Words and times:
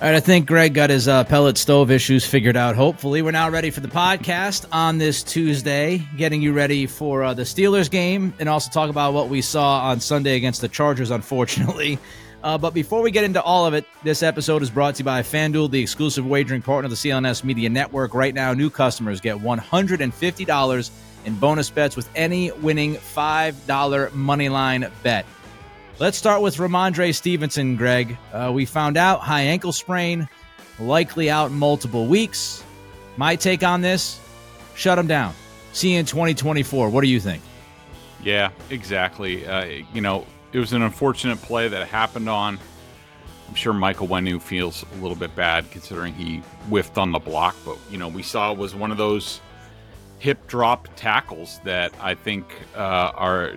All 0.00 0.06
right, 0.08 0.16
I 0.16 0.20
think 0.20 0.46
Greg 0.46 0.72
got 0.72 0.88
his 0.88 1.08
uh, 1.08 1.24
pellet 1.24 1.58
stove 1.58 1.90
issues 1.90 2.24
figured 2.24 2.56
out. 2.56 2.74
Hopefully, 2.74 3.20
we're 3.20 3.32
now 3.32 3.50
ready 3.50 3.68
for 3.68 3.80
the 3.80 3.88
podcast 3.88 4.64
on 4.72 4.96
this 4.96 5.22
Tuesday, 5.22 5.98
getting 6.16 6.40
you 6.40 6.54
ready 6.54 6.86
for 6.86 7.22
uh, 7.22 7.34
the 7.34 7.42
Steelers 7.42 7.90
game 7.90 8.32
and 8.38 8.48
also 8.48 8.70
talk 8.70 8.88
about 8.88 9.12
what 9.12 9.28
we 9.28 9.42
saw 9.42 9.80
on 9.90 10.00
Sunday 10.00 10.36
against 10.36 10.62
the 10.62 10.68
Chargers, 10.68 11.10
unfortunately. 11.10 11.98
Uh, 12.42 12.56
but 12.56 12.72
before 12.72 13.02
we 13.02 13.10
get 13.10 13.22
into 13.22 13.42
all 13.42 13.66
of 13.66 13.74
it, 13.74 13.84
this 14.02 14.22
episode 14.22 14.62
is 14.62 14.70
brought 14.70 14.94
to 14.94 15.00
you 15.00 15.04
by 15.04 15.20
FanDuel, 15.20 15.70
the 15.70 15.82
exclusive 15.82 16.24
wagering 16.24 16.62
partner 16.62 16.86
of 16.86 16.90
the 16.90 16.96
CLNS 16.96 17.44
Media 17.44 17.68
Network. 17.68 18.14
Right 18.14 18.32
now, 18.32 18.54
new 18.54 18.70
customers 18.70 19.20
get 19.20 19.36
$150 19.36 20.90
in 21.26 21.34
bonus 21.34 21.68
bets 21.68 21.96
with 21.96 22.08
any 22.14 22.50
winning 22.52 22.94
$5 22.94 24.08
moneyline 24.12 24.90
bet. 25.02 25.26
Let's 26.00 26.16
start 26.16 26.40
with 26.40 26.56
Rhamondre 26.56 27.14
Stevenson, 27.14 27.76
Greg. 27.76 28.16
Uh, 28.32 28.50
we 28.54 28.64
found 28.64 28.96
out 28.96 29.20
high 29.20 29.42
ankle 29.42 29.70
sprain, 29.70 30.30
likely 30.78 31.28
out 31.28 31.52
multiple 31.52 32.06
weeks. 32.06 32.64
My 33.18 33.36
take 33.36 33.62
on 33.62 33.82
this 33.82 34.18
shut 34.74 34.98
him 34.98 35.06
down. 35.06 35.34
See 35.74 35.92
you 35.92 35.98
in 35.98 36.06
2024. 36.06 36.88
What 36.88 37.02
do 37.02 37.08
you 37.08 37.20
think? 37.20 37.42
Yeah, 38.22 38.48
exactly. 38.70 39.46
Uh, 39.46 39.82
you 39.92 40.00
know, 40.00 40.26
it 40.54 40.58
was 40.58 40.72
an 40.72 40.80
unfortunate 40.80 41.36
play 41.42 41.68
that 41.68 41.86
happened 41.86 42.30
on. 42.30 42.58
I'm 43.46 43.54
sure 43.54 43.74
Michael 43.74 44.08
Onwenu 44.08 44.40
feels 44.40 44.86
a 44.94 45.02
little 45.02 45.18
bit 45.18 45.36
bad 45.36 45.70
considering 45.70 46.14
he 46.14 46.38
whiffed 46.70 46.96
on 46.96 47.12
the 47.12 47.18
block, 47.18 47.54
but 47.62 47.76
you 47.90 47.98
know 47.98 48.08
we 48.08 48.22
saw 48.22 48.52
it 48.52 48.56
was 48.56 48.74
one 48.74 48.90
of 48.90 48.96
those 48.96 49.42
hip 50.18 50.46
drop 50.46 50.88
tackles 50.96 51.60
that 51.64 51.92
I 52.00 52.14
think 52.14 52.46
uh, 52.74 53.12
are. 53.14 53.52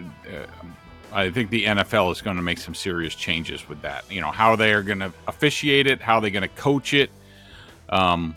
I 1.14 1.30
think 1.30 1.52
the 1.52 1.66
NFL 1.66 2.12
is 2.12 2.22
going 2.22 2.38
to 2.38 2.42
make 2.42 2.58
some 2.58 2.74
serious 2.74 3.14
changes 3.14 3.70
with 3.70 3.82
that. 3.84 4.12
You 4.12 4.22
know 4.22 4.32
how 4.32 4.56
they 4.56 4.74
are 4.74 4.82
going 4.82 5.00
to 5.00 5.14
officiate 5.28 5.88
it, 5.88 6.02
how 6.02 6.20
they're 6.20 6.32
going 6.32 6.42
to 6.42 6.48
coach 6.48 6.94
it. 6.94 7.12
Um, 7.90 8.36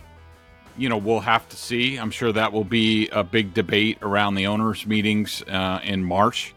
you 0.77 0.89
know, 0.89 0.99
we'll 0.99 1.21
have 1.21 1.49
to 1.49 1.57
see. 1.57 1.97
I'm 1.97 2.11
sure 2.11 2.33
that 2.33 2.53
will 2.53 2.65
be 2.65 3.09
a 3.09 3.25
big 3.25 3.55
debate 3.55 3.99
around 4.03 4.35
the 4.35 4.47
owners' 4.47 4.87
meetings 4.87 5.43
uh, 5.43 5.81
in 5.83 6.05
March. 6.05 6.55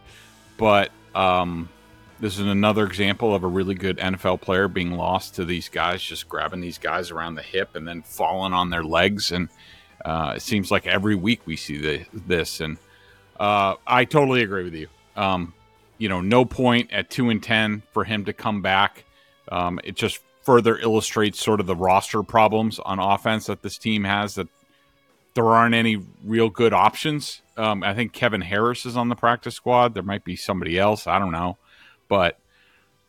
But 0.57 0.91
um, 1.15 1.69
this 2.19 2.37
is 2.37 2.45
another 2.45 2.85
example 2.85 3.33
of 3.33 3.43
a 3.43 3.47
really 3.47 3.75
good 3.75 3.97
NFL 3.97 4.41
player 4.41 4.67
being 4.67 4.91
lost 4.91 5.35
to 5.35 5.45
these 5.45 5.69
guys, 5.69 6.01
just 6.01 6.27
grabbing 6.27 6.59
these 6.59 6.77
guys 6.77 7.11
around 7.11 7.35
the 7.35 7.41
hip 7.41 7.75
and 7.75 7.87
then 7.87 8.01
falling 8.01 8.51
on 8.51 8.69
their 8.69 8.83
legs. 8.83 9.31
And 9.31 9.47
uh, 10.03 10.33
it 10.35 10.41
seems 10.41 10.69
like 10.69 10.85
every 10.85 11.15
week 11.15 11.41
we 11.45 11.55
see 11.55 11.77
the, 11.77 12.05
this. 12.13 12.59
And 12.59 12.77
uh, 13.39 13.75
I 13.87 14.03
totally 14.03 14.43
agree 14.43 14.65
with 14.65 14.75
you. 14.75 14.87
Um, 15.15 15.53
you 15.99 16.09
know, 16.09 16.21
no 16.21 16.45
point 16.45 16.91
at 16.91 17.11
two 17.11 17.29
and 17.29 17.43
ten 17.43 17.83
for 17.91 18.03
him 18.03 18.25
to 18.25 18.33
come 18.33 18.63
back. 18.63 19.03
Um, 19.51 19.79
it 19.83 19.95
just 19.95 20.19
further 20.41 20.77
illustrates 20.77 21.39
sort 21.39 21.59
of 21.59 21.67
the 21.67 21.75
roster 21.75 22.23
problems 22.23 22.79
on 22.79 22.97
offense 22.97 23.45
that 23.45 23.61
this 23.61 23.77
team 23.77 24.05
has. 24.05 24.33
That 24.35 24.47
there 25.35 25.45
aren't 25.45 25.75
any 25.75 26.01
real 26.23 26.49
good 26.49 26.73
options. 26.73 27.41
Um, 27.57 27.83
I 27.83 27.93
think 27.93 28.13
Kevin 28.13 28.41
Harris 28.41 28.85
is 28.85 28.97
on 28.97 29.09
the 29.09 29.15
practice 29.15 29.55
squad. 29.55 29.93
There 29.93 30.01
might 30.01 30.23
be 30.23 30.35
somebody 30.35 30.79
else. 30.79 31.05
I 31.05 31.19
don't 31.19 31.31
know, 31.31 31.57
but 32.07 32.39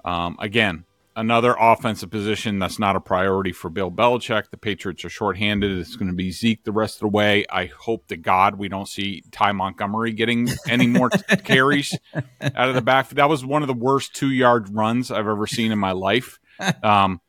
um, 0.05 0.37
again, 0.41 0.85
another 1.21 1.55
offensive 1.61 2.11
position 2.11 2.59
that's 2.59 2.79
not 2.79 2.97
a 2.97 3.01
priority 3.01 3.53
for 3.53 3.69
Bill 3.69 3.91
Belichick. 3.91 4.51
The 4.51 4.57
Patriots 4.57 5.05
are 5.05 5.11
shorthanded. 5.11 5.71
It's 5.79 5.95
going 5.95 6.11
to 6.11 6.17
be 6.17 6.31
Zeke 6.31 6.65
the 6.65 6.73
rest 6.73 6.97
of 6.97 7.01
the 7.01 7.09
way. 7.09 7.45
I 7.51 7.67
hope 7.67 8.07
to 8.07 8.17
God 8.17 8.55
we 8.55 8.69
don't 8.69 8.89
see 8.89 9.23
Ty 9.31 9.53
Montgomery 9.53 10.13
getting 10.13 10.49
any 10.67 10.87
more 10.87 11.11
carries 11.45 11.97
out 12.15 12.69
of 12.71 12.75
the 12.75 12.81
back. 12.81 13.11
That 13.11 13.29
was 13.29 13.45
one 13.45 13.63
of 13.63 13.69
the 13.69 13.75
worst 13.75 14.15
two 14.15 14.31
yard 14.31 14.75
runs 14.75 15.11
I've 15.11 15.29
ever 15.29 15.47
seen 15.47 15.73
in 15.73 15.79
my 15.79 15.93
life. 15.93 16.41
Um, 16.83 17.21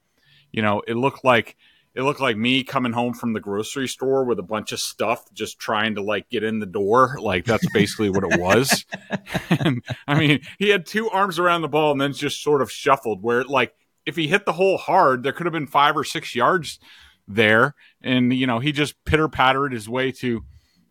you 0.53 0.61
know, 0.61 0.81
it 0.87 0.95
looked 0.95 1.25
like 1.25 1.57
it 1.93 2.03
looked 2.03 2.21
like 2.21 2.37
me 2.37 2.63
coming 2.63 2.93
home 2.93 3.13
from 3.13 3.33
the 3.33 3.41
grocery 3.41 3.89
store 3.89 4.23
with 4.23 4.39
a 4.39 4.43
bunch 4.43 4.71
of 4.71 4.79
stuff, 4.79 5.25
just 5.33 5.59
trying 5.59 5.95
to 5.95 6.01
like 6.01 6.29
get 6.29 6.43
in 6.43 6.59
the 6.59 6.65
door. 6.65 7.17
Like 7.19 7.43
that's 7.43 7.67
basically 7.73 8.09
what 8.09 8.23
it 8.23 8.39
was. 8.39 8.85
and 9.49 9.83
I 10.07 10.17
mean, 10.17 10.39
he 10.57 10.69
had 10.69 10.85
two 10.85 11.09
arms 11.09 11.39
around 11.39 11.61
the 11.61 11.67
ball 11.67 11.91
and 11.91 11.99
then 11.99 12.13
just 12.13 12.41
sort 12.41 12.61
of 12.61 12.71
shuffled. 12.71 13.21
Where 13.21 13.43
like 13.43 13.73
if 14.05 14.15
he 14.15 14.27
hit 14.27 14.45
the 14.45 14.53
hole 14.53 14.77
hard, 14.77 15.23
there 15.23 15.33
could 15.33 15.45
have 15.45 15.53
been 15.53 15.67
five 15.67 15.95
or 15.95 16.03
six 16.03 16.35
yards 16.35 16.79
there, 17.27 17.75
and 18.01 18.33
you 18.33 18.47
know 18.47 18.59
he 18.59 18.71
just 18.71 18.95
pitter 19.05 19.27
pattered 19.29 19.73
his 19.73 19.87
way 19.87 20.11
to 20.13 20.43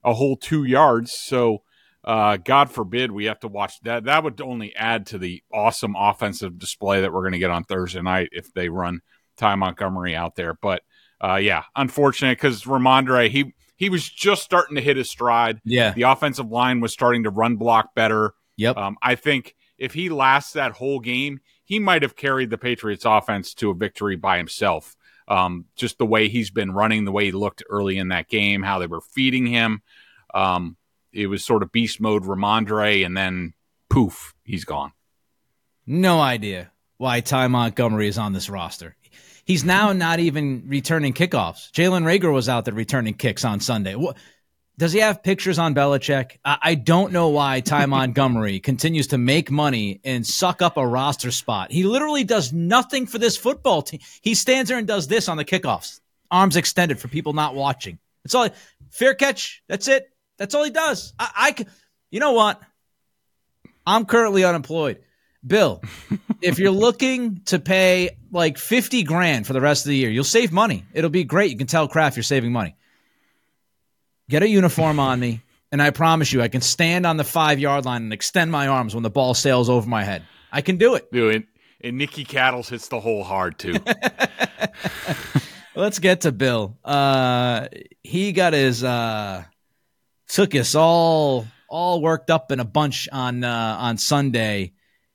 a 0.04 0.15
whole 0.15 0.37
two 0.37 0.65
yards. 0.65 1.12
So. 1.12 1.62
Uh, 2.03 2.38
God 2.38 2.71
forbid 2.71 3.12
we 3.12 3.26
have 3.26 3.41
to 3.41 3.48
watch 3.48 3.78
that. 3.82 4.04
That 4.04 4.25
would 4.25 4.41
only 4.41 4.75
add 4.75 5.04
to 5.09 5.19
the 5.19 5.43
awesome 5.53 5.94
offensive 5.94 6.59
display 6.59 7.03
that 7.03 7.12
we're 7.12 7.21
going 7.21 7.34
to 7.34 7.38
get 7.38 7.50
on 7.50 7.62
Thursday 7.62 8.00
night 8.00 8.31
if 8.32 8.54
they 8.54 8.71
run 8.71 9.00
Ty 9.37 9.56
Montgomery 9.56 10.16
out 10.16 10.34
there. 10.34 10.54
But 10.54 10.82
uh, 11.21 11.37
yeah, 11.37 11.65
unfortunate 11.77 12.38
because 12.38 12.65
Rhamondre 12.65 13.28
he 13.28 13.53
he 13.77 13.88
was 13.88 14.09
just 14.09 14.42
starting 14.42 14.77
to 14.77 14.82
hit 14.82 14.97
his 14.97 15.10
stride. 15.10 15.60
Yeah, 15.65 15.92
the 15.92 16.03
offensive 16.03 16.50
line 16.50 16.81
was 16.81 16.92
starting 16.92 17.25
to 17.25 17.31
run 17.31 17.56
block 17.56 17.94
better. 17.94 18.34
Yep. 18.56 18.77
Um, 18.77 18.97
I 19.03 19.15
think 19.15 19.54
if 19.78 19.94
he 19.94 20.09
lasts 20.09 20.53
that 20.53 20.72
whole 20.72 21.00
game, 21.00 21.41
he 21.70 21.78
might 21.78 22.03
have 22.03 22.16
carried 22.16 22.50
the 22.50 22.58
Patriots 22.58 23.04
offense 23.04 23.54
to 23.54 23.70
a 23.70 23.75
victory 23.75 24.16
by 24.16 24.38
himself. 24.38 24.97
Um, 25.28 25.66
just 25.76 25.98
the 25.98 26.04
way 26.04 26.28
he's 26.28 26.50
been 26.50 26.72
running, 26.72 27.04
the 27.04 27.12
way 27.12 27.26
he 27.26 27.31
looked 27.31 27.62
early 27.70 27.97
in 27.97 28.08
that 28.08 28.26
game, 28.26 28.64
how 28.64 28.81
they 28.81 28.88
were 28.88 29.00
feeding 29.00 29.47
him. 29.47 29.80
Um, 30.34 30.76
it 31.12 31.28
was 31.28 31.44
sort 31.44 31.62
of 31.62 31.70
beast 31.70 32.00
mode 32.00 32.25
Rhamondre, 32.25 33.06
and 33.06 33.16
then 33.16 33.54
poof, 33.88 34.34
he's 34.42 34.64
gone. 34.64 34.91
No 35.86 36.20
idea 36.20 36.72
why 36.97 37.20
Ty 37.20 37.47
Montgomery 37.47 38.09
is 38.09 38.19
on 38.19 38.32
this 38.32 38.50
roster. 38.50 38.97
He's 39.44 39.64
now 39.64 39.92
not 39.92 40.19
even 40.19 40.64
returning 40.66 41.12
kickoffs. 41.12 41.70
Jalen 41.70 42.03
Reagor 42.03 42.32
was 42.32 42.48
out 42.48 42.64
there 42.64 42.75
returning 42.75 43.14
kicks 43.14 43.44
on 43.44 43.60
Sunday. 43.60 43.94
What, 43.94 44.16
does 44.80 44.94
he 44.94 45.00
have 45.00 45.22
pictures 45.22 45.58
on 45.58 45.74
Belichick? 45.74 46.38
I, 46.42 46.56
I 46.62 46.74
don't 46.74 47.12
know 47.12 47.28
why 47.28 47.60
Ty 47.60 47.84
Montgomery 47.94 48.60
continues 48.60 49.08
to 49.08 49.18
make 49.18 49.50
money 49.50 50.00
and 50.04 50.26
suck 50.26 50.62
up 50.62 50.78
a 50.78 50.86
roster 50.86 51.30
spot. 51.30 51.70
He 51.70 51.82
literally 51.82 52.24
does 52.24 52.50
nothing 52.50 53.06
for 53.06 53.18
this 53.18 53.36
football 53.36 53.82
team. 53.82 54.00
He 54.22 54.34
stands 54.34 54.70
there 54.70 54.78
and 54.78 54.88
does 54.88 55.06
this 55.06 55.28
on 55.28 55.36
the 55.36 55.44
kickoffs, 55.44 56.00
arms 56.30 56.56
extended 56.56 56.98
for 56.98 57.08
people 57.08 57.34
not 57.34 57.54
watching. 57.54 57.98
It's 58.24 58.34
all. 58.34 58.48
Fair 58.88 59.14
catch. 59.14 59.62
That's 59.68 59.86
it. 59.86 60.10
That's 60.38 60.54
all 60.54 60.64
he 60.64 60.70
does. 60.70 61.12
I, 61.18 61.54
I 61.58 61.66
you 62.10 62.18
know 62.18 62.32
what? 62.32 62.58
I'm 63.86 64.06
currently 64.06 64.44
unemployed. 64.44 65.00
Bill, 65.47 65.82
if 66.41 66.58
you're 66.58 66.70
looking 66.70 67.42
to 67.47 67.58
pay 67.58 68.16
like 68.32 68.56
50 68.56 69.02
grand 69.02 69.47
for 69.47 69.52
the 69.52 69.60
rest 69.60 69.84
of 69.84 69.91
the 69.91 69.97
year, 69.97 70.08
you'll 70.08 70.24
save 70.24 70.52
money. 70.52 70.86
It'll 70.94 71.10
be 71.10 71.24
great. 71.24 71.50
You 71.50 71.58
can 71.58 71.66
tell 71.66 71.86
Kraft 71.86 72.16
you're 72.16 72.22
saving 72.22 72.52
money. 72.52 72.76
Get 74.30 74.42
a 74.42 74.48
uniform 74.48 74.98
on 74.98 75.21
me, 75.21 75.42
and 75.71 75.82
I 75.82 75.91
promise 75.91 76.32
you, 76.32 76.41
I 76.41 76.48
can 76.48 76.62
stand 76.62 77.04
on 77.04 77.18
the 77.18 77.24
five 77.24 77.59
yard 77.59 77.84
line 77.84 78.04
and 78.04 78.12
extend 78.12 78.50
my 78.50 78.68
arms 78.68 78.94
when 78.94 79.03
the 79.03 79.10
ball 79.10 79.34
sails 79.34 79.68
over 79.68 79.86
my 79.86 80.04
head. 80.04 80.22
I 80.50 80.62
can 80.62 80.78
do 80.78 80.94
it. 80.94 81.12
Do 81.12 81.28
it. 81.28 81.44
And 81.82 81.98
Nikki 81.98 82.24
Cattles 82.24 82.68
hits 82.68 82.88
the 82.88 83.00
hole 83.00 83.24
hard 83.24 83.59
too. 83.59 83.74
Let's 85.74 85.98
get 85.98 86.22
to 86.22 86.32
Bill. 86.32 86.78
Uh, 86.84 87.68
he 88.03 88.32
got 88.32 88.53
his 88.53 88.82
uh, 88.82 89.44
took 90.28 90.54
us 90.54 90.74
all 90.74 91.47
all 91.68 92.00
worked 92.00 92.30
up 92.30 92.53
in 92.53 92.60
a 92.60 92.65
bunch 92.65 93.09
on 93.12 93.44
uh, 93.44 93.77
on 93.78 93.98
Sunday 93.98 94.72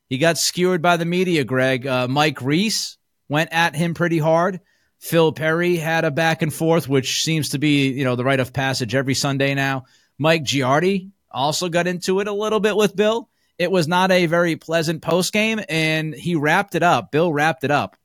he 0.09 0.17
got 0.17 0.37
skewered 0.37 0.81
by 0.81 0.97
the 0.97 1.05
media, 1.05 1.43
Greg. 1.43 1.87
Uh, 1.87 2.07
Mike 2.07 2.41
Reiss 2.41 2.97
went 3.27 3.51
at 3.51 3.75
him 3.75 3.93
pretty 3.93 4.19
hard. 4.19 4.59
Phil 5.05 5.31
Perry 5.33 5.75
had 5.75 6.03
a 6.03 6.09
back 6.09 6.41
and 6.41 6.51
forth, 6.51 6.89
which 6.89 7.21
seems 7.21 7.49
to 7.49 7.59
be, 7.59 7.91
you 7.91 8.03
know, 8.03 8.15
the 8.15 8.23
rite 8.23 8.39
of 8.39 8.53
passage 8.53 8.95
every 8.95 9.13
Sunday 9.13 9.53
now. 9.53 9.85
Mike 10.17 10.43
Giardi 10.43 11.11
also 11.29 11.69
got 11.69 11.85
into 11.85 12.21
it 12.21 12.27
a 12.27 12.33
little 12.33 12.59
bit 12.59 12.75
with 12.75 12.95
Bill. 12.95 13.29
It 13.59 13.69
was 13.69 13.87
not 13.87 14.09
a 14.09 14.25
very 14.25 14.55
pleasant 14.55 15.03
post 15.03 15.31
game, 15.31 15.61
and 15.69 16.15
he 16.15 16.33
wrapped 16.33 16.73
it 16.73 16.81
up. 16.81 17.11
Bill 17.11 17.31
wrapped 17.31 17.63
it 17.63 17.69
up 17.69 17.97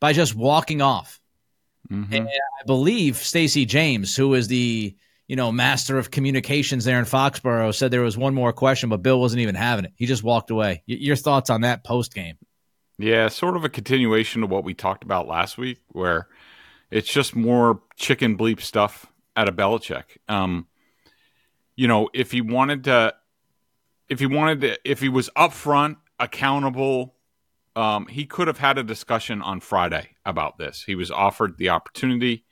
by 0.00 0.14
just 0.14 0.34
walking 0.34 0.80
off. 0.80 1.20
Mm-hmm. 1.90 2.14
And 2.14 2.28
I 2.28 2.64
believe 2.64 3.18
Stacey 3.18 3.66
James, 3.66 4.16
who 4.16 4.32
is 4.32 4.48
the 4.48 4.96
you 5.26 5.36
know 5.36 5.52
master 5.52 5.98
of 5.98 6.10
communications 6.10 6.86
there 6.86 6.98
in 6.98 7.04
Foxborough, 7.04 7.74
said 7.74 7.90
there 7.90 8.00
was 8.00 8.16
one 8.16 8.34
more 8.34 8.54
question, 8.54 8.88
but 8.88 9.02
Bill 9.02 9.20
wasn't 9.20 9.42
even 9.42 9.54
having 9.54 9.84
it. 9.84 9.92
He 9.96 10.06
just 10.06 10.22
walked 10.22 10.50
away. 10.50 10.82
Y- 10.88 10.96
your 10.98 11.16
thoughts 11.16 11.50
on 11.50 11.60
that 11.60 11.84
post 11.84 12.14
game? 12.14 12.38
Yeah, 12.98 13.28
sort 13.28 13.56
of 13.56 13.64
a 13.64 13.68
continuation 13.68 14.42
of 14.42 14.50
what 14.50 14.64
we 14.64 14.74
talked 14.74 15.04
about 15.04 15.28
last 15.28 15.56
week, 15.56 15.78
where 15.88 16.26
it's 16.90 17.10
just 17.10 17.36
more 17.36 17.80
chicken 17.96 18.36
bleep 18.36 18.60
stuff 18.60 19.06
out 19.36 19.48
of 19.48 19.54
Belichick. 19.54 20.18
Um, 20.28 20.66
you 21.76 21.86
know, 21.86 22.08
if 22.12 22.32
he 22.32 22.40
wanted 22.40 22.84
to, 22.84 23.14
if 24.08 24.18
he 24.18 24.26
wanted 24.26 24.60
to, 24.62 24.78
if 24.84 25.00
he 25.00 25.08
was 25.08 25.30
upfront, 25.36 25.96
accountable, 26.18 27.14
um, 27.76 28.08
he 28.08 28.26
could 28.26 28.48
have 28.48 28.58
had 28.58 28.78
a 28.78 28.82
discussion 28.82 29.42
on 29.42 29.60
Friday 29.60 30.08
about 30.26 30.58
this. 30.58 30.82
He 30.82 30.96
was 30.96 31.12
offered 31.12 31.56
the 31.56 31.68
opportunity. 31.68 32.44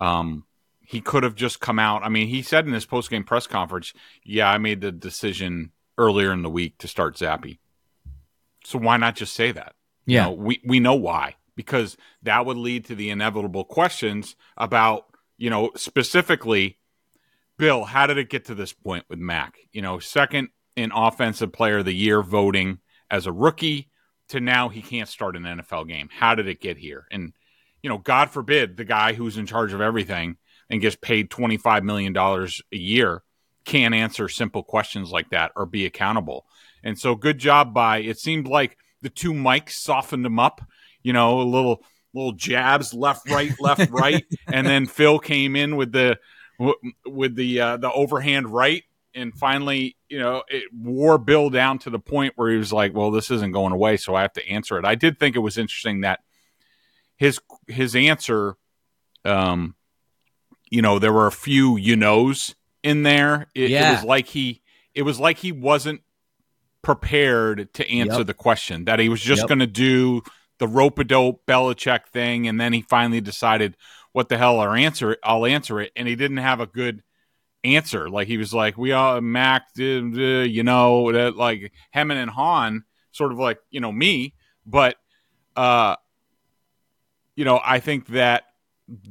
Um, 0.00 0.44
he 0.80 1.00
could 1.00 1.24
have 1.24 1.34
just 1.34 1.58
come 1.58 1.80
out. 1.80 2.04
I 2.04 2.08
mean, 2.08 2.28
he 2.28 2.42
said 2.42 2.64
in 2.66 2.72
his 2.72 2.86
post 2.86 3.10
game 3.10 3.24
press 3.24 3.48
conference, 3.48 3.92
"Yeah, 4.22 4.48
I 4.48 4.58
made 4.58 4.82
the 4.82 4.92
decision 4.92 5.72
earlier 5.98 6.32
in 6.32 6.42
the 6.42 6.50
week 6.50 6.78
to 6.78 6.86
start 6.86 7.16
Zappe." 7.16 7.58
So 8.64 8.78
why 8.78 8.96
not 8.96 9.16
just 9.16 9.34
say 9.34 9.50
that? 9.50 9.74
Yeah, 10.06 10.28
you 10.28 10.36
know, 10.36 10.42
we 10.42 10.60
we 10.64 10.80
know 10.80 10.94
why 10.94 11.36
because 11.56 11.96
that 12.22 12.46
would 12.46 12.56
lead 12.56 12.86
to 12.86 12.94
the 12.94 13.10
inevitable 13.10 13.64
questions 13.64 14.36
about 14.56 15.06
you 15.38 15.50
know 15.50 15.70
specifically, 15.76 16.78
Bill, 17.58 17.84
how 17.84 18.06
did 18.06 18.18
it 18.18 18.30
get 18.30 18.46
to 18.46 18.54
this 18.54 18.72
point 18.72 19.04
with 19.08 19.18
Mac? 19.18 19.58
You 19.72 19.82
know, 19.82 19.98
second 19.98 20.48
in 20.76 20.92
offensive 20.94 21.52
player 21.52 21.78
of 21.78 21.84
the 21.84 21.94
year 21.94 22.22
voting 22.22 22.78
as 23.10 23.26
a 23.26 23.32
rookie 23.32 23.90
to 24.28 24.40
now 24.40 24.68
he 24.68 24.80
can't 24.80 25.08
start 25.08 25.36
an 25.36 25.42
NFL 25.42 25.88
game. 25.88 26.08
How 26.10 26.34
did 26.34 26.46
it 26.46 26.60
get 26.60 26.78
here? 26.78 27.06
And 27.10 27.32
you 27.82 27.90
know, 27.90 27.98
God 27.98 28.30
forbid 28.30 28.76
the 28.76 28.84
guy 28.84 29.14
who's 29.14 29.36
in 29.36 29.46
charge 29.46 29.72
of 29.72 29.80
everything 29.80 30.36
and 30.68 30.80
gets 30.80 30.96
paid 30.96 31.30
twenty 31.30 31.56
five 31.56 31.84
million 31.84 32.12
dollars 32.12 32.62
a 32.72 32.76
year 32.76 33.22
can't 33.64 33.94
answer 33.94 34.28
simple 34.28 34.62
questions 34.62 35.10
like 35.10 35.30
that 35.30 35.52
or 35.56 35.66
be 35.66 35.86
accountable. 35.86 36.46
And 36.82 36.98
so, 36.98 37.14
good 37.14 37.38
job 37.38 37.74
by 37.74 37.98
it 37.98 38.18
seemed 38.18 38.48
like 38.48 38.76
the 39.02 39.10
two 39.10 39.32
mics 39.32 39.72
softened 39.72 40.24
him 40.24 40.38
up. 40.38 40.60
You 41.02 41.12
know, 41.12 41.40
a 41.40 41.42
little 41.42 41.82
little 42.12 42.32
jabs 42.32 42.92
left, 42.92 43.28
right, 43.30 43.52
left, 43.60 43.90
right, 43.90 44.24
and 44.46 44.66
then 44.66 44.86
Phil 44.86 45.18
came 45.18 45.56
in 45.56 45.76
with 45.76 45.92
the 45.92 46.18
with 47.06 47.34
the 47.34 47.60
uh, 47.60 47.76
the 47.78 47.90
overhand 47.90 48.48
right, 48.48 48.84
and 49.14 49.34
finally, 49.34 49.96
you 50.08 50.18
know, 50.18 50.42
it 50.48 50.64
wore 50.72 51.18
Bill 51.18 51.50
down 51.50 51.78
to 51.80 51.90
the 51.90 51.98
point 51.98 52.34
where 52.36 52.50
he 52.50 52.58
was 52.58 52.72
like, 52.72 52.94
"Well, 52.94 53.10
this 53.10 53.30
isn't 53.30 53.52
going 53.52 53.72
away, 53.72 53.96
so 53.96 54.14
I 54.14 54.22
have 54.22 54.32
to 54.34 54.48
answer 54.48 54.78
it." 54.78 54.84
I 54.84 54.94
did 54.94 55.18
think 55.18 55.36
it 55.36 55.40
was 55.40 55.58
interesting 55.58 56.02
that 56.02 56.20
his 57.16 57.40
his 57.66 57.96
answer, 57.96 58.56
um, 59.24 59.74
you 60.70 60.82
know, 60.82 60.98
there 60.98 61.12
were 61.12 61.26
a 61.26 61.32
few 61.32 61.76
you 61.76 61.96
knows 61.96 62.54
in 62.82 63.02
there. 63.02 63.48
It, 63.54 63.70
yeah. 63.70 63.90
it 63.90 63.94
was 63.96 64.04
like 64.04 64.26
he 64.26 64.62
it 64.94 65.02
was 65.02 65.18
like 65.18 65.38
he 65.38 65.52
wasn't 65.52 66.02
prepared 66.82 67.72
to 67.74 67.90
answer 67.90 68.18
yep. 68.18 68.26
the 68.26 68.34
question. 68.34 68.84
That 68.84 68.98
he 68.98 69.08
was 69.08 69.20
just 69.20 69.42
yep. 69.42 69.48
going 69.48 69.58
to 69.60 69.66
do 69.66 70.22
the 70.58 70.68
rope 70.68 70.98
a 70.98 71.04
dope 71.04 71.46
Belichick 71.46 72.06
thing, 72.08 72.46
and 72.46 72.60
then 72.60 72.72
he 72.72 72.82
finally 72.82 73.20
decided, 73.20 73.76
"What 74.12 74.28
the 74.28 74.38
hell? 74.38 74.60
I'll 74.60 74.72
answer 74.72 75.12
it. 75.12 75.18
I'll 75.22 75.46
answer 75.46 75.80
it," 75.80 75.92
and 75.96 76.06
he 76.06 76.16
didn't 76.16 76.38
have 76.38 76.60
a 76.60 76.66
good 76.66 77.02
answer. 77.64 78.08
Like 78.08 78.28
he 78.28 78.36
was 78.36 78.54
like, 78.54 78.76
we 78.76 78.92
all 78.92 79.20
Mac, 79.20 79.66
you 79.76 80.62
know, 80.62 81.12
that 81.12 81.36
like 81.36 81.72
Hemming 81.90 82.18
and 82.18 82.30
Han, 82.30 82.84
sort 83.12 83.32
of 83.32 83.38
like 83.38 83.58
you 83.70 83.80
know 83.80 83.92
me, 83.92 84.34
but 84.66 84.96
uh, 85.56 85.96
you 87.36 87.44
know, 87.44 87.60
I 87.64 87.80
think 87.80 88.08
that 88.08 88.44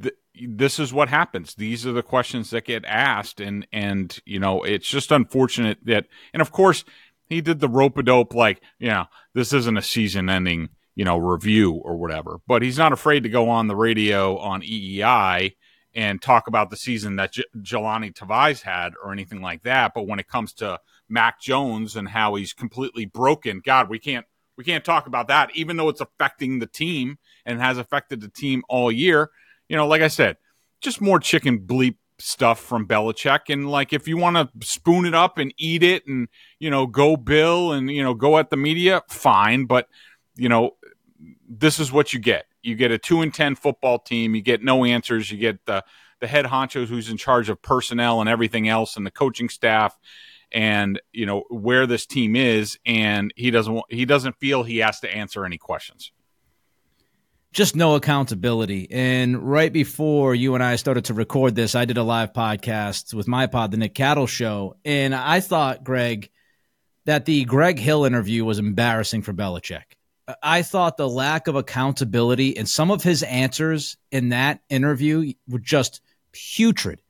th- 0.02 0.14
this 0.34 0.78
is 0.78 0.92
what 0.92 1.08
happens. 1.08 1.54
These 1.54 1.86
are 1.86 1.92
the 1.92 2.02
questions 2.02 2.50
that 2.50 2.64
get 2.64 2.84
asked, 2.84 3.40
and 3.40 3.66
and 3.72 4.18
you 4.24 4.38
know, 4.38 4.62
it's 4.62 4.88
just 4.88 5.12
unfortunate 5.12 5.78
that, 5.84 6.06
and 6.32 6.40
of 6.40 6.50
course, 6.50 6.84
he 7.30 7.40
did 7.40 7.60
the 7.60 7.68
rope 7.68 7.96
a 7.96 8.02
dope 8.02 8.34
like, 8.34 8.60
you 8.78 8.88
know, 8.88 9.06
this 9.32 9.54
isn't 9.54 9.78
a 9.78 9.82
season 9.82 10.28
ending 10.28 10.68
you 10.94 11.04
know 11.04 11.16
review 11.16 11.72
or 11.72 11.96
whatever, 11.96 12.40
but 12.46 12.60
he's 12.60 12.76
not 12.76 12.92
afraid 12.92 13.22
to 13.22 13.30
go 13.30 13.48
on 13.48 13.68
the 13.68 13.76
radio 13.76 14.36
on 14.36 14.60
EEI 14.60 15.54
and 15.94 16.20
talk 16.20 16.46
about 16.46 16.70
the 16.70 16.76
season 16.76 17.16
that 17.16 17.32
J- 17.32 17.44
Jahlani 17.56 18.12
Tavai 18.12 18.60
had 18.60 18.92
or 19.02 19.12
anything 19.12 19.40
like 19.40 19.62
that. 19.62 19.92
But 19.94 20.06
when 20.06 20.18
it 20.18 20.28
comes 20.28 20.52
to 20.54 20.78
Mac 21.08 21.40
Jones 21.40 21.96
and 21.96 22.08
how 22.08 22.34
he's 22.34 22.52
completely 22.52 23.06
broken, 23.06 23.62
God, 23.64 23.88
we 23.88 23.98
can't 23.98 24.26
we 24.56 24.64
can't 24.64 24.84
talk 24.84 25.06
about 25.06 25.28
that, 25.28 25.50
even 25.54 25.76
though 25.76 25.88
it's 25.88 26.02
affecting 26.02 26.58
the 26.58 26.66
team 26.66 27.18
and 27.46 27.60
has 27.60 27.78
affected 27.78 28.20
the 28.20 28.28
team 28.28 28.62
all 28.68 28.92
year. 28.92 29.30
You 29.68 29.76
know, 29.76 29.86
like 29.86 30.02
I 30.02 30.08
said, 30.08 30.36
just 30.80 31.00
more 31.00 31.18
chicken 31.18 31.60
bleep 31.60 31.96
stuff 32.20 32.60
from 32.60 32.86
Belichick. 32.86 33.48
And 33.48 33.70
like, 33.70 33.92
if 33.92 34.06
you 34.06 34.16
want 34.16 34.36
to 34.36 34.66
spoon 34.66 35.06
it 35.06 35.14
up 35.14 35.38
and 35.38 35.52
eat 35.56 35.82
it 35.82 36.06
and, 36.06 36.28
you 36.58 36.70
know, 36.70 36.86
go 36.86 37.16
Bill 37.16 37.72
and, 37.72 37.90
you 37.90 38.02
know, 38.02 38.14
go 38.14 38.38
at 38.38 38.50
the 38.50 38.56
media, 38.56 39.02
fine. 39.08 39.64
But, 39.64 39.88
you 40.36 40.48
know, 40.48 40.76
this 41.48 41.80
is 41.80 41.90
what 41.92 42.12
you 42.12 42.20
get. 42.20 42.46
You 42.62 42.74
get 42.74 42.90
a 42.90 42.98
two 42.98 43.22
and 43.22 43.32
ten 43.32 43.54
football 43.54 43.98
team. 43.98 44.34
You 44.34 44.42
get 44.42 44.62
no 44.62 44.84
answers. 44.84 45.30
You 45.30 45.38
get 45.38 45.64
the 45.66 45.84
the 46.20 46.26
head 46.26 46.44
honchos 46.44 46.88
who's 46.88 47.08
in 47.08 47.16
charge 47.16 47.48
of 47.48 47.62
personnel 47.62 48.20
and 48.20 48.28
everything 48.28 48.68
else, 48.68 48.96
and 48.96 49.06
the 49.06 49.10
coaching 49.10 49.48
staff, 49.48 49.98
and 50.52 51.00
you 51.12 51.24
know 51.24 51.44
where 51.48 51.86
this 51.86 52.04
team 52.04 52.36
is. 52.36 52.78
And 52.84 53.32
he 53.36 53.50
doesn't 53.50 53.82
he 53.88 54.04
doesn't 54.04 54.36
feel 54.36 54.62
he 54.62 54.78
has 54.78 55.00
to 55.00 55.10
answer 55.10 55.44
any 55.46 55.56
questions. 55.56 56.12
Just 57.52 57.74
no 57.74 57.96
accountability. 57.96 58.88
And 58.90 59.42
right 59.42 59.72
before 59.72 60.34
you 60.34 60.54
and 60.54 60.62
I 60.62 60.76
started 60.76 61.06
to 61.06 61.14
record 61.14 61.56
this, 61.56 61.74
I 61.74 61.84
did 61.84 61.96
a 61.96 62.02
live 62.02 62.32
podcast 62.32 63.12
with 63.12 63.26
my 63.26 63.48
pod, 63.48 63.72
the 63.72 63.76
Nick 63.76 63.94
Cattle 63.94 64.28
Show, 64.28 64.76
and 64.84 65.14
I 65.14 65.40
thought, 65.40 65.82
Greg, 65.82 66.30
that 67.06 67.24
the 67.24 67.44
Greg 67.44 67.78
Hill 67.78 68.04
interview 68.04 68.44
was 68.44 68.60
embarrassing 68.60 69.22
for 69.22 69.32
Belichick. 69.32 69.82
I 70.42 70.62
thought 70.62 70.96
the 70.96 71.08
lack 71.08 71.48
of 71.48 71.56
accountability 71.56 72.56
and 72.56 72.68
some 72.68 72.92
of 72.92 73.02
his 73.02 73.24
answers 73.24 73.96
in 74.12 74.28
that 74.28 74.60
interview 74.68 75.32
were 75.48 75.58
just 75.58 76.00
putrid. 76.32 77.02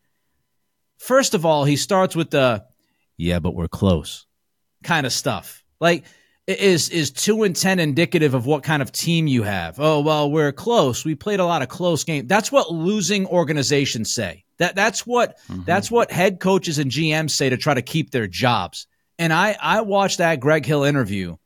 First 0.96 1.34
of 1.34 1.44
all, 1.44 1.64
he 1.64 1.76
starts 1.76 2.16
with 2.16 2.30
the 2.30 2.64
"yeah, 3.18 3.38
but 3.38 3.54
we're 3.54 3.68
close" 3.68 4.26
kind 4.82 5.04
of 5.04 5.12
stuff. 5.12 5.62
Like 5.80 6.04
is 6.58 6.88
is 6.88 7.10
2 7.10 7.42
and 7.42 7.54
10 7.54 7.78
indicative 7.78 8.34
of 8.34 8.46
what 8.46 8.62
kind 8.62 8.82
of 8.82 8.92
team 8.92 9.26
you 9.26 9.42
have? 9.42 9.78
Oh, 9.78 10.00
well, 10.00 10.30
we're 10.30 10.52
close. 10.52 11.04
We 11.04 11.14
played 11.14 11.40
a 11.40 11.44
lot 11.44 11.62
of 11.62 11.68
close 11.68 12.04
games. 12.04 12.28
That's 12.28 12.50
what 12.50 12.72
losing 12.72 13.26
organizations 13.26 14.12
say. 14.12 14.44
That 14.58 14.74
that's 14.74 15.06
what 15.06 15.38
mm-hmm. 15.48 15.62
that's 15.64 15.90
what 15.90 16.10
head 16.10 16.40
coaches 16.40 16.78
and 16.78 16.90
GMs 16.90 17.30
say 17.30 17.48
to 17.48 17.56
try 17.56 17.74
to 17.74 17.82
keep 17.82 18.10
their 18.10 18.26
jobs. 18.26 18.86
And 19.18 19.32
I 19.32 19.56
I 19.60 19.80
watched 19.82 20.18
that 20.18 20.40
Greg 20.40 20.66
Hill 20.66 20.84
interview 20.84 21.36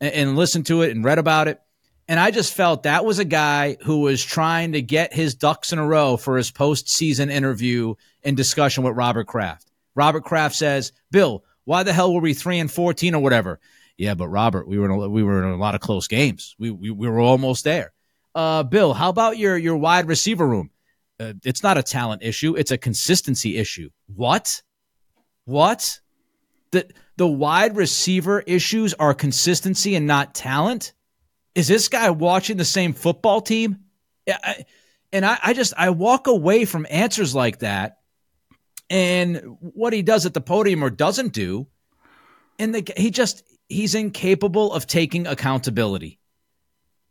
and, 0.00 0.14
and 0.14 0.36
listened 0.36 0.66
to 0.66 0.82
it 0.82 0.90
and 0.90 1.04
read 1.04 1.18
about 1.18 1.48
it. 1.48 1.60
And 2.06 2.20
I 2.20 2.30
just 2.30 2.52
felt 2.52 2.82
that 2.82 3.04
was 3.04 3.18
a 3.18 3.24
guy 3.24 3.78
who 3.82 4.00
was 4.00 4.22
trying 4.22 4.72
to 4.72 4.82
get 4.82 5.14
his 5.14 5.34
ducks 5.34 5.72
in 5.72 5.78
a 5.78 5.86
row 5.86 6.16
for 6.16 6.36
his 6.36 6.50
postseason 6.52 7.30
interview 7.30 7.94
and 8.22 8.36
discussion 8.36 8.84
with 8.84 8.96
Robert 8.96 9.26
Kraft. 9.26 9.70
Robert 9.94 10.24
Kraft 10.24 10.54
says, 10.54 10.92
Bill, 11.10 11.44
why 11.64 11.82
the 11.82 11.92
hell 11.92 12.12
were 12.12 12.20
we 12.20 12.34
three 12.34 12.58
and 12.58 12.70
fourteen 12.70 13.14
or 13.14 13.22
whatever? 13.22 13.60
Yeah, 13.96 14.14
but 14.14 14.28
Robert, 14.28 14.66
we 14.66 14.78
were 14.78 14.86
in 14.86 14.90
a, 14.90 15.08
we 15.08 15.22
were 15.22 15.44
in 15.44 15.50
a 15.50 15.56
lot 15.56 15.74
of 15.74 15.80
close 15.80 16.08
games. 16.08 16.54
We 16.58 16.70
we, 16.70 16.90
we 16.90 17.08
were 17.08 17.20
almost 17.20 17.64
there. 17.64 17.92
Uh, 18.34 18.64
Bill, 18.64 18.94
how 18.94 19.08
about 19.08 19.38
your 19.38 19.56
your 19.56 19.76
wide 19.76 20.08
receiver 20.08 20.46
room? 20.46 20.70
Uh, 21.20 21.34
it's 21.44 21.62
not 21.62 21.78
a 21.78 21.82
talent 21.82 22.22
issue; 22.22 22.56
it's 22.56 22.72
a 22.72 22.78
consistency 22.78 23.56
issue. 23.56 23.90
What? 24.06 24.62
What? 25.44 26.00
That 26.72 26.92
the 27.16 27.28
wide 27.28 27.76
receiver 27.76 28.40
issues 28.40 28.94
are 28.94 29.14
consistency 29.14 29.94
and 29.94 30.06
not 30.06 30.34
talent? 30.34 30.92
Is 31.54 31.68
this 31.68 31.88
guy 31.88 32.10
watching 32.10 32.56
the 32.56 32.64
same 32.64 32.94
football 32.94 33.40
team? 33.40 33.78
I, 34.28 34.64
and 35.12 35.24
I, 35.24 35.38
I 35.40 35.52
just 35.52 35.72
I 35.76 35.90
walk 35.90 36.26
away 36.26 36.64
from 36.64 36.84
answers 36.90 37.32
like 37.32 37.60
that 37.60 37.98
and 38.90 39.40
what 39.60 39.92
he 39.92 40.02
does 40.02 40.26
at 40.26 40.34
the 40.34 40.40
podium 40.40 40.82
or 40.82 40.90
doesn't 40.90 41.32
do, 41.32 41.68
and 42.58 42.74
the, 42.74 42.92
he 42.96 43.10
just 43.10 43.42
he's 43.68 43.94
incapable 43.94 44.72
of 44.72 44.86
taking 44.86 45.26
accountability. 45.26 46.18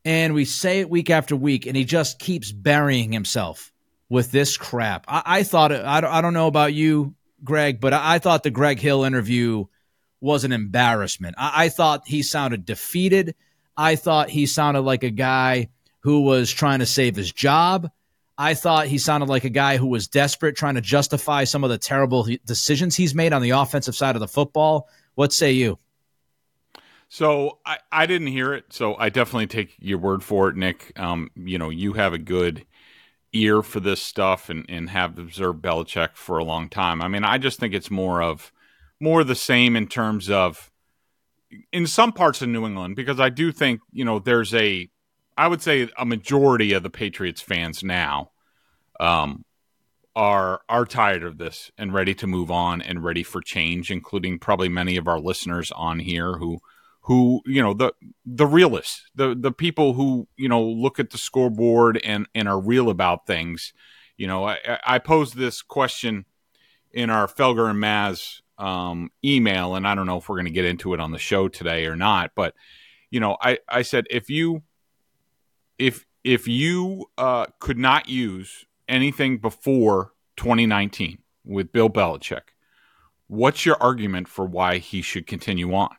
And 0.05 0.33
we 0.33 0.45
say 0.45 0.81
it 0.81 0.89
week 0.89 1.09
after 1.09 1.35
week, 1.35 1.65
and 1.65 1.77
he 1.77 1.85
just 1.85 2.19
keeps 2.19 2.51
burying 2.51 3.11
himself 3.11 3.71
with 4.09 4.31
this 4.31 4.57
crap. 4.57 5.05
I, 5.07 5.23
I 5.25 5.43
thought, 5.43 5.71
I, 5.71 5.97
I 5.97 6.21
don't 6.21 6.33
know 6.33 6.47
about 6.47 6.73
you, 6.73 7.15
Greg, 7.43 7.79
but 7.79 7.93
I, 7.93 8.15
I 8.15 8.19
thought 8.19 8.43
the 8.43 8.51
Greg 8.51 8.79
Hill 8.79 9.03
interview 9.03 9.65
was 10.19 10.43
an 10.43 10.51
embarrassment. 10.51 11.35
I, 11.37 11.65
I 11.65 11.69
thought 11.69 12.07
he 12.07 12.21
sounded 12.21 12.65
defeated. 12.65 13.35
I 13.77 13.95
thought 13.95 14.29
he 14.29 14.45
sounded 14.45 14.81
like 14.81 15.03
a 15.03 15.09
guy 15.09 15.69
who 16.01 16.21
was 16.21 16.51
trying 16.51 16.79
to 16.79 16.85
save 16.85 17.15
his 17.15 17.31
job. 17.31 17.89
I 18.37 18.55
thought 18.55 18.87
he 18.87 18.97
sounded 18.97 19.29
like 19.29 19.45
a 19.45 19.49
guy 19.49 19.77
who 19.77 19.87
was 19.87 20.07
desperate, 20.07 20.55
trying 20.55 20.75
to 20.75 20.81
justify 20.81 21.45
some 21.45 21.63
of 21.63 21.69
the 21.69 21.77
terrible 21.77 22.27
decisions 22.45 22.95
he's 22.95 23.15
made 23.15 23.31
on 23.31 23.41
the 23.41 23.51
offensive 23.51 23.95
side 23.95 24.15
of 24.15 24.19
the 24.19 24.27
football. 24.27 24.89
What 25.15 25.31
say 25.31 25.53
you? 25.53 25.77
So 27.13 27.59
I, 27.63 27.77
I 27.91 28.07
didn't 28.07 28.29
hear 28.29 28.55
it, 28.55 28.73
so 28.73 28.95
I 28.95 29.09
definitely 29.09 29.45
take 29.45 29.75
your 29.77 29.99
word 29.99 30.23
for 30.23 30.49
it, 30.49 30.55
Nick. 30.55 30.99
Um, 30.99 31.29
you 31.35 31.59
know, 31.59 31.69
you 31.69 31.93
have 31.93 32.11
a 32.11 32.17
good 32.17 32.65
ear 33.31 33.61
for 33.61 33.79
this 33.79 34.01
stuff 34.01 34.49
and, 34.49 34.65
and 34.67 34.89
have 34.89 35.19
observed 35.19 35.61
Belichick 35.61 36.15
for 36.15 36.39
a 36.39 36.43
long 36.43 36.69
time. 36.69 37.03
I 37.03 37.07
mean, 37.07 37.23
I 37.23 37.37
just 37.37 37.59
think 37.59 37.75
it's 37.75 37.91
more 37.91 38.23
of 38.23 38.51
more 38.99 39.23
the 39.23 39.35
same 39.35 39.75
in 39.75 39.85
terms 39.85 40.27
of 40.27 40.71
in 41.71 41.85
some 41.85 42.13
parts 42.13 42.41
of 42.41 42.49
New 42.49 42.65
England 42.65 42.95
because 42.95 43.19
I 43.19 43.29
do 43.29 43.51
think 43.51 43.81
you 43.91 44.03
know 44.03 44.17
there's 44.17 44.51
a 44.55 44.89
I 45.37 45.47
would 45.47 45.61
say 45.61 45.89
a 45.95 46.05
majority 46.05 46.73
of 46.73 46.81
the 46.81 46.89
Patriots 46.89 47.41
fans 47.41 47.83
now 47.83 48.31
um, 48.99 49.45
are 50.15 50.61
are 50.67 50.87
tired 50.87 51.21
of 51.21 51.37
this 51.37 51.69
and 51.77 51.93
ready 51.93 52.15
to 52.15 52.25
move 52.25 52.49
on 52.49 52.81
and 52.81 53.03
ready 53.03 53.21
for 53.21 53.39
change, 53.39 53.91
including 53.91 54.39
probably 54.39 54.67
many 54.67 54.97
of 54.97 55.07
our 55.07 55.19
listeners 55.19 55.71
on 55.73 55.99
here 55.99 56.39
who 56.39 56.59
who 57.03 57.41
you 57.45 57.61
know 57.61 57.73
the 57.73 57.93
the 58.25 58.47
realists, 58.47 59.09
the 59.15 59.35
the 59.35 59.51
people 59.51 59.93
who 59.93 60.27
you 60.37 60.49
know 60.49 60.63
look 60.63 60.99
at 60.99 61.09
the 61.09 61.17
scoreboard 61.17 61.99
and 62.03 62.27
and 62.33 62.47
are 62.47 62.59
real 62.59 62.89
about 62.89 63.27
things. 63.27 63.73
You 64.17 64.27
know, 64.27 64.45
I, 64.45 64.79
I 64.85 64.99
posed 64.99 65.35
this 65.35 65.61
question 65.61 66.25
in 66.91 67.09
our 67.09 67.27
Felger 67.27 67.69
and 67.69 67.81
Maz 67.81 68.41
um, 68.57 69.09
email, 69.25 69.75
and 69.75 69.87
I 69.87 69.95
don't 69.95 70.05
know 70.05 70.17
if 70.17 70.29
we're 70.29 70.35
going 70.35 70.45
to 70.45 70.51
get 70.51 70.65
into 70.65 70.93
it 70.93 70.99
on 70.99 71.11
the 71.11 71.17
show 71.17 71.47
today 71.47 71.87
or 71.87 71.95
not, 71.95 72.31
but 72.35 72.53
you 73.09 73.19
know, 73.19 73.37
I 73.41 73.59
I 73.67 73.81
said 73.81 74.05
if 74.09 74.29
you 74.29 74.63
if 75.77 76.05
if 76.23 76.47
you 76.47 77.07
uh, 77.17 77.47
could 77.59 77.77
not 77.77 78.07
use 78.07 78.65
anything 78.87 79.39
before 79.39 80.13
2019 80.37 81.17
with 81.43 81.73
Bill 81.73 81.89
Belichick, 81.89 82.53
what's 83.27 83.65
your 83.65 83.75
argument 83.81 84.29
for 84.29 84.45
why 84.45 84.77
he 84.77 85.01
should 85.01 85.27
continue 85.27 85.73
on? 85.73 85.93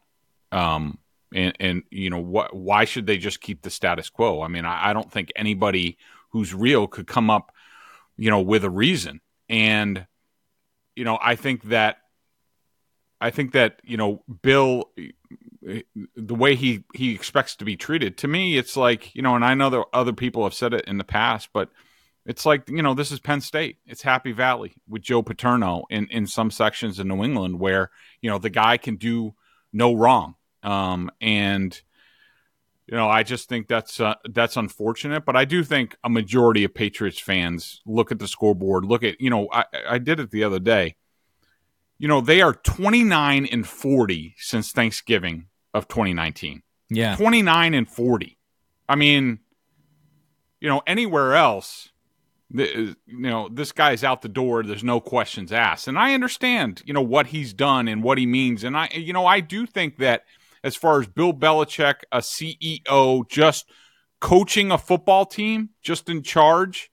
Um, 0.54 0.98
and, 1.34 1.52
and 1.58 1.82
you 1.90 2.10
know 2.10 2.20
what? 2.20 2.54
Why 2.54 2.84
should 2.84 3.06
they 3.06 3.18
just 3.18 3.40
keep 3.40 3.62
the 3.62 3.70
status 3.70 4.08
quo? 4.08 4.40
I 4.40 4.48
mean, 4.48 4.64
I, 4.64 4.90
I 4.90 4.92
don't 4.92 5.10
think 5.10 5.32
anybody 5.34 5.98
who's 6.30 6.54
real 6.54 6.86
could 6.86 7.06
come 7.06 7.28
up, 7.28 7.52
you 8.16 8.30
know, 8.30 8.40
with 8.40 8.64
a 8.64 8.70
reason. 8.70 9.20
And 9.48 10.06
you 10.94 11.04
know, 11.04 11.18
I 11.20 11.34
think 11.34 11.64
that 11.64 11.98
I 13.20 13.30
think 13.30 13.52
that 13.52 13.80
you 13.82 13.96
know 13.96 14.22
Bill, 14.42 14.90
the 15.60 16.34
way 16.34 16.54
he 16.54 16.84
he 16.94 17.12
expects 17.14 17.56
to 17.56 17.64
be 17.64 17.76
treated. 17.76 18.16
To 18.18 18.28
me, 18.28 18.56
it's 18.56 18.76
like 18.76 19.12
you 19.14 19.22
know, 19.22 19.34
and 19.34 19.44
I 19.44 19.54
know 19.54 19.70
that 19.70 19.84
other 19.92 20.12
people 20.12 20.44
have 20.44 20.54
said 20.54 20.72
it 20.72 20.84
in 20.86 20.98
the 20.98 21.04
past, 21.04 21.48
but 21.52 21.68
it's 22.24 22.46
like 22.46 22.68
you 22.68 22.82
know, 22.82 22.94
this 22.94 23.10
is 23.10 23.18
Penn 23.18 23.40
State. 23.40 23.78
It's 23.86 24.02
Happy 24.02 24.30
Valley 24.30 24.74
with 24.88 25.02
Joe 25.02 25.22
Paterno 25.22 25.82
in 25.90 26.06
in 26.12 26.28
some 26.28 26.52
sections 26.52 27.00
in 27.00 27.08
New 27.08 27.24
England 27.24 27.58
where 27.58 27.90
you 28.20 28.30
know 28.30 28.38
the 28.38 28.50
guy 28.50 28.76
can 28.76 28.94
do 28.94 29.34
no 29.72 29.92
wrong 29.92 30.36
um, 30.64 31.10
and 31.20 31.80
you 32.86 32.96
know, 32.96 33.08
I 33.08 33.22
just 33.22 33.48
think 33.48 33.66
that's 33.66 33.98
uh, 33.98 34.14
that's 34.30 34.56
unfortunate. 34.56 35.24
But 35.24 35.36
I 35.36 35.44
do 35.44 35.64
think 35.64 35.96
a 36.04 36.10
majority 36.10 36.64
of 36.64 36.74
Patriots 36.74 37.18
fans 37.18 37.80
look 37.86 38.12
at 38.12 38.18
the 38.18 38.28
scoreboard, 38.28 38.84
look 38.84 39.02
at 39.02 39.20
you 39.20 39.30
know, 39.30 39.48
I, 39.52 39.64
I 39.88 39.98
did 39.98 40.20
it 40.20 40.30
the 40.30 40.44
other 40.44 40.58
day. 40.58 40.96
You 41.98 42.08
know, 42.08 42.20
they 42.20 42.42
are 42.42 42.52
29 42.52 43.46
and 43.46 43.66
40 43.66 44.34
since 44.36 44.72
Thanksgiving 44.72 45.46
of 45.72 45.88
2019. 45.88 46.62
Yeah, 46.90 47.16
29 47.16 47.74
and 47.74 47.88
40. 47.88 48.38
I 48.86 48.96
mean, 48.96 49.38
you 50.60 50.68
know, 50.68 50.82
anywhere 50.86 51.34
else, 51.34 51.88
you 52.50 52.94
know, 53.06 53.48
this 53.50 53.72
guy's 53.72 54.04
out 54.04 54.20
the 54.20 54.28
door. 54.28 54.62
There's 54.62 54.84
no 54.84 55.00
questions 55.00 55.52
asked, 55.52 55.88
and 55.88 55.98
I 55.98 56.12
understand, 56.12 56.82
you 56.84 56.92
know, 56.92 57.02
what 57.02 57.28
he's 57.28 57.54
done 57.54 57.88
and 57.88 58.02
what 58.02 58.18
he 58.18 58.26
means, 58.26 58.62
and 58.62 58.76
I, 58.76 58.90
you 58.92 59.14
know, 59.14 59.24
I 59.24 59.40
do 59.40 59.64
think 59.64 59.96
that 59.96 60.24
as 60.64 60.74
far 60.74 60.98
as 60.98 61.06
Bill 61.06 61.34
Belichick, 61.34 61.96
a 62.10 62.18
CEO, 62.18 63.28
just 63.28 63.70
coaching 64.20 64.72
a 64.72 64.78
football 64.78 65.26
team, 65.26 65.68
just 65.82 66.08
in 66.08 66.22
charge, 66.22 66.90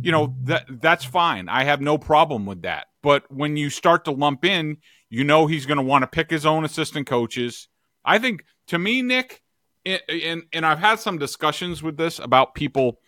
you 0.00 0.12
know, 0.12 0.36
that 0.42 0.66
that's 0.68 1.04
fine. 1.04 1.48
I 1.48 1.64
have 1.64 1.80
no 1.80 1.96
problem 1.96 2.44
with 2.44 2.62
that. 2.62 2.88
But 3.02 3.24
when 3.32 3.56
you 3.56 3.70
start 3.70 4.04
to 4.04 4.10
lump 4.10 4.44
in, 4.44 4.76
you 5.08 5.24
know 5.24 5.46
he's 5.46 5.64
going 5.64 5.78
to 5.78 5.82
want 5.82 6.02
to 6.02 6.06
pick 6.06 6.30
his 6.30 6.44
own 6.44 6.64
assistant 6.64 7.06
coaches. 7.06 7.68
I 8.04 8.18
think 8.18 8.44
to 8.68 8.78
me, 8.78 9.00
Nick, 9.00 9.42
and 9.86 10.42
and 10.52 10.66
I've 10.66 10.78
had 10.78 11.00
some 11.00 11.16
discussions 11.18 11.82
with 11.82 11.96
this 11.96 12.18
about 12.18 12.54
people 12.54 13.00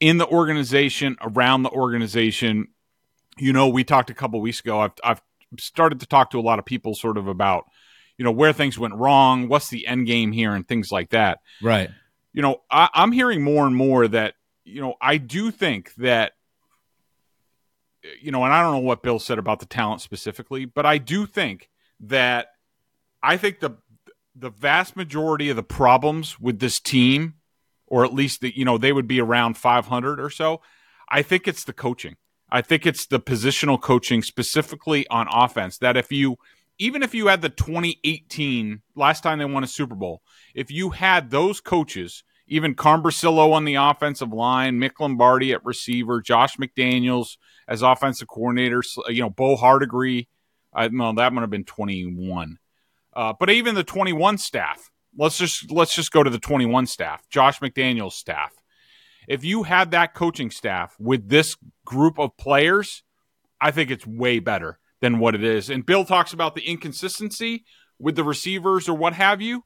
in 0.00 0.18
the 0.18 0.26
organization, 0.26 1.16
around 1.20 1.62
the 1.62 1.70
organization. 1.70 2.68
You 3.38 3.52
know, 3.52 3.68
we 3.68 3.84
talked 3.84 4.10
a 4.10 4.14
couple 4.14 4.40
weeks 4.40 4.58
ago. 4.58 4.80
I've 4.80 4.92
I've 5.04 5.22
started 5.60 6.00
to 6.00 6.06
talk 6.06 6.30
to 6.30 6.40
a 6.40 6.42
lot 6.42 6.58
of 6.58 6.64
people 6.64 6.96
sort 6.96 7.16
of 7.16 7.28
about 7.28 7.66
you 8.18 8.24
know 8.24 8.32
where 8.32 8.52
things 8.52 8.78
went 8.78 8.94
wrong 8.94 9.48
what's 9.48 9.68
the 9.68 9.86
end 9.86 10.06
game 10.06 10.32
here 10.32 10.52
and 10.52 10.68
things 10.68 10.92
like 10.92 11.10
that. 11.10 11.38
Right. 11.62 11.88
You 12.34 12.42
know 12.42 12.60
I, 12.70 12.88
i'm 12.94 13.10
hearing 13.10 13.42
more 13.42 13.66
and 13.66 13.74
more 13.74 14.06
that 14.06 14.34
you 14.64 14.80
know 14.80 14.94
i 15.00 15.16
do 15.16 15.50
think 15.50 15.94
that 15.94 16.32
you 18.20 18.30
know 18.30 18.44
and 18.44 18.52
i 18.52 18.62
don't 18.62 18.72
know 18.72 18.86
what 18.86 19.02
bill 19.02 19.18
said 19.18 19.38
about 19.38 19.60
the 19.60 19.66
talent 19.66 20.02
specifically 20.02 20.64
but 20.64 20.86
i 20.86 20.98
do 20.98 21.26
think 21.26 21.68
that 21.98 22.48
i 23.22 23.36
think 23.36 23.58
the 23.58 23.70
the 24.36 24.50
vast 24.50 24.94
majority 24.94 25.50
of 25.50 25.56
the 25.56 25.64
problems 25.64 26.38
with 26.38 26.60
this 26.60 26.78
team 26.78 27.34
or 27.88 28.04
at 28.04 28.14
least 28.14 28.40
the, 28.40 28.56
you 28.56 28.64
know 28.64 28.78
they 28.78 28.92
would 28.92 29.08
be 29.08 29.20
around 29.20 29.56
500 29.56 30.20
or 30.20 30.30
so 30.30 30.60
i 31.08 31.22
think 31.22 31.48
it's 31.48 31.64
the 31.64 31.72
coaching. 31.72 32.16
I 32.50 32.62
think 32.62 32.86
it's 32.86 33.06
the 33.06 33.20
positional 33.20 33.80
coaching 33.80 34.22
specifically 34.22 35.06
on 35.08 35.28
offense 35.30 35.78
that 35.78 35.96
if 35.96 36.10
you 36.10 36.38
even 36.78 37.02
if 37.02 37.14
you 37.14 37.26
had 37.26 37.42
the 37.42 37.48
2018 37.48 38.82
last 38.94 39.22
time 39.22 39.38
they 39.38 39.44
won 39.44 39.64
a 39.64 39.68
Super 39.68 39.94
Bowl, 39.94 40.22
if 40.54 40.70
you 40.70 40.90
had 40.90 41.30
those 41.30 41.60
coaches, 41.60 42.22
even 42.46 42.74
Carm 42.74 43.02
Bricillo 43.02 43.52
on 43.52 43.64
the 43.64 43.74
offensive 43.74 44.32
line, 44.32 44.78
Mick 44.78 44.92
Lombardi 45.00 45.52
at 45.52 45.64
receiver, 45.64 46.20
Josh 46.20 46.56
McDaniels 46.56 47.36
as 47.66 47.82
offensive 47.82 48.28
coordinator, 48.28 48.82
you 49.08 49.22
know, 49.22 49.30
Bo 49.30 49.56
Hardegree. 49.56 50.28
I 50.72 50.88
that 50.88 51.32
might 51.32 51.40
have 51.40 51.50
been 51.50 51.64
21. 51.64 52.58
Uh, 53.14 53.32
but 53.38 53.50
even 53.50 53.74
the 53.74 53.84
21 53.84 54.38
staff, 54.38 54.90
let's 55.16 55.36
just 55.36 55.70
let's 55.70 55.94
just 55.94 56.12
go 56.12 56.22
to 56.22 56.30
the 56.30 56.38
21 56.38 56.86
staff, 56.86 57.28
Josh 57.28 57.58
McDaniels 57.60 58.12
staff. 58.12 58.52
If 59.26 59.44
you 59.44 59.64
had 59.64 59.90
that 59.90 60.14
coaching 60.14 60.50
staff 60.50 60.94
with 60.98 61.28
this 61.28 61.56
group 61.84 62.18
of 62.18 62.36
players, 62.36 63.02
I 63.60 63.72
think 63.72 63.90
it's 63.90 64.06
way 64.06 64.38
better 64.38 64.78
than 65.00 65.18
what 65.18 65.34
it 65.34 65.44
is. 65.44 65.70
And 65.70 65.86
Bill 65.86 66.04
talks 66.04 66.32
about 66.32 66.54
the 66.54 66.68
inconsistency 66.68 67.64
with 67.98 68.16
the 68.16 68.24
receivers 68.24 68.88
or 68.88 68.96
what 68.96 69.14
have 69.14 69.40
you. 69.40 69.64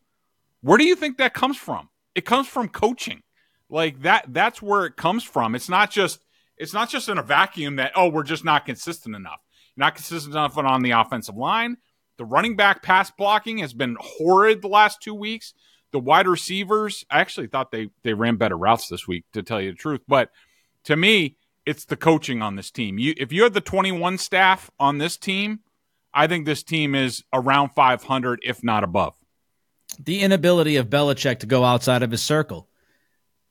Where 0.60 0.78
do 0.78 0.84
you 0.84 0.96
think 0.96 1.18
that 1.18 1.34
comes 1.34 1.56
from? 1.56 1.88
It 2.14 2.24
comes 2.24 2.46
from 2.46 2.68
coaching. 2.68 3.22
Like 3.68 4.02
that 4.02 4.26
that's 4.28 4.60
where 4.60 4.84
it 4.84 4.96
comes 4.96 5.24
from. 5.24 5.54
It's 5.54 5.68
not 5.68 5.90
just 5.90 6.20
it's 6.58 6.74
not 6.74 6.90
just 6.90 7.08
in 7.08 7.18
a 7.18 7.22
vacuum 7.22 7.76
that 7.76 7.92
oh, 7.96 8.08
we're 8.08 8.22
just 8.22 8.44
not 8.44 8.66
consistent 8.66 9.16
enough. 9.16 9.40
Not 9.76 9.94
consistent 9.94 10.34
enough 10.34 10.58
on 10.58 10.82
the 10.82 10.90
offensive 10.90 11.36
line. 11.36 11.78
The 12.18 12.26
running 12.26 12.56
back 12.56 12.82
pass 12.82 13.10
blocking 13.10 13.58
has 13.58 13.72
been 13.72 13.96
horrid 13.98 14.60
the 14.60 14.68
last 14.68 15.02
2 15.02 15.14
weeks. 15.14 15.54
The 15.92 15.98
wide 15.98 16.26
receivers, 16.26 17.04
I 17.10 17.20
actually 17.20 17.46
thought 17.46 17.70
they 17.70 17.88
they 18.02 18.12
ran 18.12 18.36
better 18.36 18.56
routes 18.56 18.88
this 18.88 19.08
week 19.08 19.24
to 19.32 19.42
tell 19.42 19.60
you 19.60 19.72
the 19.72 19.76
truth, 19.76 20.02
but 20.06 20.30
to 20.84 20.96
me, 20.96 21.36
it's 21.66 21.84
the 21.84 21.96
coaching 21.96 22.42
on 22.42 22.56
this 22.56 22.70
team. 22.70 22.98
You 22.98 23.14
if 23.16 23.32
you 23.32 23.42
had 23.44 23.54
the 23.54 23.60
21 23.60 24.18
staff 24.18 24.70
on 24.78 24.98
this 24.98 25.16
team, 25.16 25.60
I 26.12 26.26
think 26.26 26.46
this 26.46 26.62
team 26.62 26.94
is 26.94 27.24
around 27.32 27.70
500 27.70 28.40
if 28.42 28.62
not 28.62 28.84
above. 28.84 29.14
The 29.98 30.20
inability 30.20 30.76
of 30.76 30.88
Belichick 30.88 31.40
to 31.40 31.46
go 31.46 31.64
outside 31.64 32.02
of 32.02 32.10
his 32.10 32.22
circle. 32.22 32.68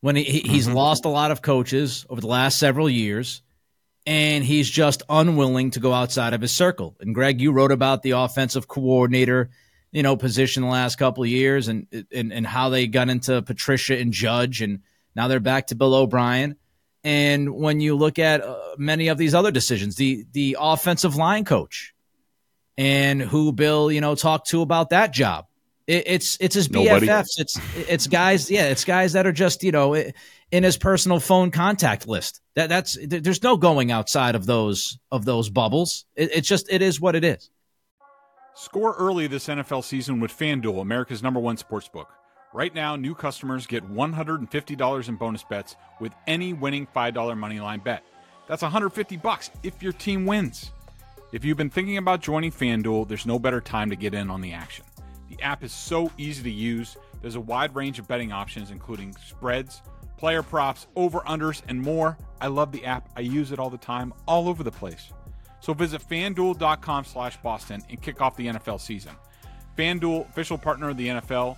When 0.02 0.16
he, 0.16 0.24
he's 0.24 0.66
mm-hmm. 0.66 0.76
lost 0.76 1.06
a 1.06 1.10
lot 1.10 1.30
of 1.30 1.44
coaches 1.44 2.08
over 2.10 2.20
the 2.20 2.28
last 2.28 2.58
several 2.58 2.90
years 2.90 3.44
and 4.08 4.44
he's 4.44 4.70
just 4.70 5.04
unwilling 5.10 5.72
to 5.72 5.80
go 5.80 5.94
outside 5.94 6.34
of 6.34 6.42
his 6.42 6.52
circle. 6.52 6.96
And 7.00 7.14
Greg, 7.14 7.40
you 7.40 7.52
wrote 7.52 7.72
about 7.72 8.02
the 8.02 8.12
offensive 8.12 8.68
coordinator, 8.68 9.52
you 9.92 10.02
know, 10.02 10.18
position 10.18 10.64
the 10.64 10.70
last 10.70 10.98
couple 10.98 11.24
of 11.24 11.30
years 11.30 11.68
and 11.68 11.88
and 12.12 12.34
and 12.34 12.48
how 12.48 12.70
they 12.70 12.88
got 12.88 13.10
into 13.10 13.42
Patricia 13.44 13.98
and 13.98 14.12
Judge 14.12 14.62
and 14.62 14.80
now 15.16 15.28
they're 15.28 15.40
back 15.40 15.68
to 15.68 15.76
Bill 15.76 15.94
O'Brien. 15.94 16.56
And 17.04 17.56
when 17.56 17.80
you 17.80 17.96
look 17.96 18.20
at 18.20 18.42
uh, 18.42 18.58
many 18.78 19.08
of 19.08 19.18
these 19.18 19.34
other 19.34 19.52
decisions, 19.52 19.96
the 19.96 20.26
the 20.34 20.58
offensive 20.60 21.16
line 21.16 21.46
coach 21.46 21.94
and 22.78 23.22
who 23.22 23.52
Bill, 23.52 23.92
you 23.92 24.02
know, 24.02 24.16
talked 24.16 24.50
to 24.50 24.62
about 24.62 24.92
that 24.92 25.12
job. 25.12 25.48
It, 25.88 26.04
it's 26.06 26.38
it's 26.40 26.56
his 26.56 26.70
Nobody. 26.70 27.08
BFFs. 27.08 27.40
It's 27.40 27.60
it's 27.76 28.08
guys, 28.08 28.52
yeah, 28.52 28.68
it's 28.68 28.86
guys 28.86 29.14
that 29.14 29.26
are 29.26 29.32
just 29.32 29.64
you 29.64 29.72
know 29.72 29.96
in 29.96 30.64
his 30.64 30.78
personal 30.78 31.20
phone 31.20 31.52
contact 31.52 32.08
list. 32.08 32.42
That 32.56 32.70
that's 32.70 32.98
there's 33.02 33.42
no 33.42 33.58
going 33.58 33.92
outside 33.92 34.36
of 34.36 34.46
those 34.46 35.00
of 35.12 35.26
those 35.26 35.50
bubbles. 35.50 36.06
It, 36.16 36.32
it's 36.34 36.48
just 36.48 36.72
it 36.72 36.82
is 36.82 37.02
what 37.02 37.16
it 37.16 37.24
is. 37.24 37.50
Score 38.54 38.94
early 38.98 39.28
this 39.28 39.48
NFL 39.48 39.84
season 39.84 40.20
with 40.20 40.32
FanDuel, 40.32 40.82
America's 40.82 41.24
number 41.24 41.40
one 41.40 41.58
sports 41.58 41.88
book. 41.88 42.10
Right 42.54 42.76
now, 42.76 42.98
new 42.98 43.16
customers 43.16 43.66
get 43.66 43.90
$150 43.90 45.08
in 45.08 45.16
bonus 45.16 45.44
bets 45.44 45.78
with 46.02 46.12
any 46.28 46.52
winning 46.52 46.86
$5 46.86 47.14
moneyline 47.14 47.82
bet. 47.82 48.04
That's 48.48 48.62
150 48.62 49.16
bucks 49.18 49.52
if 49.64 49.82
your 49.82 49.94
team 49.94 50.26
wins. 50.26 50.72
If 51.32 51.46
you've 51.46 51.56
been 51.56 51.70
thinking 51.70 51.98
about 51.98 52.20
joining 52.20 52.52
FanDuel, 52.52 53.08
there's 53.08 53.26
no 53.26 53.40
better 53.40 53.62
time 53.62 53.90
to 53.90 53.96
get 53.96 54.14
in 54.14 54.30
on 54.30 54.42
the 54.42 54.52
action. 54.52 54.84
The 55.30 55.42
app 55.42 55.64
is 55.64 55.72
so 55.72 56.12
easy 56.18 56.44
to 56.44 56.52
use. 56.52 56.98
There's 57.22 57.36
a 57.36 57.40
wide 57.40 57.74
range 57.74 58.00
of 58.00 58.08
betting 58.10 58.34
options 58.34 58.70
including 58.70 59.16
spreads, 59.26 59.82
player 60.18 60.44
props, 60.44 60.88
over 60.98 61.22
unders, 61.22 61.62
and 61.70 61.82
more. 61.82 62.18
I 62.42 62.48
love 62.48 62.74
the 62.74 62.86
app. 62.86 63.10
I 63.16 63.22
use 63.22 63.54
it 63.54 63.60
all 63.60 63.70
the 63.70 63.78
time, 63.78 64.14
all 64.28 64.50
over 64.50 64.62
the 64.62 64.72
place. 64.72 65.14
So 65.62 65.74
visit 65.74 66.02
fanduel.com 66.02 67.06
slash 67.06 67.38
Boston 67.38 67.82
and 67.90 68.02
kick 68.02 68.20
off 68.20 68.36
the 68.36 68.48
NFL 68.48 68.82
season. 68.82 69.16
FanDuel, 69.78 70.28
official 70.28 70.58
partner 70.58 70.90
of 70.90 70.98
the 70.98 71.08
NFL. 71.08 71.56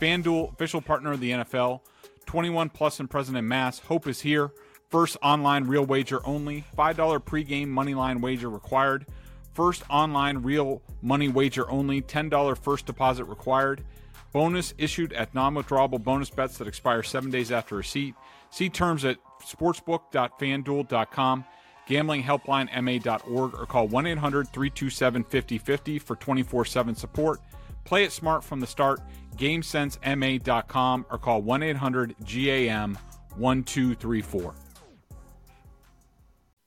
FanDuel, 0.00 0.52
official 0.52 0.80
partner 0.80 1.12
of 1.12 1.20
the 1.20 1.30
NFL. 1.30 1.80
21 2.26 2.70
plus 2.70 3.00
and 3.00 3.10
present 3.10 3.36
in 3.36 3.46
mass. 3.46 3.78
Hope 3.78 4.08
is 4.08 4.20
here. 4.20 4.50
First 4.90 5.16
online 5.22 5.64
real 5.64 5.84
wager 5.84 6.26
only. 6.26 6.64
$5 6.76 7.24
pregame 7.24 7.68
moneyline 7.68 8.20
wager 8.20 8.48
required. 8.48 9.06
First 9.52 9.82
online 9.88 10.38
real 10.38 10.82
money 11.02 11.28
wager 11.28 11.70
only. 11.70 12.02
$10 12.02 12.58
first 12.58 12.86
deposit 12.86 13.24
required. 13.24 13.84
Bonus 14.32 14.74
issued 14.78 15.12
at 15.12 15.32
non 15.32 15.54
withdrawable 15.54 16.02
bonus 16.02 16.28
bets 16.28 16.58
that 16.58 16.66
expire 16.66 17.04
seven 17.04 17.30
days 17.30 17.52
after 17.52 17.76
receipt. 17.76 18.16
See 18.50 18.68
terms 18.68 19.04
at 19.04 19.18
sportsbook.fanduel.com, 19.40 21.44
gamblinghelplinema.org, 21.88 23.54
or 23.54 23.66
call 23.66 23.86
1 23.86 24.06
800 24.06 24.48
327 24.48 25.24
5050 25.24 25.98
for 26.00 26.16
24 26.16 26.64
7 26.64 26.94
support. 26.96 27.40
Play 27.84 28.04
it 28.04 28.12
smart 28.12 28.42
from 28.42 28.60
the 28.60 28.66
start. 28.66 29.00
GameSenseMA.com 29.36 31.06
or 31.10 31.18
call 31.18 31.42
1 31.42 31.62
800 31.62 32.14
GAM 32.24 32.98
1234. 33.36 34.54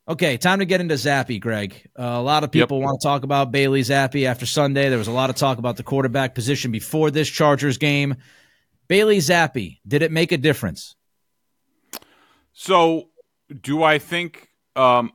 Okay, 0.09 0.37
time 0.37 0.59
to 0.59 0.65
get 0.65 0.79
into 0.79 0.95
Zappe, 0.95 1.39
Greg. 1.41 1.89
Uh, 1.99 2.03
a 2.03 2.21
lot 2.21 2.45
of 2.45 2.51
people 2.51 2.77
yep. 2.77 2.85
want 2.85 3.01
to 3.01 3.05
talk 3.05 3.23
about 3.23 3.51
Bailey 3.51 3.81
Zappe 3.81 4.25
after 4.25 4.45
Sunday. 4.45 4.87
There 4.87 4.97
was 4.97 5.09
a 5.09 5.11
lot 5.11 5.29
of 5.29 5.35
talk 5.35 5.57
about 5.57 5.75
the 5.75 5.83
quarterback 5.83 6.33
position 6.33 6.71
before 6.71 7.11
this 7.11 7.27
Chargers 7.27 7.77
game. 7.77 8.15
Bailey 8.87 9.17
Zappe, 9.17 9.79
did 9.85 10.01
it 10.03 10.11
make 10.13 10.31
a 10.31 10.37
difference? 10.37 10.95
So, 12.53 13.09
do 13.61 13.83
I 13.83 13.99
think 13.99 14.47
um, 14.77 15.11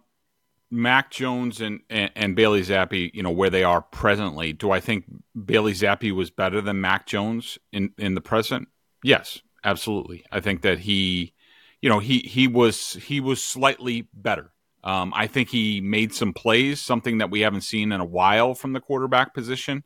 Mac 0.73 1.11
Jones 1.11 1.61
and, 1.61 1.81
and, 1.91 2.11
and 2.17 2.35
Bailey 2.35 2.62
Zappe, 2.62 3.11
you 3.12 3.23
know, 3.23 3.31
where 3.31 3.50
they 3.50 3.62
are 3.62 3.83
presently, 3.83 4.55
do 4.55 4.71
I 4.71 4.81
think 4.81 5.05
Bailey 5.45 5.75
Zappe 5.75 6.11
was 6.12 6.31
better 6.31 6.62
than 6.62 6.81
Mac 6.81 7.07
Jones 7.07 7.59
in, 7.73 7.93
in 7.99 8.14
the 8.14 8.23
present? 8.23 8.69
Yes, 9.05 9.43
absolutely. 9.62 10.25
I 10.33 10.41
think 10.41 10.62
that 10.62 10.79
he, 10.79 11.35
you 11.83 11.91
know, 11.91 11.99
he 11.99 12.21
he 12.21 12.49
was 12.49 12.95
he 12.95 13.21
was 13.21 13.45
slightly 13.45 14.09
better. 14.14 14.50
Um, 14.83 15.12
I 15.14 15.26
think 15.26 15.50
he 15.50 15.83
made 15.83 16.14
some 16.14 16.33
plays, 16.33 16.81
something 16.81 17.19
that 17.19 17.31
we 17.31 17.41
haven't 17.41 17.61
seen 17.61 17.93
in 17.93 18.00
a 18.00 18.05
while 18.05 18.55
from 18.55 18.73
the 18.73 18.81
quarterback 18.81 19.35
position. 19.35 19.85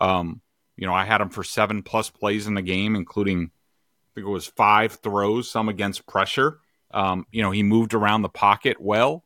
Um, 0.00 0.40
you 0.76 0.86
know, 0.86 0.94
I 0.94 1.04
had 1.04 1.20
him 1.20 1.30
for 1.30 1.44
seven 1.44 1.82
plus 1.82 2.10
plays 2.10 2.46
in 2.48 2.54
the 2.54 2.62
game, 2.62 2.96
including 2.96 3.50
I 3.52 4.10
think 4.16 4.26
it 4.26 4.30
was 4.30 4.46
five 4.46 4.94
throws, 4.94 5.48
some 5.48 5.68
against 5.68 6.06
pressure. 6.06 6.58
Um, 6.90 7.26
you 7.30 7.42
know, 7.42 7.52
he 7.52 7.62
moved 7.62 7.94
around 7.94 8.22
the 8.22 8.28
pocket 8.28 8.80
well. 8.80 9.23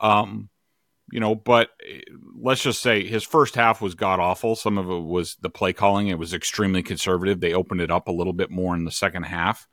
Um, 0.00 0.48
you 1.12 1.20
know, 1.20 1.34
but 1.34 1.70
eh, 1.86 2.00
let's 2.40 2.62
just 2.62 2.82
say 2.82 3.06
his 3.06 3.24
first 3.24 3.54
half 3.54 3.80
was 3.80 3.94
god 3.94 4.20
awful. 4.20 4.56
Some 4.56 4.78
of 4.78 4.90
it 4.90 5.02
was 5.02 5.36
the 5.40 5.50
play 5.50 5.72
calling; 5.72 6.08
it 6.08 6.18
was 6.18 6.34
extremely 6.34 6.82
conservative. 6.82 7.40
They 7.40 7.54
opened 7.54 7.80
it 7.80 7.90
up 7.90 8.08
a 8.08 8.12
little 8.12 8.32
bit 8.32 8.50
more 8.50 8.74
in 8.74 8.84
the 8.84 8.90
second 8.90 9.24
half. 9.24 9.66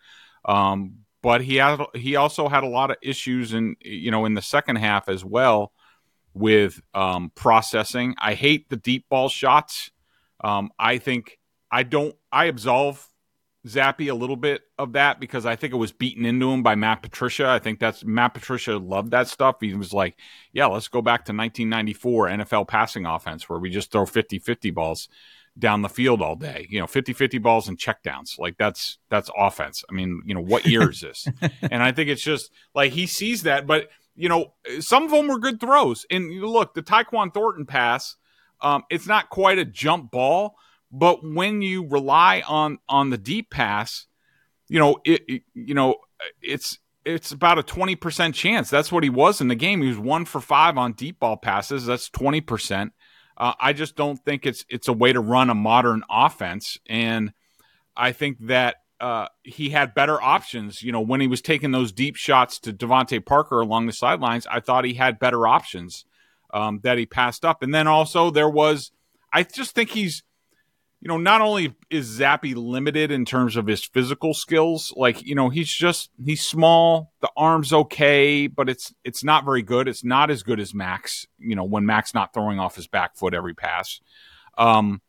Um, 0.45 0.99
but 1.21 1.41
he 1.41 1.55
had 1.55 1.79
he 1.93 2.15
also 2.15 2.47
had 2.47 2.63
a 2.63 2.67
lot 2.69 2.91
of 2.91 2.97
issues 3.01 3.53
in 3.53 3.75
you 3.81 4.11
know 4.11 4.25
in 4.25 4.33
the 4.33 4.41
second 4.41 4.77
half 4.77 5.09
as 5.09 5.23
well 5.23 5.71
with 6.33 6.79
um, 6.93 7.31
processing. 7.35 8.15
I 8.19 8.33
hate 8.33 8.69
the 8.69 8.77
deep 8.77 9.05
ball 9.09 9.29
shots. 9.29 9.91
Um, 10.43 10.71
I 10.77 10.99
think 10.99 11.39
I 11.71 11.83
don't 11.83 12.15
I 12.31 12.45
absolve 12.45 13.05
Zappe 13.67 14.09
a 14.09 14.15
little 14.15 14.35
bit 14.35 14.61
of 14.77 14.93
that 14.93 15.19
because 15.19 15.45
I 15.45 15.55
think 15.55 15.73
it 15.73 15.77
was 15.77 15.91
beaten 15.91 16.25
into 16.25 16.49
him 16.49 16.63
by 16.63 16.75
Matt 16.75 17.01
Patricia. 17.01 17.47
I 17.47 17.59
think 17.59 17.79
that's 17.79 18.03
Matt 18.03 18.33
Patricia 18.33 18.77
loved 18.77 19.11
that 19.11 19.27
stuff. 19.27 19.57
He 19.61 19.73
was 19.73 19.93
like, 19.93 20.17
yeah, 20.53 20.67
let's 20.67 20.87
go 20.87 21.01
back 21.01 21.25
to 21.25 21.33
1994 21.33 22.27
NFL 22.29 22.67
passing 22.67 23.05
offense 23.05 23.49
where 23.49 23.59
we 23.59 23.69
just 23.69 23.91
throw 23.91 24.05
50-50 24.05 24.73
balls 24.73 25.09
down 25.59 25.81
the 25.81 25.89
field 25.89 26.21
all 26.21 26.35
day. 26.35 26.67
You 26.69 26.79
know, 26.79 26.85
50-50 26.85 27.41
balls 27.41 27.67
and 27.67 27.77
checkdowns. 27.77 28.39
Like 28.39 28.57
that's 28.57 28.99
that's 29.09 29.29
offense. 29.37 29.83
I 29.89 29.93
mean, 29.93 30.21
you 30.25 30.33
know, 30.33 30.41
what 30.41 30.65
year 30.65 30.89
is 30.89 31.01
this? 31.01 31.27
and 31.61 31.83
I 31.83 31.91
think 31.91 32.09
it's 32.09 32.23
just 32.23 32.51
like 32.73 32.93
he 32.93 33.05
sees 33.05 33.43
that, 33.43 33.67
but 33.67 33.89
you 34.15 34.29
know, 34.29 34.53
some 34.79 35.03
of 35.03 35.11
them 35.11 35.27
were 35.27 35.39
good 35.39 35.59
throws. 35.59 36.05
And 36.09 36.41
look, 36.41 36.73
the 36.73 36.81
Tyquan 36.81 37.33
Thornton 37.33 37.65
pass, 37.65 38.15
um, 38.61 38.83
it's 38.89 39.07
not 39.07 39.29
quite 39.29 39.59
a 39.59 39.65
jump 39.65 40.09
ball, 40.11 40.55
but 40.91 41.23
when 41.23 41.61
you 41.61 41.87
rely 41.87 42.43
on 42.47 42.79
on 42.87 43.09
the 43.09 43.17
deep 43.17 43.49
pass, 43.49 44.07
you 44.67 44.79
know, 44.79 44.97
it, 45.05 45.21
it 45.27 45.43
you 45.53 45.73
know, 45.73 45.95
it's 46.41 46.79
it's 47.05 47.31
about 47.31 47.57
a 47.57 47.63
20% 47.63 48.33
chance. 48.33 48.69
That's 48.69 48.91
what 48.91 49.03
he 49.03 49.09
was 49.09 49.39
in 49.39 49.47
the 49.47 49.55
game. 49.55 49.81
He 49.81 49.87
was 49.87 49.97
1 49.97 50.25
for 50.25 50.41
5 50.41 50.77
on 50.77 50.91
deep 50.91 51.21
ball 51.21 51.37
passes. 51.37 51.85
That's 51.85 52.09
20%. 52.09 52.91
Uh, 53.37 53.53
I 53.61 53.71
just 53.71 53.95
don't 53.95 54.17
think 54.17 54.45
it's 54.45 54.65
it's 54.67 54.87
a 54.87 54.93
way 54.93 55.13
to 55.13 55.19
run 55.19 55.49
a 55.49 55.55
modern 55.55 56.03
offense, 56.09 56.79
and 56.87 57.31
I 57.95 58.11
think 58.11 58.37
that 58.47 58.77
uh, 58.99 59.27
he 59.43 59.69
had 59.69 59.93
better 59.93 60.19
options. 60.21 60.81
You 60.81 60.91
know, 60.91 61.01
when 61.01 61.21
he 61.21 61.27
was 61.27 61.41
taking 61.41 61.71
those 61.71 61.91
deep 61.91 62.15
shots 62.15 62.59
to 62.61 62.73
DeVante 62.73 63.23
Parker 63.23 63.59
along 63.59 63.85
the 63.85 63.93
sidelines, 63.93 64.47
I 64.49 64.59
thought 64.59 64.85
he 64.85 64.95
had 64.95 65.19
better 65.19 65.47
options 65.47 66.05
um, 66.53 66.79
that 66.83 66.97
he 66.97 67.05
passed 67.05 67.45
up. 67.45 67.61
And 67.61 67.73
then 67.73 67.87
also 67.87 68.31
there 68.31 68.49
was, 68.49 68.91
I 69.31 69.43
just 69.43 69.75
think 69.75 69.91
he's 69.91 70.23
you 70.99 71.07
know, 71.07 71.17
not 71.17 71.41
only 71.41 71.75
is 71.89 72.19
Zappe 72.19 72.55
limited 72.55 73.11
in 73.11 73.23
terms 73.23 73.55
of 73.55 73.67
his 73.67 73.83
physical 73.83 74.33
skills, 74.33 74.91
like 74.95 75.23
you 75.23 75.35
know, 75.35 75.49
he's 75.49 75.71
just 75.71 76.09
he's 76.23 76.45
small. 76.45 77.13
The 77.21 77.29
arm's 77.37 77.71
okay, 77.71 78.47
but 78.47 78.67
it's 78.67 78.93
it's 79.03 79.23
not 79.23 79.45
very 79.45 79.61
good. 79.61 79.87
It's 79.87 80.03
not 80.03 80.31
as 80.31 80.41
good 80.41 80.59
as 80.59 80.73
Mac's. 80.73 81.27
You 81.37 81.55
know, 81.55 81.63
when 81.63 81.85
Mac's 81.85 82.15
not 82.15 82.33
throwing 82.33 82.59
off 82.59 82.75
his 82.75 82.87
back 82.87 83.15
foot 83.15 83.35
every 83.35 83.53
pass. 83.53 84.01
Um, 84.57 85.01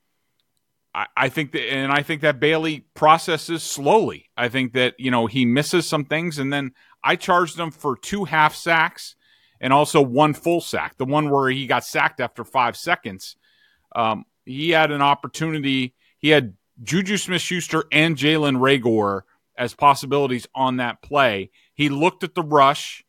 I, 0.95 1.07
I 1.17 1.29
think 1.31 1.53
that, 1.53 1.73
and 1.73 1.91
I 1.91 2.03
think 2.03 2.21
that 2.21 2.39
Bailey 2.39 2.85
processes 2.93 3.63
slowly. 3.63 4.29
I 4.37 4.49
think 4.49 4.75
that 4.75 4.95
you 4.99 5.11
know 5.11 5.27
he 5.27 5.47
misses 5.47 5.89
some 5.89 6.05
things, 6.05 6.39
and 6.39 6.53
then 6.53 6.73
I 7.03 7.17
charged 7.17 7.59
him 7.59 7.71
for 7.71 7.97
two 7.97 8.25
half 8.25 8.55
sacks 8.55 9.17
and 9.59 9.73
also 9.73 10.03
one 10.03 10.35
full 10.35 10.61
sack. 10.61 10.99
The 10.99 11.07
one 11.07 11.31
where 11.31 11.49
he 11.49 11.67
got 11.67 11.85
sacked 11.85 12.21
after 12.21 12.45
five 12.45 12.77
seconds. 12.77 13.37
Um, 13.97 14.27
he 14.49 14.71
had 14.71 14.91
an 14.91 15.03
opportunity. 15.03 15.95
He 16.19 16.31
had 16.31 16.55
Juju 16.83 17.17
Smith 17.17 17.43
Schuster 17.43 17.85
and 17.93 18.17
Jalen 18.17 18.59
Reagor 18.59 19.23
as 19.57 19.75
possibilities 19.75 20.47
on 20.55 20.77
that 20.77 21.03
play. 21.03 21.51
He 21.75 21.89
looked 21.89 22.25
at 22.25 22.35
the 22.35 22.43
rush 22.43 23.05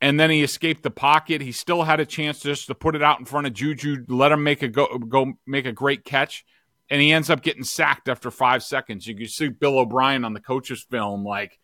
and 0.00 0.20
then 0.20 0.30
he 0.30 0.42
escaped 0.42 0.82
the 0.82 0.90
pocket. 0.90 1.40
He 1.40 1.52
still 1.52 1.84
had 1.84 2.00
a 2.00 2.06
chance 2.06 2.40
just 2.40 2.66
to 2.66 2.74
put 2.74 2.94
it 2.94 3.02
out 3.02 3.18
in 3.18 3.24
front 3.24 3.46
of 3.46 3.54
Juju, 3.54 4.04
let 4.08 4.32
him 4.32 4.44
make 4.44 4.62
a 4.62 4.68
go, 4.68 4.98
go 4.98 5.32
make 5.46 5.64
a 5.64 5.72
great 5.72 6.04
catch, 6.04 6.44
and 6.90 7.00
he 7.00 7.12
ends 7.12 7.30
up 7.30 7.42
getting 7.42 7.64
sacked 7.64 8.08
after 8.08 8.30
five 8.30 8.62
seconds. 8.62 9.06
You 9.06 9.16
can 9.16 9.28
see 9.28 9.48
Bill 9.48 9.78
O'Brien 9.78 10.24
on 10.24 10.34
the 10.34 10.40
coach's 10.40 10.82
film, 10.82 11.24
like, 11.24 11.58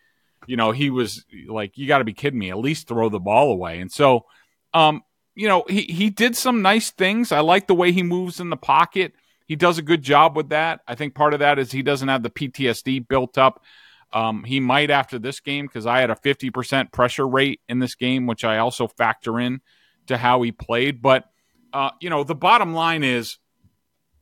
you 0.47 0.57
know, 0.57 0.73
he 0.73 0.91
was 0.91 1.25
like, 1.47 1.77
"You 1.77 1.87
got 1.87 1.99
to 1.99 2.05
be 2.05 2.15
kidding 2.15 2.39
me! 2.39 2.51
At 2.51 2.59
least 2.59 2.89
throw 2.89 3.09
the 3.09 3.21
ball 3.21 3.53
away." 3.53 3.81
And 3.81 3.93
so, 3.93 4.25
um, 4.75 5.03
you 5.35 5.49
know, 5.49 5.65
he, 5.69 5.83
he 5.83 6.11
did 6.11 6.37
some 6.37 6.63
nice 6.63 6.91
things. 6.91 7.33
I 7.33 7.41
like 7.41 7.67
the 7.67 7.75
way 7.75 7.93
he 7.93 8.03
moves 8.03 8.41
in 8.41 8.51
the 8.51 8.57
pocket. 8.57 9.15
He 9.47 9.57
does 9.57 9.79
a 9.79 9.83
good 9.83 10.03
job 10.03 10.37
with 10.37 10.51
that. 10.51 10.81
I 10.87 10.95
think 10.95 11.15
part 11.15 11.35
of 11.35 11.41
that 11.41 11.59
is 11.59 11.73
he 11.73 11.83
doesn't 11.83 12.09
have 12.09 12.23
the 12.23 12.31
PTSD 12.31 13.07
built 13.09 13.39
up. 13.39 13.63
Um, 14.13 14.45
he 14.45 14.61
might 14.61 14.91
after 14.91 15.19
this 15.19 15.41
game 15.41 15.67
because 15.67 15.87
I 15.87 16.01
had 16.01 16.11
a 16.11 16.15
50% 16.15 16.93
pressure 16.93 17.27
rate 17.27 17.61
in 17.69 17.79
this 17.79 17.95
game, 17.95 18.27
which 18.27 18.45
I 18.45 18.59
also 18.59 18.87
factor 18.87 19.41
in 19.41 19.63
to 20.07 20.19
how 20.19 20.43
he 20.43 20.53
played. 20.53 21.01
But, 21.01 21.25
uh, 21.73 21.91
you 22.01 22.11
know, 22.11 22.25
the 22.25 22.35
bottom 22.35 22.75
line 22.75 23.05
is 23.05 23.39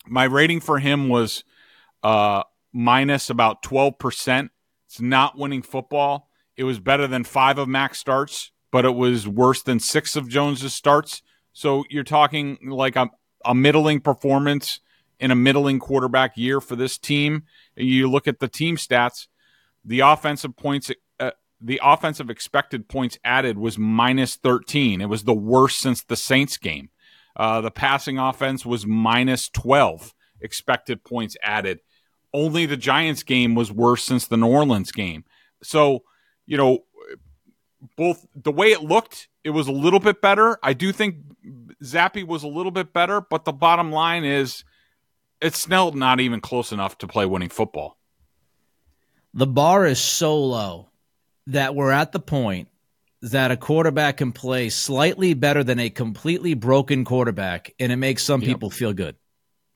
my 0.07 0.25
rating 0.25 0.61
for 0.61 0.79
him 0.79 1.09
was 1.09 1.43
uh, 2.05 2.45
minus 2.73 3.31
about 3.31 3.63
12%. 3.63 4.51
It's 4.87 5.01
not 5.01 5.37
winning 5.37 5.63
football. 5.63 6.29
It 6.57 6.65
was 6.65 6.79
better 6.79 7.09
than 7.09 7.25
five 7.25 7.59
of 7.59 7.69
Mac's 7.69 7.99
starts 7.99 8.53
but 8.71 8.85
it 8.85 8.95
was 8.95 9.27
worse 9.27 9.63
than 9.63 9.81
six 9.81 10.17
of 10.17 10.29
Jones's 10.29 10.75
starts. 10.75 11.23
So 11.53 11.85
you're 11.91 12.05
talking 12.05 12.59
like 12.63 12.97
a, 12.97 13.11
a 13.45 13.55
middling 13.55 14.01
performance 14.01 14.81
in 15.19 15.31
a 15.31 15.37
middling 15.37 15.79
quarterback 15.79 16.37
year 16.37 16.61
for 16.61 16.77
this 16.77 16.97
team. 16.99 17.45
You 17.77 18.11
look 18.11 18.27
at 18.27 18.41
the 18.41 18.49
team 18.49 18.77
stats, 18.77 19.27
the 19.85 20.01
offensive 20.01 20.57
points, 20.57 20.91
uh, 21.19 21.33
the 21.61 21.81
offensive 21.83 22.31
expected 22.31 22.89
points 22.89 23.19
added 23.25 23.59
was 23.59 23.79
minus 23.79 24.37
13. 24.37 25.01
It 25.01 25.09
was 25.09 25.25
the 25.25 25.35
worst 25.35 25.79
since 25.79 26.03
the 26.03 26.17
Saints 26.17 26.57
game. 26.57 26.91
Uh, 27.37 27.61
the 27.61 27.71
passing 27.71 28.19
offense 28.19 28.67
was 28.67 28.87
minus 28.87 29.49
12 29.51 30.15
expected 30.41 31.05
points 31.05 31.37
added. 31.43 31.81
Only 32.33 32.67
the 32.67 32.77
Giants 32.77 33.23
game 33.23 33.55
was 33.55 33.73
worse 33.73 34.05
since 34.05 34.27
the 34.27 34.37
New 34.37 34.49
Orleans 34.49 34.93
game. 34.93 35.25
So, 35.63 36.05
you 36.47 36.57
know, 36.57 36.81
both 37.97 38.27
the 38.35 38.53
way 38.53 38.73
it 38.73 38.83
looked, 38.83 39.29
it 39.45 39.51
was 39.51 39.69
a 39.69 39.73
little 39.73 40.01
bit 40.01 40.21
better. 40.21 40.59
I 40.63 40.73
do 40.73 40.93
think 40.93 41.17
Zappe 41.83 42.27
was 42.27 42.43
a 42.43 42.49
little 42.49 42.73
bit 42.73 42.93
better, 42.93 43.21
but 43.21 43.45
the 43.45 43.53
bottom 43.53 43.91
line 43.91 44.25
is 44.25 44.65
it's 45.41 45.59
still 45.59 45.93
not 45.93 46.21
even 46.21 46.41
close 46.41 46.73
enough 46.73 46.99
to 46.99 47.09
play 47.09 47.27
winning 47.27 47.49
football. 47.49 47.97
The 49.33 49.47
bar 49.47 49.87
is 49.87 50.01
so 50.01 50.39
low 50.39 50.91
that 51.47 51.75
we're 51.75 51.93
at 51.93 52.13
the 52.13 52.21
point 52.21 52.69
that 53.23 53.51
a 53.51 53.57
quarterback 53.57 54.19
can 54.19 54.33
play 54.33 54.71
slightly 54.71 55.35
better 55.35 55.63
than 55.63 55.79
a 55.79 55.91
completely 55.91 56.55
broken 56.55 57.05
quarterback, 57.05 57.73
and 57.79 57.93
it 57.93 57.97
makes 57.97 58.23
some 58.23 58.41
yep. 58.41 58.49
people 58.49 58.71
feel 58.71 58.93
good. 58.93 59.17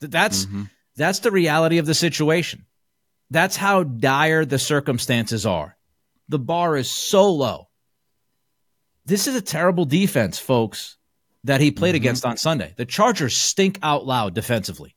That's 0.01 0.47
mm-hmm. 0.47 0.65
that's 0.97 1.21
the 1.21 1.31
reality 1.31 1.79
of 1.79 1.87
the 1.87 1.95
situation. 1.95 2.67
That's 3.31 3.57
how 3.57 3.85
dire 3.85 4.45
the 4.45 4.59
circumstances 4.59 5.47
are. 5.47 5.77
The 6.29 6.39
bar 6.39 6.77
is 6.77 6.91
so 6.91 7.33
low. 7.33 7.69
This 9.07 9.27
is 9.27 9.35
a 9.37 9.43
terrible 9.43 9.85
defense, 9.85 10.39
folks, 10.39 10.97
that 11.45 11.61
he 11.61 11.71
played 11.71 11.91
mm-hmm. 11.91 11.97
against 11.97 12.25
on 12.25 12.37
Sunday. 12.37 12.75
The 12.77 12.87
Chargers 12.87 13.37
stink 13.37 13.79
out 13.83 14.07
loud 14.07 14.35
defensively. 14.35 14.97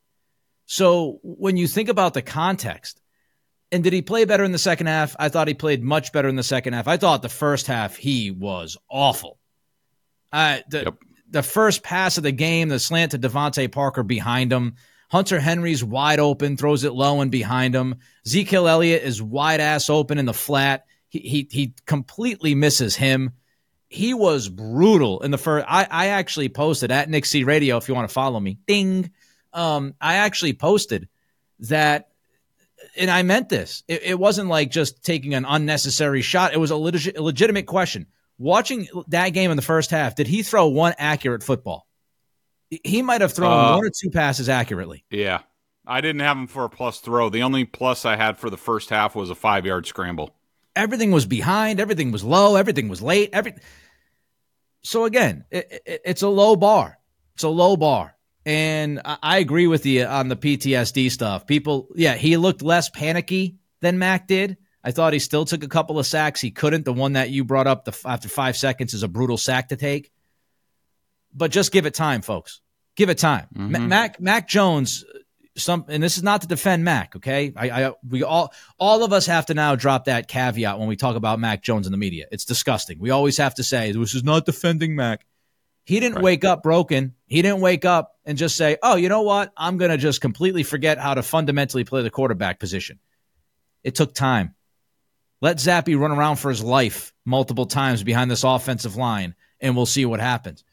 So 0.65 1.19
when 1.23 1.57
you 1.57 1.67
think 1.67 1.89
about 1.89 2.13
the 2.13 2.21
context, 2.21 3.01
and 3.71 3.83
did 3.83 3.93
he 3.93 4.01
play 4.01 4.25
better 4.25 4.43
in 4.43 4.51
the 4.51 4.57
second 4.57 4.87
half? 4.87 5.15
I 5.19 5.29
thought 5.29 5.47
he 5.47 5.53
played 5.53 5.83
much 5.83 6.13
better 6.13 6.29
in 6.29 6.35
the 6.35 6.43
second 6.43 6.73
half. 6.73 6.87
I 6.87 6.97
thought 6.97 7.21
the 7.21 7.29
first 7.29 7.67
half 7.67 7.97
he 7.97 8.31
was 8.31 8.77
awful. 8.89 9.39
Uh, 10.31 10.59
the, 10.69 10.83
yep. 10.83 10.95
the 11.29 11.43
first 11.43 11.83
pass 11.83 12.17
of 12.17 12.23
the 12.23 12.31
game, 12.31 12.69
the 12.69 12.79
slant 12.79 13.11
to 13.11 13.19
DeVante 13.19 13.71
Parker 13.71 14.03
behind 14.03 14.51
him. 14.51 14.75
Hunter 15.09 15.39
Henry's 15.39 15.83
wide 15.83 16.19
open, 16.19 16.57
throws 16.57 16.83
it 16.83 16.93
low 16.93 17.21
and 17.21 17.31
behind 17.31 17.73
him. 17.73 17.95
Ezekiel 18.25 18.67
Elliott 18.67 19.03
is 19.03 19.21
wide 19.21 19.61
ass 19.61 19.89
open 19.89 20.17
in 20.17 20.25
the 20.25 20.33
flat. 20.33 20.85
He, 21.09 21.19
he, 21.19 21.47
he 21.49 21.73
completely 21.85 22.55
misses 22.55 22.95
him. 22.95 23.31
He 23.89 24.13
was 24.13 24.49
brutal 24.49 25.21
in 25.21 25.31
the 25.31 25.37
first. 25.37 25.65
I, 25.67 25.87
I 25.89 26.07
actually 26.07 26.49
posted 26.49 26.91
at 26.91 27.09
Nick 27.09 27.25
C 27.25 27.43
Radio 27.43 27.77
if 27.77 27.87
you 27.87 27.95
want 27.95 28.09
to 28.09 28.13
follow 28.13 28.39
me. 28.39 28.57
Ding. 28.67 29.11
Um, 29.53 29.95
I 30.01 30.15
actually 30.15 30.53
posted 30.53 31.07
that 31.61 32.09
and 32.97 33.09
I 33.09 33.23
meant 33.23 33.49
this. 33.49 33.83
It, 33.87 34.03
it, 34.03 34.19
wasn't 34.19 34.49
like 34.49 34.71
just 34.71 35.03
taking 35.03 35.33
an 35.33 35.45
unnecessary 35.45 36.21
shot. 36.21 36.53
It 36.53 36.57
was 36.57 36.71
a, 36.71 36.75
legit, 36.75 37.17
a 37.17 37.21
legitimate 37.21 37.65
question. 37.65 38.07
Watching 38.37 38.87
that 39.07 39.29
game 39.29 39.51
in 39.51 39.57
the 39.57 39.63
first 39.63 39.89
half, 39.89 40.15
did 40.15 40.27
he 40.27 40.43
throw 40.43 40.67
one 40.67 40.93
accurate 40.97 41.43
football? 41.43 41.87
He 42.69 43.01
might 43.01 43.21
have 43.21 43.33
thrown 43.33 43.51
uh, 43.51 43.75
one 43.75 43.85
or 43.85 43.89
two 43.89 44.11
passes 44.11 44.49
accurately. 44.49 45.05
Yeah. 45.09 45.39
I 45.85 46.01
didn't 46.01 46.19
have 46.19 46.37
him 46.37 46.47
for 46.47 46.65
a 46.65 46.69
plus 46.69 46.99
throw. 46.99 47.29
The 47.29 47.43
only 47.43 47.63
plus 47.63 48.05
I 48.05 48.17
had 48.17 48.37
for 48.37 48.49
the 48.49 48.57
first 48.57 48.89
half 48.89 49.15
was 49.15 49.29
a 49.29 49.35
five 49.35 49.65
yard 49.65 49.87
scramble. 49.87 50.35
Everything 50.77 51.11
was 51.11 51.25
behind. 51.25 51.79
Everything 51.79 52.11
was 52.11 52.23
low. 52.23 52.55
Everything 52.55 52.87
was 52.87 53.01
late. 53.01 53.31
Every. 53.33 53.55
So 54.83 55.05
again, 55.05 55.45
it, 55.51 55.81
it, 55.85 56.01
it's 56.05 56.21
a 56.21 56.29
low 56.29 56.55
bar. 56.55 56.97
It's 57.35 57.43
a 57.43 57.49
low 57.49 57.75
bar. 57.75 58.15
And 58.45 59.01
I 59.03 59.39
agree 59.39 59.67
with 59.67 59.85
you 59.85 60.05
on 60.05 60.29
the 60.29 60.37
PTSD 60.37 61.11
stuff. 61.11 61.45
People, 61.45 61.89
yeah, 61.95 62.15
he 62.15 62.37
looked 62.37 62.61
less 62.61 62.89
panicky 62.89 63.57
than 63.81 63.99
Mac 63.99 64.25
did. 64.27 64.55
I 64.81 64.91
thought 64.91 65.11
he 65.11 65.19
still 65.19 65.43
took 65.43 65.65
a 65.65 65.67
couple 65.67 65.99
of 65.99 66.05
sacks. 66.05 66.39
He 66.39 66.51
couldn't. 66.51 66.85
The 66.85 66.93
one 66.93 67.13
that 67.13 67.29
you 67.29 67.43
brought 67.43 67.67
up 67.67 67.83
the, 67.83 67.97
after 68.05 68.29
five 68.29 68.55
seconds 68.55 68.93
is 68.93 69.03
a 69.03 69.09
brutal 69.09 69.37
sack 69.37 69.67
to 69.69 69.75
take. 69.75 70.11
But 71.33 71.51
just 71.51 71.73
give 71.73 71.85
it 71.85 71.93
time, 71.93 72.21
folks. 72.21 72.61
Give 72.95 73.09
it 73.09 73.17
time. 73.17 73.47
Mm-hmm. 73.53 73.89
Mac 73.89 74.21
Mac 74.21 74.47
Jones. 74.47 75.03
Some 75.57 75.85
and 75.87 76.01
this 76.03 76.17
is 76.17 76.23
not 76.23 76.41
to 76.41 76.47
defend 76.47 76.83
Mac. 76.83 77.15
Okay, 77.15 77.51
I, 77.55 77.69
I 77.69 77.93
we 78.07 78.23
all 78.23 78.53
all 78.77 79.03
of 79.03 79.11
us 79.11 79.25
have 79.25 79.47
to 79.47 79.53
now 79.53 79.75
drop 79.75 80.05
that 80.05 80.27
caveat 80.27 80.77
when 80.79 80.87
we 80.87 80.95
talk 80.95 81.15
about 81.15 81.39
Mac 81.39 81.63
Jones 81.63 81.87
in 81.87 81.91
the 81.91 81.97
media. 81.97 82.27
It's 82.31 82.45
disgusting. 82.45 82.99
We 82.99 83.09
always 83.09 83.37
have 83.37 83.55
to 83.55 83.63
say 83.63 83.91
this 83.91 84.15
is 84.15 84.23
not 84.23 84.45
defending 84.45 84.95
Mac. 84.95 85.25
He 85.83 85.99
didn't 86.01 86.15
right. 86.15 86.23
wake 86.23 86.45
up 86.45 86.63
broken. 86.63 87.15
He 87.27 87.41
didn't 87.41 87.61
wake 87.61 87.85
up 87.85 88.17
and 88.25 88.37
just 88.37 88.57
say, 88.57 88.77
oh, 88.83 88.97
you 88.97 89.07
know 89.07 89.21
what? 89.21 89.53
I'm 89.55 89.77
going 89.77 89.89
to 89.89 89.97
just 89.97 90.19
completely 90.19 90.63
forget 90.63 90.97
how 90.97 91.13
to 91.13 91.23
fundamentally 91.23 91.85
play 91.85 92.01
the 92.01 92.09
quarterback 92.09 92.59
position. 92.59 92.99
It 93.85 93.95
took 93.95 94.13
time. 94.13 94.53
Let 95.39 95.57
Zappe 95.57 95.97
run 95.97 96.11
around 96.11 96.37
for 96.37 96.49
his 96.49 96.61
life 96.61 97.13
multiple 97.23 97.67
times 97.67 98.03
behind 98.03 98.29
this 98.29 98.43
offensive 98.43 98.97
line, 98.97 99.33
and 99.61 99.77
we'll 99.77 99.85
see 99.85 100.05
what 100.05 100.19
happens. 100.19 100.65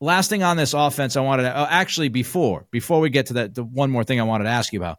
Last 0.00 0.28
thing 0.28 0.42
on 0.42 0.56
this 0.56 0.74
offense, 0.74 1.16
I 1.16 1.20
wanted 1.20 1.44
to 1.44 1.58
oh, 1.58 1.66
actually 1.68 2.08
before 2.08 2.66
before 2.70 3.00
we 3.00 3.10
get 3.10 3.26
to 3.26 3.34
that, 3.34 3.54
the 3.54 3.64
one 3.64 3.90
more 3.90 4.04
thing 4.04 4.20
I 4.20 4.24
wanted 4.24 4.44
to 4.44 4.50
ask 4.50 4.72
you 4.72 4.78
about. 4.78 4.98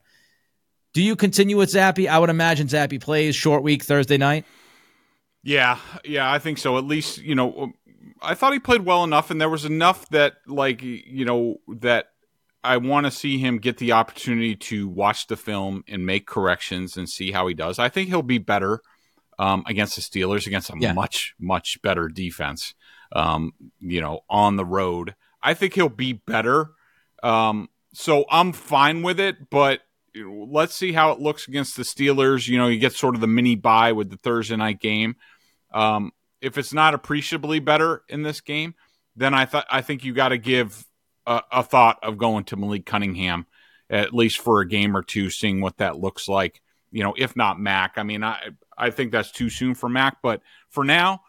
Do 0.93 1.03
you 1.03 1.15
continue 1.15 1.57
with 1.57 1.71
Zappe? 1.71 2.07
I 2.07 2.17
would 2.17 2.29
imagine 2.31 2.67
Zappe 2.67 2.99
plays 2.99 3.35
short 3.35 3.61
week 3.61 3.83
Thursday 3.83 4.17
night. 4.17 4.45
Yeah, 5.43 5.77
yeah, 6.03 6.31
I 6.31 6.39
think 6.39 6.57
so. 6.57 6.77
At 6.77 6.85
least 6.85 7.19
you 7.19 7.35
know 7.35 7.73
I 8.21 8.35
thought 8.35 8.53
he 8.53 8.59
played 8.59 8.85
well 8.85 9.03
enough, 9.03 9.31
and 9.31 9.39
there 9.39 9.49
was 9.49 9.65
enough 9.65 10.07
that, 10.09 10.37
like, 10.47 10.81
you 10.81 11.25
know, 11.25 11.57
that 11.67 12.07
I 12.63 12.77
want 12.77 13.05
to 13.05 13.11
see 13.11 13.37
him 13.37 13.59
get 13.59 13.77
the 13.77 13.91
opportunity 13.91 14.55
to 14.55 14.87
watch 14.87 15.27
the 15.27 15.37
film 15.37 15.83
and 15.87 16.05
make 16.05 16.27
corrections 16.27 16.97
and 16.97 17.09
see 17.09 17.31
how 17.31 17.47
he 17.47 17.53
does. 17.53 17.79
I 17.79 17.89
think 17.89 18.09
he'll 18.09 18.23
be 18.23 18.39
better 18.39 18.81
um, 19.39 19.63
against 19.67 19.95
the 19.95 20.01
Steelers, 20.01 20.47
against 20.47 20.69
a 20.69 20.75
yeah. 20.79 20.93
much, 20.93 21.35
much 21.39 21.81
better 21.81 22.07
defense, 22.07 22.73
um, 23.11 23.53
you 23.79 24.01
know, 24.01 24.21
on 24.29 24.55
the 24.55 24.65
road. 24.65 25.15
I 25.41 25.53
think 25.53 25.73
he'll 25.73 25.89
be 25.89 26.13
better. 26.13 26.71
Um, 27.23 27.69
so 27.93 28.25
I'm 28.29 28.53
fine 28.53 29.01
with 29.01 29.19
it, 29.19 29.49
but 29.49 29.81
let's 30.15 30.75
see 30.75 30.91
how 30.91 31.11
it 31.11 31.19
looks 31.19 31.47
against 31.47 31.75
the 31.77 31.83
Steelers. 31.83 32.47
You 32.47 32.57
know, 32.57 32.67
you 32.67 32.79
get 32.79 32.93
sort 32.93 33.15
of 33.15 33.21
the 33.21 33.27
mini 33.27 33.55
bye 33.55 33.91
with 33.91 34.09
the 34.09 34.17
Thursday 34.17 34.55
night 34.55 34.79
game. 34.79 35.15
Um, 35.73 36.11
if 36.41 36.57
it's 36.57 36.73
not 36.73 36.93
appreciably 36.93 37.59
better 37.59 38.03
in 38.09 38.23
this 38.23 38.41
game, 38.41 38.75
then 39.15 39.33
I 39.33 39.45
thought 39.45 39.65
I 39.69 39.81
think 39.81 40.03
you 40.03 40.13
got 40.13 40.29
to 40.29 40.37
give 40.37 40.85
a, 41.25 41.41
a, 41.51 41.63
thought 41.63 41.97
of 42.03 42.17
going 42.17 42.45
to 42.45 42.55
Malik 42.55 42.85
Cunningham 42.85 43.47
at 43.89 44.13
least 44.13 44.39
for 44.39 44.61
a 44.61 44.67
game 44.67 44.95
or 44.95 45.01
two, 45.01 45.29
seeing 45.29 45.61
what 45.61 45.77
that 45.77 45.97
looks 45.97 46.27
like. 46.27 46.61
You 46.91 47.03
know, 47.03 47.15
if 47.17 47.35
not 47.35 47.59
Mac, 47.59 47.93
I 47.97 48.03
mean, 48.03 48.23
I 48.23 48.49
I 48.77 48.91
think 48.91 49.11
that's 49.11 49.31
too 49.31 49.49
soon 49.49 49.75
for 49.75 49.89
Mac, 49.89 50.17
but 50.21 50.41
for 50.69 50.83
now, 50.83 51.21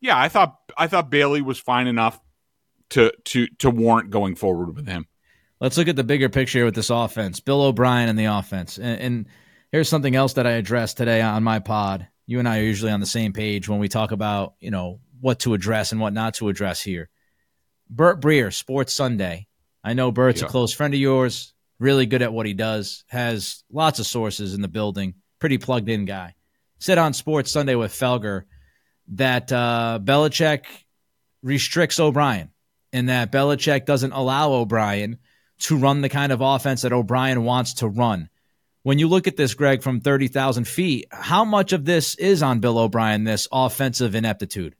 yeah, 0.00 0.18
I 0.18 0.28
thought 0.28 0.56
I 0.76 0.86
thought 0.86 1.10
Bailey 1.10 1.42
was 1.42 1.58
fine 1.58 1.86
enough 1.86 2.18
to 2.90 3.12
to 3.26 3.46
to 3.58 3.70
warrant 3.70 4.10
going 4.10 4.34
forward 4.34 4.74
with 4.74 4.86
him. 4.86 5.06
Let's 5.60 5.78
look 5.78 5.88
at 5.88 5.96
the 5.96 6.04
bigger 6.04 6.28
picture 6.28 6.64
with 6.64 6.74
this 6.74 6.90
offense. 6.90 7.40
Bill 7.40 7.62
O'Brien 7.62 8.08
and 8.08 8.18
the 8.18 8.26
offense, 8.26 8.78
and, 8.78 9.00
and 9.00 9.26
here's 9.72 9.88
something 9.88 10.14
else 10.14 10.34
that 10.34 10.46
I 10.46 10.52
addressed 10.52 10.96
today 10.96 11.22
on 11.22 11.42
my 11.42 11.60
pod 11.60 12.08
you 12.26 12.40
and 12.40 12.48
I 12.48 12.58
are 12.58 12.62
usually 12.62 12.92
on 12.92 13.00
the 13.00 13.06
same 13.06 13.32
page 13.32 13.68
when 13.68 13.78
we 13.78 13.88
talk 13.88 14.10
about, 14.10 14.54
you 14.60 14.70
know, 14.70 15.00
what 15.20 15.40
to 15.40 15.54
address 15.54 15.92
and 15.92 16.00
what 16.00 16.12
not 16.12 16.34
to 16.34 16.48
address 16.48 16.82
here. 16.82 17.08
Bert 17.88 18.20
Breer, 18.20 18.52
Sports 18.52 18.92
Sunday. 18.92 19.46
I 19.82 19.94
know 19.94 20.10
Bert's 20.10 20.40
yeah. 20.40 20.48
a 20.48 20.50
close 20.50 20.72
friend 20.72 20.92
of 20.92 21.00
yours, 21.00 21.54
really 21.78 22.06
good 22.06 22.22
at 22.22 22.32
what 22.32 22.46
he 22.46 22.52
does, 22.52 23.04
has 23.08 23.62
lots 23.70 24.00
of 24.00 24.06
sources 24.06 24.54
in 24.54 24.60
the 24.60 24.68
building, 24.68 25.14
pretty 25.38 25.58
plugged 25.58 25.88
in 25.88 26.04
guy. 26.04 26.34
Said 26.78 26.98
on 26.98 27.12
Sports 27.12 27.50
Sunday 27.50 27.74
with 27.74 27.92
Felger 27.92 28.44
that 29.08 29.50
uh, 29.52 29.98
Belichick 30.02 30.64
restricts 31.42 31.98
O'Brien 31.98 32.50
and 32.92 33.08
that 33.08 33.32
Belichick 33.32 33.86
doesn't 33.86 34.12
allow 34.12 34.52
O'Brien 34.52 35.18
to 35.58 35.76
run 35.76 36.02
the 36.02 36.08
kind 36.08 36.32
of 36.32 36.40
offense 36.40 36.82
that 36.82 36.92
O'Brien 36.92 37.44
wants 37.44 37.74
to 37.74 37.88
run 37.88 38.28
when 38.86 39.00
you 39.00 39.08
look 39.08 39.26
at 39.26 39.36
this, 39.36 39.54
Greg, 39.54 39.82
from 39.82 40.00
30,000 40.00 40.64
feet, 40.64 41.08
how 41.10 41.44
much 41.44 41.72
of 41.72 41.84
this 41.84 42.14
is 42.14 42.40
on 42.40 42.60
Bill 42.60 42.78
O'Brien, 42.78 43.24
this 43.24 43.48
offensive 43.50 44.14
ineptitude? 44.14 44.76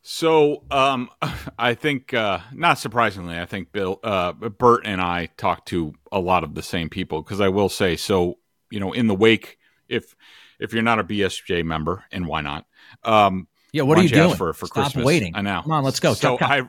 So, 0.00 0.62
um, 0.70 1.10
I 1.58 1.74
think, 1.74 2.14
uh, 2.14 2.38
not 2.52 2.78
surprisingly, 2.78 3.36
I 3.36 3.46
think 3.46 3.72
Bill, 3.72 3.98
uh, 4.04 4.32
Bert 4.32 4.82
and 4.84 5.00
I 5.00 5.26
talked 5.36 5.66
to 5.70 5.94
a 6.12 6.20
lot 6.20 6.44
of 6.44 6.54
the 6.54 6.62
same 6.62 6.88
people 6.88 7.20
because 7.20 7.40
I 7.40 7.48
will 7.48 7.68
say, 7.68 7.96
so, 7.96 8.38
you 8.70 8.78
know, 8.78 8.92
in 8.92 9.08
the 9.08 9.14
wake, 9.16 9.58
if, 9.88 10.14
if 10.58 10.72
you're 10.72 10.82
not 10.82 10.98
a 10.98 11.04
BSJ 11.04 11.64
member, 11.64 12.04
and 12.12 12.26
why 12.26 12.40
not? 12.40 12.66
Um, 13.02 13.48
yeah, 13.72 13.82
what 13.82 13.98
are 13.98 14.02
you, 14.02 14.08
you 14.08 14.14
doing? 14.14 14.36
For, 14.36 14.52
for 14.52 14.66
Stop 14.66 14.84
Christmas? 14.84 15.04
waiting. 15.04 15.34
I 15.34 15.42
know. 15.42 15.62
Come 15.62 15.72
on, 15.72 15.84
let's 15.84 16.00
go. 16.00 16.14
So 16.14 16.38
I, 16.40 16.68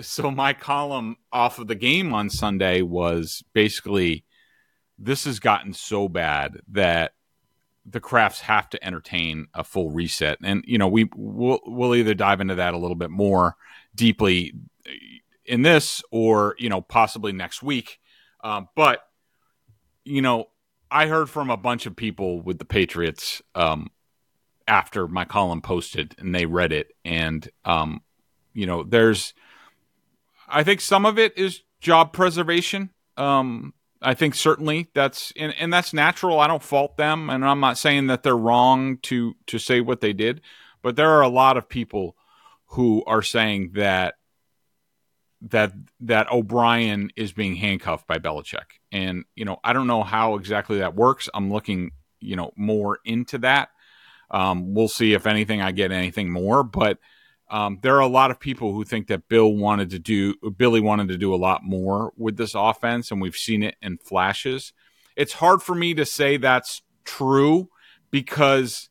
so 0.00 0.30
my 0.30 0.54
column 0.54 1.16
off 1.32 1.58
of 1.58 1.66
the 1.66 1.74
game 1.74 2.14
on 2.14 2.30
Sunday 2.30 2.82
was 2.82 3.44
basically 3.52 4.24
this 4.98 5.24
has 5.24 5.38
gotten 5.38 5.72
so 5.72 6.08
bad 6.08 6.60
that 6.68 7.12
the 7.84 8.00
Krafts 8.00 8.40
have 8.40 8.68
to 8.70 8.84
entertain 8.84 9.46
a 9.54 9.64
full 9.64 9.90
reset. 9.90 10.38
And 10.42 10.64
you 10.66 10.78
know, 10.78 10.88
we 10.88 11.08
will 11.14 11.60
we'll 11.64 11.94
either 11.94 12.14
dive 12.14 12.40
into 12.40 12.56
that 12.56 12.74
a 12.74 12.78
little 12.78 12.96
bit 12.96 13.10
more 13.10 13.56
deeply 13.94 14.54
in 15.44 15.62
this, 15.62 16.02
or 16.10 16.54
you 16.58 16.68
know, 16.68 16.80
possibly 16.80 17.32
next 17.32 17.62
week. 17.62 17.98
Um, 18.42 18.68
but 18.74 19.00
you 20.04 20.22
know, 20.22 20.46
I 20.90 21.06
heard 21.06 21.28
from 21.28 21.50
a 21.50 21.56
bunch 21.56 21.86
of 21.86 21.96
people 21.96 22.40
with 22.40 22.58
the 22.58 22.64
Patriots 22.64 23.42
um, 23.54 23.90
after 24.66 25.06
my 25.08 25.24
column 25.24 25.60
posted, 25.60 26.14
and 26.18 26.34
they 26.34 26.46
read 26.46 26.72
it, 26.72 26.92
and 27.04 27.48
um, 27.64 28.02
you 28.52 28.66
know, 28.66 28.82
there's, 28.82 29.34
I 30.48 30.62
think 30.64 30.80
some 30.80 31.06
of 31.06 31.18
it 31.18 31.36
is 31.36 31.62
job 31.80 32.12
preservation. 32.12 32.90
Um, 33.16 33.74
I 34.00 34.14
think 34.14 34.34
certainly 34.34 34.88
that's 34.94 35.32
and, 35.36 35.54
and 35.58 35.72
that's 35.72 35.92
natural. 35.92 36.40
I 36.40 36.46
don't 36.46 36.62
fault 36.62 36.96
them, 36.96 37.30
and 37.30 37.44
I'm 37.44 37.60
not 37.60 37.78
saying 37.78 38.06
that 38.06 38.22
they're 38.22 38.36
wrong 38.36 38.98
to 39.02 39.34
to 39.46 39.58
say 39.58 39.80
what 39.80 40.00
they 40.00 40.12
did, 40.12 40.40
but 40.82 40.96
there 40.96 41.10
are 41.10 41.22
a 41.22 41.28
lot 41.28 41.56
of 41.56 41.68
people 41.68 42.16
who 42.72 43.02
are 43.06 43.22
saying 43.22 43.72
that 43.74 44.14
that 45.42 45.72
that 46.00 46.30
O'Brien 46.32 47.10
is 47.16 47.32
being 47.32 47.56
handcuffed 47.56 48.06
by 48.06 48.18
Belichick, 48.18 48.80
and 48.90 49.24
you 49.34 49.44
know 49.44 49.58
I 49.62 49.72
don't 49.72 49.86
know 49.86 50.02
how 50.02 50.34
exactly 50.34 50.78
that 50.78 50.94
works. 50.94 51.28
I'm 51.32 51.52
looking 51.52 51.92
you 52.20 52.36
know 52.36 52.52
more 52.56 52.98
into 53.04 53.38
that. 53.38 53.70
Um, 54.30 54.74
we'll 54.74 54.88
see 54.88 55.14
if 55.14 55.26
anything 55.26 55.62
I 55.62 55.72
get 55.72 55.92
anything 55.92 56.30
more, 56.30 56.62
but 56.62 56.98
um, 57.50 57.78
there 57.82 57.96
are 57.96 58.00
a 58.00 58.08
lot 58.08 58.30
of 58.30 58.38
people 58.38 58.72
who 58.72 58.84
think 58.84 59.06
that 59.06 59.28
Bill 59.28 59.52
wanted 59.52 59.90
to 59.90 59.98
do 59.98 60.34
Billy 60.56 60.80
wanted 60.80 61.08
to 61.08 61.16
do 61.16 61.34
a 61.34 61.36
lot 61.36 61.62
more 61.62 62.12
with 62.16 62.36
this 62.36 62.54
offense, 62.54 63.10
and 63.10 63.20
we've 63.20 63.36
seen 63.36 63.62
it 63.62 63.76
in 63.80 63.98
flashes. 63.98 64.72
It's 65.16 65.34
hard 65.34 65.62
for 65.62 65.74
me 65.74 65.94
to 65.94 66.04
say 66.04 66.36
that's 66.36 66.82
true 67.04 67.70
because 68.10 68.90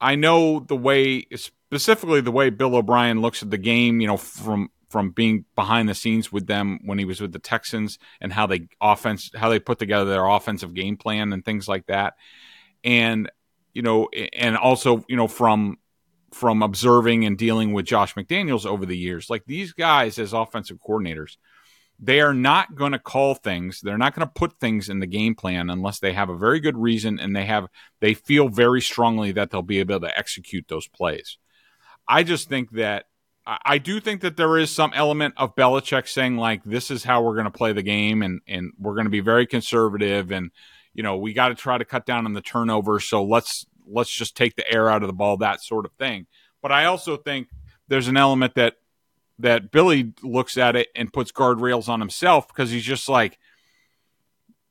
I 0.00 0.16
know 0.16 0.60
the 0.60 0.76
way, 0.76 1.26
specifically 1.36 2.20
the 2.20 2.32
way 2.32 2.50
Bill 2.50 2.74
O'Brien 2.74 3.20
looks 3.20 3.42
at 3.42 3.50
the 3.50 3.58
game. 3.58 4.00
You 4.00 4.08
know, 4.08 4.16
from 4.16 4.70
from 4.94 5.10
being 5.10 5.44
behind 5.56 5.88
the 5.88 5.94
scenes 5.94 6.30
with 6.30 6.46
them 6.46 6.78
when 6.84 7.00
he 7.00 7.04
was 7.04 7.20
with 7.20 7.32
the 7.32 7.40
Texans 7.40 7.98
and 8.20 8.32
how 8.32 8.46
they 8.46 8.68
offense 8.80 9.28
how 9.34 9.48
they 9.48 9.58
put 9.58 9.80
together 9.80 10.04
their 10.04 10.24
offensive 10.24 10.72
game 10.72 10.96
plan 10.96 11.32
and 11.32 11.44
things 11.44 11.66
like 11.66 11.84
that. 11.86 12.14
And 12.84 13.28
you 13.72 13.82
know, 13.82 14.08
and 14.32 14.56
also, 14.56 15.04
you 15.08 15.16
know, 15.16 15.26
from 15.26 15.78
from 16.32 16.62
observing 16.62 17.24
and 17.24 17.36
dealing 17.36 17.72
with 17.72 17.86
Josh 17.86 18.14
McDaniels 18.14 18.64
over 18.64 18.86
the 18.86 18.96
years. 18.96 19.28
Like 19.28 19.42
these 19.46 19.72
guys 19.72 20.16
as 20.20 20.32
offensive 20.32 20.78
coordinators, 20.78 21.38
they 21.98 22.20
are 22.20 22.32
not 22.32 22.76
going 22.76 22.92
to 22.92 23.00
call 23.00 23.34
things. 23.34 23.80
They're 23.80 23.98
not 23.98 24.14
going 24.14 24.28
to 24.28 24.32
put 24.32 24.60
things 24.60 24.88
in 24.88 25.00
the 25.00 25.08
game 25.08 25.34
plan 25.34 25.70
unless 25.70 25.98
they 25.98 26.12
have 26.12 26.28
a 26.28 26.38
very 26.38 26.60
good 26.60 26.78
reason 26.78 27.18
and 27.18 27.34
they 27.34 27.46
have 27.46 27.66
they 27.98 28.14
feel 28.14 28.48
very 28.48 28.80
strongly 28.80 29.32
that 29.32 29.50
they'll 29.50 29.62
be 29.62 29.80
able 29.80 29.98
to 29.98 30.16
execute 30.16 30.68
those 30.68 30.86
plays. 30.86 31.36
I 32.06 32.22
just 32.22 32.48
think 32.48 32.70
that 32.74 33.06
I 33.46 33.76
do 33.76 34.00
think 34.00 34.22
that 34.22 34.38
there 34.38 34.56
is 34.56 34.70
some 34.70 34.92
element 34.94 35.34
of 35.36 35.54
Belichick 35.54 36.08
saying 36.08 36.38
like 36.38 36.64
this 36.64 36.90
is 36.90 37.04
how 37.04 37.22
we're 37.22 37.34
going 37.34 37.44
to 37.44 37.50
play 37.50 37.72
the 37.72 37.82
game 37.82 38.22
and 38.22 38.40
and 38.48 38.72
we're 38.78 38.94
going 38.94 39.04
to 39.04 39.10
be 39.10 39.20
very 39.20 39.46
conservative 39.46 40.32
and 40.32 40.50
you 40.94 41.02
know 41.02 41.18
we 41.18 41.34
got 41.34 41.48
to 41.48 41.54
try 41.54 41.76
to 41.76 41.84
cut 41.84 42.06
down 42.06 42.24
on 42.24 42.32
the 42.32 42.40
turnover 42.40 43.00
so 43.00 43.22
let's 43.22 43.66
let's 43.86 44.10
just 44.10 44.36
take 44.36 44.56
the 44.56 44.70
air 44.70 44.88
out 44.88 45.02
of 45.02 45.08
the 45.08 45.12
ball, 45.14 45.36
that 45.38 45.62
sort 45.62 45.84
of 45.84 45.92
thing. 45.92 46.26
But 46.62 46.72
I 46.72 46.86
also 46.86 47.16
think 47.16 47.48
there's 47.88 48.08
an 48.08 48.16
element 48.16 48.54
that 48.54 48.76
that 49.40 49.72
Billy 49.72 50.12
looks 50.22 50.56
at 50.56 50.76
it 50.76 50.88
and 50.94 51.12
puts 51.12 51.32
guardrails 51.32 51.88
on 51.88 52.00
himself 52.00 52.46
because 52.46 52.70
he's 52.70 52.84
just 52.84 53.08
like, 53.08 53.38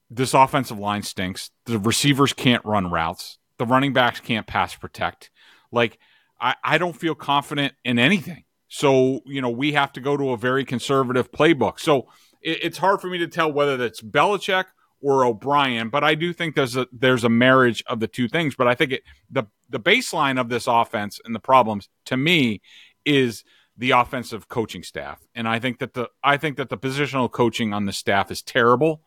this 0.10 0.34
offensive 0.34 0.80
line 0.80 1.04
stinks. 1.04 1.52
The 1.66 1.80
receivers 1.80 2.32
can't 2.32 2.64
run 2.64 2.90
routes. 2.90 3.40
The 3.58 3.66
running 3.66 3.92
backs 3.92 4.22
can't 4.22 4.48
pass 4.48 4.74
protect. 4.74 5.32
Like, 5.72 6.00
I, 6.40 6.56
I 6.64 6.78
don't 6.78 6.96
feel 6.96 7.14
confident 7.14 7.74
in 7.84 8.00
anything. 8.00 8.46
So, 8.74 9.22
you 9.28 9.40
know, 9.40 9.52
we 9.52 9.74
have 9.74 9.94
to 9.94 10.02
go 10.02 10.18
to 10.18 10.32
a 10.32 10.38
very 10.38 10.66
conservative 10.66 11.32
playbook. 11.32 11.80
So 11.80 12.08
it, 12.42 12.64
it's 12.64 12.80
hard 12.80 13.02
for 13.02 13.08
me 13.08 13.20
to 13.20 13.28
tell 13.28 13.54
whether 13.54 13.78
that's 13.78 14.02
Belichick 14.02 14.66
or 15.00 15.24
O'Brien, 15.26 15.90
but 15.90 16.04
I 16.04 16.16
do 16.16 16.34
think 16.34 16.56
there's 16.56 16.76
a 16.76 16.88
there's 16.92 17.24
a 17.24 17.30
marriage 17.30 17.84
of 17.86 18.00
the 18.00 18.08
two 18.08 18.28
things. 18.28 18.56
But 18.56 18.68
I 18.68 18.74
think 18.74 18.94
it 18.94 19.04
the 19.30 19.44
the 19.70 19.80
baseline 19.80 20.42
of 20.42 20.50
this 20.50 20.66
offense 20.66 21.20
and 21.24 21.36
the 21.36 21.40
problems 21.40 21.88
to 22.06 22.18
me 22.18 22.64
is 23.06 23.44
the 23.78 23.92
offensive 23.92 24.48
coaching 24.48 24.82
staff, 24.82 25.20
and 25.36 25.48
I 25.48 25.60
think 25.60 25.78
that 25.78 25.94
the 25.94 26.10
I 26.24 26.38
think 26.38 26.58
that 26.58 26.70
the 26.70 26.78
positional 26.78 27.32
coaching 27.32 27.74
on 27.76 27.86
the 27.86 27.94
staff 27.94 28.32
is 28.32 28.42
terrible, 28.42 29.04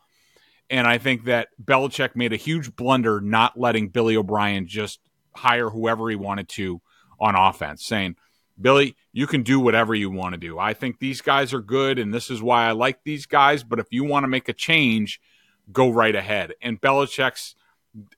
and 0.71 0.87
I 0.87 0.99
think 0.99 1.25
that 1.25 1.49
Belichick 1.61 2.15
made 2.15 2.33
a 2.33 2.37
huge 2.37 2.77
blunder 2.77 3.21
not 3.21 3.59
letting 3.59 3.89
Billy 3.89 4.17
O'Brien 4.17 4.69
just 4.69 5.01
hire 5.35 5.71
whoever 5.71 6.09
he 6.09 6.15
wanted 6.15 6.49
to 6.51 6.81
on 7.19 7.35
offense, 7.35 7.85
saying. 7.85 8.15
Billy, 8.61 8.97
you 9.13 9.27
can 9.27 9.43
do 9.43 9.61
whatever 9.61 9.95
you 9.95 10.11
want 10.11 10.35
to 10.35 10.39
do. 10.39 10.59
I 10.59 10.73
think 10.75 10.99
these 10.99 11.21
guys 11.21 11.53
are 11.53 11.61
good, 11.61 11.99
and 11.99 12.13
this 12.13 12.31
is 12.31 12.43
why 12.43 12.67
I 12.67 12.73
like 12.73 13.01
these 13.05 13.27
guys. 13.27 13.63
But 13.63 13.79
if 13.79 13.87
you 13.91 14.05
want 14.05 14.25
to 14.25 14.29
make 14.29 14.49
a 14.49 14.53
change, 14.53 15.21
go 15.73 15.91
right 15.91 16.15
ahead. 16.15 16.55
And 16.63 16.81
Belichick's, 16.81 17.55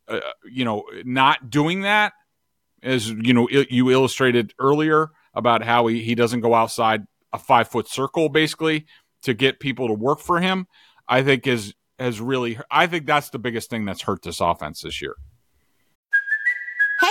uh, 0.06 0.20
you 0.44 0.64
know, 0.64 0.84
not 1.04 1.50
doing 1.50 1.82
that, 1.82 2.12
as 2.82 3.10
you 3.10 3.34
know, 3.34 3.48
you 3.48 3.90
illustrated 3.90 4.54
earlier 4.58 5.10
about 5.34 5.62
how 5.62 5.86
he, 5.86 6.02
he 6.02 6.14
doesn't 6.14 6.40
go 6.40 6.54
outside 6.54 7.06
a 7.32 7.38
five 7.38 7.68
foot 7.68 7.88
circle 7.88 8.28
basically 8.28 8.86
to 9.22 9.34
get 9.34 9.60
people 9.60 9.88
to 9.88 9.94
work 9.94 10.20
for 10.20 10.40
him. 10.40 10.66
I 11.08 11.22
think 11.22 11.46
is 11.46 11.74
has 11.98 12.20
really. 12.20 12.58
I 12.70 12.86
think 12.86 13.06
that's 13.06 13.30
the 13.30 13.38
biggest 13.38 13.70
thing 13.70 13.84
that's 13.84 14.02
hurt 14.02 14.22
this 14.22 14.40
offense 14.40 14.82
this 14.82 15.02
year. 15.02 15.16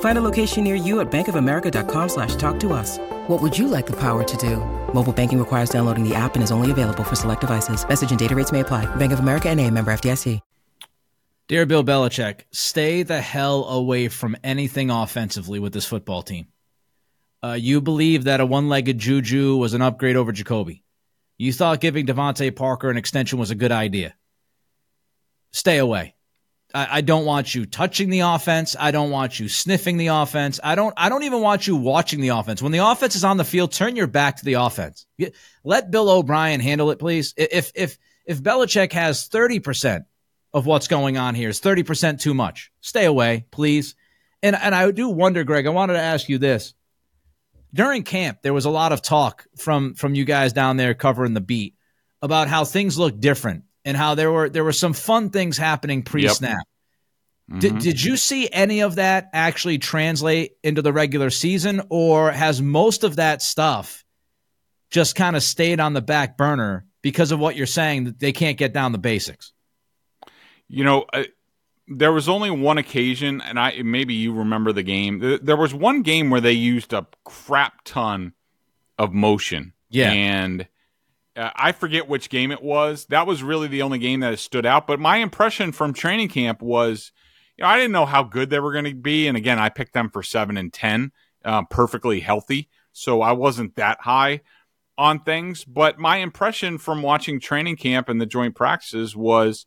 Find 0.00 0.16
a 0.16 0.22
location 0.22 0.64
near 0.64 0.76
you 0.76 1.00
at 1.00 1.10
bankofamerica.com 1.10 2.08
slash 2.08 2.36
talk 2.36 2.58
to 2.60 2.72
us. 2.72 2.98
What 3.26 3.42
would 3.42 3.58
you 3.58 3.66
like 3.68 3.86
the 3.86 3.98
power 3.98 4.22
to 4.22 4.36
do? 4.36 4.58
Mobile 4.94 5.12
banking 5.12 5.38
requires 5.38 5.70
downloading 5.70 6.08
the 6.08 6.14
app 6.14 6.36
and 6.36 6.44
is 6.44 6.52
only 6.52 6.70
available 6.70 7.02
for 7.04 7.16
select 7.16 7.40
devices. 7.40 7.86
Message 7.86 8.10
and 8.10 8.18
data 8.18 8.36
rates 8.36 8.52
may 8.52 8.60
apply. 8.60 8.86
Bank 8.96 9.12
of 9.12 9.18
America 9.18 9.48
and 9.48 9.60
a 9.60 9.70
member 9.70 9.92
FDIC. 9.92 10.40
Dear 11.46 11.66
Bill 11.66 11.84
Belichick, 11.84 12.44
stay 12.52 13.02
the 13.02 13.20
hell 13.20 13.66
away 13.66 14.08
from 14.08 14.34
anything 14.42 14.90
offensively 14.90 15.58
with 15.58 15.74
this 15.74 15.84
football 15.84 16.22
team. 16.22 16.46
Uh, 17.42 17.52
you 17.52 17.82
believe 17.82 18.24
that 18.24 18.40
a 18.40 18.46
one-legged 18.46 18.96
Juju 18.96 19.56
was 19.56 19.74
an 19.74 19.82
upgrade 19.82 20.16
over 20.16 20.32
Jakobi. 20.32 20.80
You 21.36 21.52
thought 21.52 21.80
giving 21.80 22.06
DeVante 22.06 22.56
Parker 22.56 22.88
an 22.88 22.96
extension 22.96 23.38
was 23.38 23.50
a 23.50 23.54
good 23.54 23.72
idea. 23.72 24.14
Stay 25.52 25.76
away. 25.76 26.13
I, 26.74 26.98
I 26.98 27.00
don't 27.00 27.24
want 27.24 27.54
you 27.54 27.64
touching 27.64 28.10
the 28.10 28.20
offense. 28.20 28.74
I 28.78 28.90
don't 28.90 29.10
want 29.10 29.38
you 29.38 29.48
sniffing 29.48 29.96
the 29.96 30.08
offense. 30.08 30.58
I 30.62 30.74
don't. 30.74 30.92
I 30.96 31.08
don't 31.08 31.22
even 31.22 31.40
want 31.40 31.66
you 31.66 31.76
watching 31.76 32.20
the 32.20 32.28
offense. 32.28 32.60
When 32.60 32.72
the 32.72 32.78
offense 32.78 33.14
is 33.16 33.24
on 33.24 33.36
the 33.36 33.44
field, 33.44 33.72
turn 33.72 33.96
your 33.96 34.08
back 34.08 34.36
to 34.36 34.44
the 34.44 34.54
offense. 34.54 35.06
Let 35.62 35.90
Bill 35.90 36.10
O'Brien 36.10 36.60
handle 36.60 36.90
it, 36.90 36.98
please. 36.98 37.32
If 37.36 37.72
if 37.74 37.96
if 38.26 38.42
Belichick 38.42 38.92
has 38.92 39.26
thirty 39.26 39.60
percent 39.60 40.04
of 40.52 40.66
what's 40.66 40.88
going 40.88 41.16
on 41.16 41.34
here, 41.34 41.48
is 41.48 41.60
thirty 41.60 41.84
percent 41.84 42.20
too 42.20 42.34
much? 42.34 42.72
Stay 42.80 43.04
away, 43.04 43.46
please. 43.50 43.94
And 44.42 44.56
and 44.56 44.74
I 44.74 44.90
do 44.90 45.08
wonder, 45.08 45.44
Greg. 45.44 45.66
I 45.66 45.70
wanted 45.70 45.94
to 45.94 46.00
ask 46.00 46.28
you 46.28 46.38
this. 46.38 46.74
During 47.72 48.04
camp, 48.04 48.38
there 48.42 48.54
was 48.54 48.66
a 48.66 48.70
lot 48.70 48.92
of 48.92 49.00
talk 49.00 49.46
from 49.56 49.94
from 49.94 50.14
you 50.14 50.24
guys 50.24 50.52
down 50.52 50.76
there 50.76 50.94
covering 50.94 51.34
the 51.34 51.40
beat 51.40 51.74
about 52.20 52.48
how 52.48 52.64
things 52.64 52.98
look 52.98 53.18
different 53.18 53.64
and 53.84 53.96
how 53.96 54.14
there 54.14 54.30
were 54.30 54.48
there 54.48 54.64
were 54.64 54.72
some 54.72 54.92
fun 54.92 55.30
things 55.30 55.58
happening 55.58 56.02
pre-snap. 56.02 56.56
Yep. 56.56 56.66
Mm-hmm. 57.50 57.58
Did, 57.58 57.78
did 57.80 58.02
you 58.02 58.16
see 58.16 58.48
any 58.50 58.80
of 58.80 58.94
that 58.94 59.28
actually 59.34 59.76
translate 59.76 60.52
into 60.62 60.80
the 60.80 60.94
regular 60.94 61.28
season, 61.28 61.82
or 61.90 62.30
has 62.30 62.62
most 62.62 63.04
of 63.04 63.16
that 63.16 63.42
stuff 63.42 64.02
just 64.90 65.14
kind 65.14 65.36
of 65.36 65.42
stayed 65.42 65.78
on 65.78 65.92
the 65.92 66.00
back 66.00 66.38
burner 66.38 66.86
because 67.02 67.32
of 67.32 67.38
what 67.38 67.54
you're 67.54 67.66
saying 67.66 68.04
that 68.04 68.18
they 68.18 68.32
can't 68.32 68.56
get 68.56 68.72
down 68.72 68.92
the 68.92 68.98
basics? 68.98 69.52
You 70.68 70.84
know, 70.84 71.04
uh, 71.12 71.24
there 71.86 72.12
was 72.12 72.30
only 72.30 72.50
one 72.50 72.78
occasion, 72.78 73.42
and 73.42 73.60
I 73.60 73.82
maybe 73.82 74.14
you 74.14 74.32
remember 74.32 74.72
the 74.72 74.82
game. 74.82 75.38
There 75.42 75.56
was 75.56 75.74
one 75.74 76.00
game 76.00 76.30
where 76.30 76.40
they 76.40 76.52
used 76.52 76.94
a 76.94 77.06
crap 77.24 77.84
ton 77.84 78.32
of 78.98 79.12
motion. 79.12 79.74
Yeah, 79.90 80.12
and 80.12 80.66
uh, 81.36 81.50
I 81.54 81.72
forget 81.72 82.08
which 82.08 82.30
game 82.30 82.52
it 82.52 82.62
was. 82.62 83.06
That 83.06 83.26
was 83.26 83.42
really 83.42 83.68
the 83.68 83.82
only 83.82 83.98
game 83.98 84.20
that 84.20 84.38
stood 84.38 84.66
out. 84.66 84.86
But 84.86 85.00
my 85.00 85.18
impression 85.18 85.72
from 85.72 85.92
training 85.92 86.28
camp 86.28 86.62
was, 86.62 87.12
you 87.56 87.62
know, 87.62 87.68
I 87.68 87.76
didn't 87.76 87.92
know 87.92 88.06
how 88.06 88.22
good 88.22 88.50
they 88.50 88.60
were 88.60 88.72
going 88.72 88.84
to 88.84 88.94
be. 88.94 89.26
And 89.26 89.36
again, 89.36 89.58
I 89.58 89.68
picked 89.68 89.94
them 89.94 90.10
for 90.10 90.22
seven 90.22 90.56
and 90.56 90.72
ten, 90.72 91.12
uh, 91.44 91.64
perfectly 91.64 92.20
healthy. 92.20 92.68
So 92.92 93.22
I 93.22 93.32
wasn't 93.32 93.74
that 93.76 94.00
high 94.00 94.42
on 94.96 95.20
things. 95.20 95.64
But 95.64 95.98
my 95.98 96.18
impression 96.18 96.78
from 96.78 97.02
watching 97.02 97.40
training 97.40 97.76
camp 97.76 98.08
and 98.08 98.20
the 98.20 98.26
joint 98.26 98.54
practices 98.54 99.16
was 99.16 99.66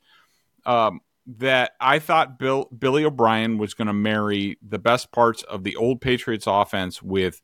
um, 0.65 1.01
that 1.37 1.71
I 1.81 1.99
thought 1.99 2.39
Bill 2.39 2.69
Billy 2.77 3.03
O'Brien 3.03 3.57
was 3.57 3.73
going 3.73 3.87
to 3.87 3.93
marry 3.93 4.57
the 4.65 4.79
best 4.79 5.11
parts 5.11 5.43
of 5.43 5.63
the 5.63 5.75
old 5.75 5.99
Patriots 5.99 6.45
offense 6.47 7.01
with 7.01 7.41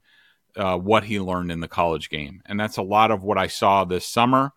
uh, 0.55 0.77
what 0.77 1.03
he 1.03 1.19
learned 1.19 1.51
in 1.51 1.59
the 1.59 1.67
college 1.67 2.09
game. 2.09 2.41
And 2.45 2.59
that's 2.59 2.77
a 2.77 2.83
lot 2.83 3.11
of 3.11 3.23
what 3.23 3.37
I 3.37 3.47
saw 3.47 3.85
this 3.85 4.07
summer. 4.07 4.51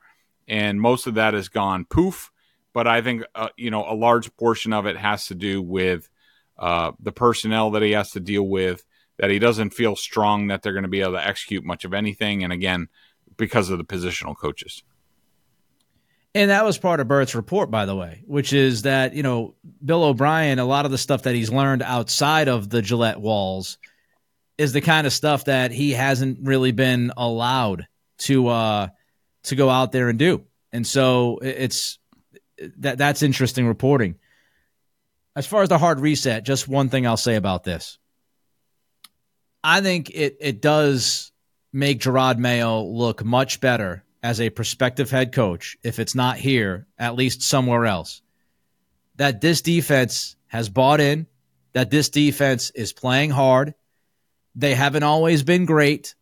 And 0.47 0.81
most 0.81 1.07
of 1.07 1.15
that 1.15 1.35
has 1.35 1.49
gone 1.49 1.85
poof. 1.85 2.31
but 2.77 2.87
I 2.87 3.01
think 3.01 3.23
uh, 3.35 3.49
you 3.57 3.71
know 3.71 3.91
a 3.91 3.97
large 3.97 4.37
portion 4.37 4.75
of 4.75 4.85
it 4.85 4.99
has 4.99 5.29
to 5.29 5.35
do 5.35 5.63
with 5.63 6.11
uh, 6.59 6.93
the 7.01 7.11
personnel 7.11 7.71
that 7.71 7.81
he 7.81 7.93
has 7.93 8.11
to 8.11 8.21
deal 8.21 8.47
with. 8.47 8.85
That 9.19 9.31
he 9.31 9.39
doesn't 9.39 9.71
feel 9.71 9.97
strong 9.97 10.49
that 10.49 10.61
they're 10.61 10.75
going 10.75 10.83
to 10.83 10.89
be 10.91 11.01
able 11.01 11.13
to 11.13 11.27
execute 11.27 11.65
much 11.65 11.87
of 11.87 11.95
anything, 11.95 12.45
and 12.45 12.53
again, 12.53 12.89
because 13.39 13.71
of 13.71 13.79
the 13.79 13.85
positional 13.85 14.37
coaches. 14.37 14.83
And 16.35 16.51
that 16.51 16.67
was 16.67 16.77
part 16.77 17.01
of 17.01 17.09
Bert's 17.09 17.35
report, 17.35 17.71
by 17.71 17.87
the 17.87 17.97
way, 17.97 18.23
which 18.27 18.53
is 18.53 18.83
that, 18.83 19.15
you 19.15 19.23
know, 19.23 19.55
Bill 19.83 20.05
O'Brien, 20.05 20.59
a 20.59 20.67
lot 20.67 20.85
of 20.85 20.91
the 20.91 20.99
stuff 20.99 21.23
that 21.23 21.35
he's 21.35 21.51
learned 21.51 21.81
outside 21.81 22.49
of 22.49 22.69
the 22.69 22.83
Gillette 22.83 23.19
walls 23.19 23.79
is 24.59 24.73
the 24.73 24.81
kind 24.81 25.07
of 25.07 25.13
stuff 25.13 25.45
that 25.45 25.71
he 25.71 25.93
hasn't 25.93 26.39
really 26.43 26.73
been 26.73 27.13
allowed 27.17 27.87
to 28.19 28.49
uh 28.49 28.89
to 29.45 29.55
go 29.55 29.71
out 29.71 29.93
there 29.93 30.09
and 30.09 30.19
do. 30.19 30.45
And 30.73 30.87
so 30.87 31.39
it's 31.43 31.99
that 32.79 32.99
that's 32.99 33.23
interesting 33.23 33.67
reporting. 33.67 34.17
As 35.35 35.47
far 35.47 35.63
as 35.63 35.69
the 35.69 35.79
hard 35.79 36.01
reset, 36.01 36.45
just 36.45 36.67
one 36.67 36.89
thing 36.89 37.07
I'll 37.07 37.17
say 37.17 37.37
about 37.37 37.65
this. 37.65 37.99
I 39.63 39.81
think 39.81 40.11
it 40.11 40.37
it 40.41 40.63
does 40.63 41.33
make 41.73 42.01
Jerod 42.01 42.39
Mayo 42.39 42.83
look 42.83 43.25
much 43.25 43.61
better 43.61 44.05
as 44.23 44.41
a 44.41 44.51
prospective 44.51 45.11
head 45.11 45.33
coach, 45.33 45.77
if 45.83 45.99
it's 45.99 46.15
not 46.15 46.37
here, 46.37 46.87
at 46.99 47.15
least 47.15 47.43
somewhere 47.43 47.87
else, 47.87 48.23
that 49.17 49.41
this 49.41 49.61
defense 49.61 50.37
has 50.49 50.69
bought 50.69 51.01
in, 51.01 51.27
that 51.75 51.91
this 51.91 52.09
defense 52.09 52.71
is 52.71 52.93
playing 52.93 53.31
hard. 53.31 53.75
They 54.57 54.75
haven't 54.75 55.03
always 55.03 55.43
been 55.43 55.67
great, 55.67 56.15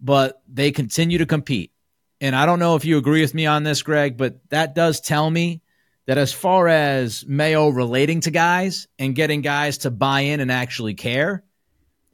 but 0.00 0.40
they 0.46 0.70
continue 0.70 1.18
to 1.18 1.26
compete. 1.26 1.72
And 2.20 2.36
I 2.36 2.46
don't 2.46 2.58
know 2.58 2.76
if 2.76 2.84
you 2.84 2.98
agree 2.98 3.22
with 3.22 3.34
me 3.34 3.46
on 3.46 3.64
this, 3.64 3.82
Greg, 3.82 4.16
but 4.16 4.38
that 4.50 4.74
does 4.74 5.00
tell 5.00 5.28
me 5.28 5.62
that 6.06 6.18
as 6.18 6.32
far 6.32 6.68
as 6.68 7.24
Mayo 7.26 7.68
relating 7.70 8.20
to 8.20 8.30
guys 8.30 8.86
and 8.98 9.14
getting 9.14 9.40
guys 9.40 9.78
to 9.78 9.90
buy 9.90 10.20
in 10.20 10.40
and 10.40 10.52
actually 10.52 10.94
care, 10.94 11.42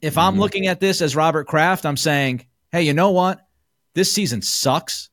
if 0.01 0.17
I'm 0.17 0.33
mm-hmm. 0.33 0.41
looking 0.41 0.67
at 0.67 0.79
this 0.79 1.01
as 1.01 1.15
Robert 1.15 1.47
Kraft, 1.47 1.85
I'm 1.85 1.97
saying, 1.97 2.45
hey, 2.71 2.83
you 2.83 2.93
know 2.93 3.11
what? 3.11 3.45
This 3.93 4.11
season 4.11 4.41
sucks. 4.41 5.09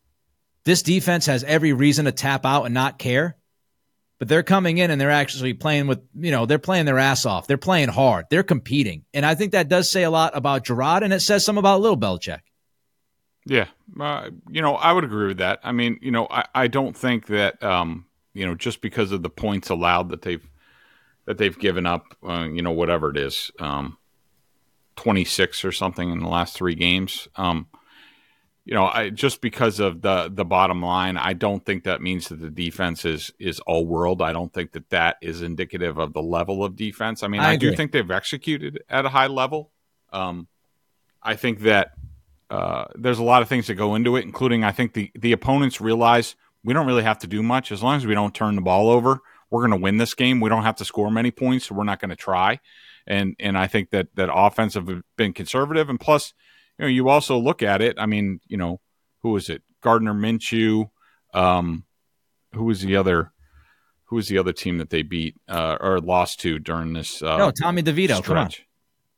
This 0.65 0.83
defense 0.83 1.27
has 1.27 1.45
every 1.45 1.73
reason 1.73 2.05
to 2.05 2.13
tap 2.13 2.47
out 2.47 2.65
and 2.65 2.75
not 2.75 2.99
care. 2.99 3.37
But 4.19 4.29
they're 4.29 4.43
coming 4.43 4.79
in 4.79 4.91
and 4.91 5.01
they're 5.01 5.11
actually 5.11 5.55
playing 5.55 5.87
with, 5.87 6.01
you 6.15 6.33
know, 6.33 6.45
they're 6.45 6.59
playing 6.59 6.87
their 6.87 6.99
ass 6.99 7.25
off. 7.25 7.47
They're 7.47 7.57
playing 7.57 7.89
hard. 7.89 8.27
They're 8.31 8.43
competing. 8.43 9.05
And 9.15 9.25
I 9.25 9.37
think 9.37 9.53
that 9.53 9.69
does 9.69 9.89
say 9.91 10.03
a 10.03 10.11
lot 10.11 10.37
about 10.37 10.65
Jerod 10.65 11.03
and 11.03 11.13
it 11.13 11.21
says 11.21 11.45
some 11.45 11.57
about 11.57 11.81
Little 11.81 11.97
Belichick. 11.97 12.41
Yeah. 13.47 13.67
Uh, 13.99 14.31
you 14.51 14.61
know, 14.61 14.75
I 14.75 14.93
would 14.93 15.05
agree 15.05 15.29
with 15.29 15.39
that. 15.39 15.61
I 15.63 15.73
mean, 15.73 15.99
you 16.03 16.11
know, 16.11 16.27
I, 16.31 16.45
I 16.55 16.67
don't 16.67 16.97
think 16.97 17.27
that, 17.29 17.63
um, 17.63 18.07
you 18.35 18.45
know, 18.45 18.55
just 18.55 18.81
because 18.81 19.13
of 19.13 19.23
the 19.23 19.31
points 19.31 19.71
allowed 19.71 20.11
that 20.11 20.23
they've, 20.23 20.47
that 21.27 21.39
they've 21.39 21.59
given 21.59 21.87
up, 21.87 22.17
uh, 22.27 22.49
you 22.51 22.63
know, 22.63 22.73
whatever 22.73 23.11
it 23.11 23.17
is, 23.17 23.53
um, 23.61 23.99
26 24.97 25.65
or 25.65 25.71
something 25.71 26.11
in 26.11 26.19
the 26.19 26.29
last 26.29 26.57
three 26.57 26.75
games. 26.75 27.29
Um, 27.37 27.69
you 28.69 28.75
know, 28.75 28.85
I, 28.85 29.09
just 29.09 29.41
because 29.41 29.81
of 29.81 30.03
the 30.03 30.31
the 30.31 30.45
bottom 30.45 30.83
line, 30.83 31.17
I 31.17 31.33
don't 31.33 31.65
think 31.65 31.85
that 31.85 32.03
means 32.03 32.29
that 32.29 32.39
the 32.39 32.51
defense 32.51 33.07
is 33.07 33.33
is 33.39 33.61
all 33.61 33.87
world. 33.87 34.21
I 34.21 34.35
don't 34.35 34.53
think 34.53 34.73
that 34.73 34.91
that 34.91 35.17
is 35.23 35.41
indicative 35.41 35.97
of 35.97 36.13
the 36.13 36.21
level 36.21 36.63
of 36.63 36.77
defense. 36.77 37.23
I 37.23 37.29
mean, 37.29 37.41
I, 37.41 37.53
I 37.53 37.57
do 37.57 37.75
think 37.75 37.93
they've 37.93 38.11
executed 38.11 38.83
at 38.91 39.07
a 39.07 39.09
high 39.09 39.29
level. 39.29 39.71
Um, 40.13 40.49
I 41.23 41.35
think 41.37 41.61
that 41.61 41.93
uh, 42.51 42.85
there's 42.95 43.19
a 43.19 43.23
lot 43.23 43.41
of 43.41 43.49
things 43.49 43.69
that 43.69 43.77
go 43.77 43.95
into 43.95 44.17
it, 44.17 44.27
including 44.27 44.65
I 44.65 44.73
think 44.73 44.93
the 44.93 45.11
the 45.15 45.33
opponents 45.33 45.81
realize 45.81 46.37
we 46.63 46.75
don't 46.75 46.87
really 46.87 47.05
have 47.05 47.21
to 47.21 47.27
do 47.27 47.43
much 47.43 47.73
as 47.73 47.83
long 47.83 47.97
as 47.97 48.05
we 48.05 48.13
don't 48.13 48.35
turn 48.35 48.55
the 48.55 48.61
ball 48.61 48.91
over. 48.91 49.21
We're 49.49 49.67
going 49.67 49.81
to 49.81 49.83
win 49.83 49.97
this 49.97 50.13
game. 50.13 50.41
We 50.41 50.51
don't 50.51 50.65
have 50.65 50.77
to 50.77 50.85
score 50.85 51.11
many 51.11 51.31
points, 51.31 51.69
so 51.69 51.75
we're 51.75 51.85
not 51.85 52.01
going 52.01 52.11
to 52.11 52.17
try. 52.17 52.61
And 53.07 53.35
and 53.41 53.57
I 53.57 53.67
think 53.67 53.93
that 53.93 54.09
that 54.17 54.29
offense 54.31 54.75
have 54.75 54.91
been 55.17 55.33
conservative, 55.33 55.89
and 55.89 55.99
plus 55.99 56.35
you 56.79 56.85
know, 56.85 56.89
you 56.89 57.09
also 57.09 57.39
look 57.39 57.63
at 57.63 57.81
it. 57.83 57.97
I 57.99 58.07
mean, 58.07 58.41
you 58.47 58.57
know, 58.57 58.81
who 59.23 59.31
was 59.31 59.49
it? 59.49 59.63
Gardner 59.83 60.15
Minshew. 60.15 60.91
Um, 61.35 61.85
who 62.55 62.65
was 62.65 62.81
the 62.81 62.97
other? 62.97 63.33
Who 64.07 64.17
was 64.17 64.29
the 64.29 64.39
other 64.39 64.53
team 64.53 64.79
that 64.79 64.91
they 64.91 65.03
beat 65.03 65.37
uh, 65.49 65.77
or 65.81 66.01
lost 66.01 66.41
to 66.41 66.59
during 66.59 66.95
this? 66.95 67.23
Uh, 67.23 67.37
no, 67.37 67.51
Tommy 67.51 67.83
DeVito. 67.83 68.27
On. 68.37 68.51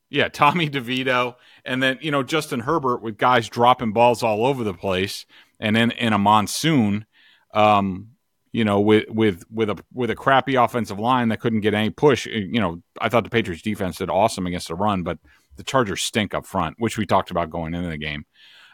Yeah, 0.09 0.29
Tommy 0.29 0.69
DeVito, 0.69 1.37
and 1.65 1.81
then 1.81 1.99
you 2.01 2.11
know 2.11 2.25
Justin 2.25 2.61
Herbert 2.61 3.01
with 3.01 3.17
guys 3.17 3.49
dropping 3.49 3.93
balls 3.93 4.23
all 4.23 4.45
over 4.45 4.65
the 4.65 4.75
place, 4.75 5.27
and 5.61 5.77
in 5.77 5.93
in 5.93 6.13
a 6.13 6.19
monsoon, 6.19 7.07
um, 7.55 8.09
you 8.53 8.65
know, 8.65 8.81
with 8.81 9.09
with 9.09 9.45
with 9.53 9.71
a 9.71 9.77
with 9.93 10.11
a 10.11 10.17
crappy 10.17 10.57
offensive 10.57 10.99
line 10.99 11.29
that 11.29 11.39
couldn't 11.39 11.61
get 11.61 11.75
any 11.75 11.91
push. 11.91 12.27
You 12.27 12.61
know, 12.61 12.83
I 13.01 13.09
thought 13.09 13.23
the 13.23 13.31
Patriots 13.31 13.63
defense 13.63 13.99
did 13.99 14.11
awesome 14.11 14.47
against 14.47 14.69
the 14.69 14.75
run, 14.75 15.05
but 15.05 15.19
the 15.61 15.65
Chargers 15.65 16.03
stink 16.03 16.33
up 16.33 16.47
front, 16.47 16.77
which 16.79 16.97
we 16.97 17.05
talked 17.05 17.31
about 17.31 17.51
going 17.51 17.75
into 17.75 17.91
the 17.91 17.99
game. 17.99 18.25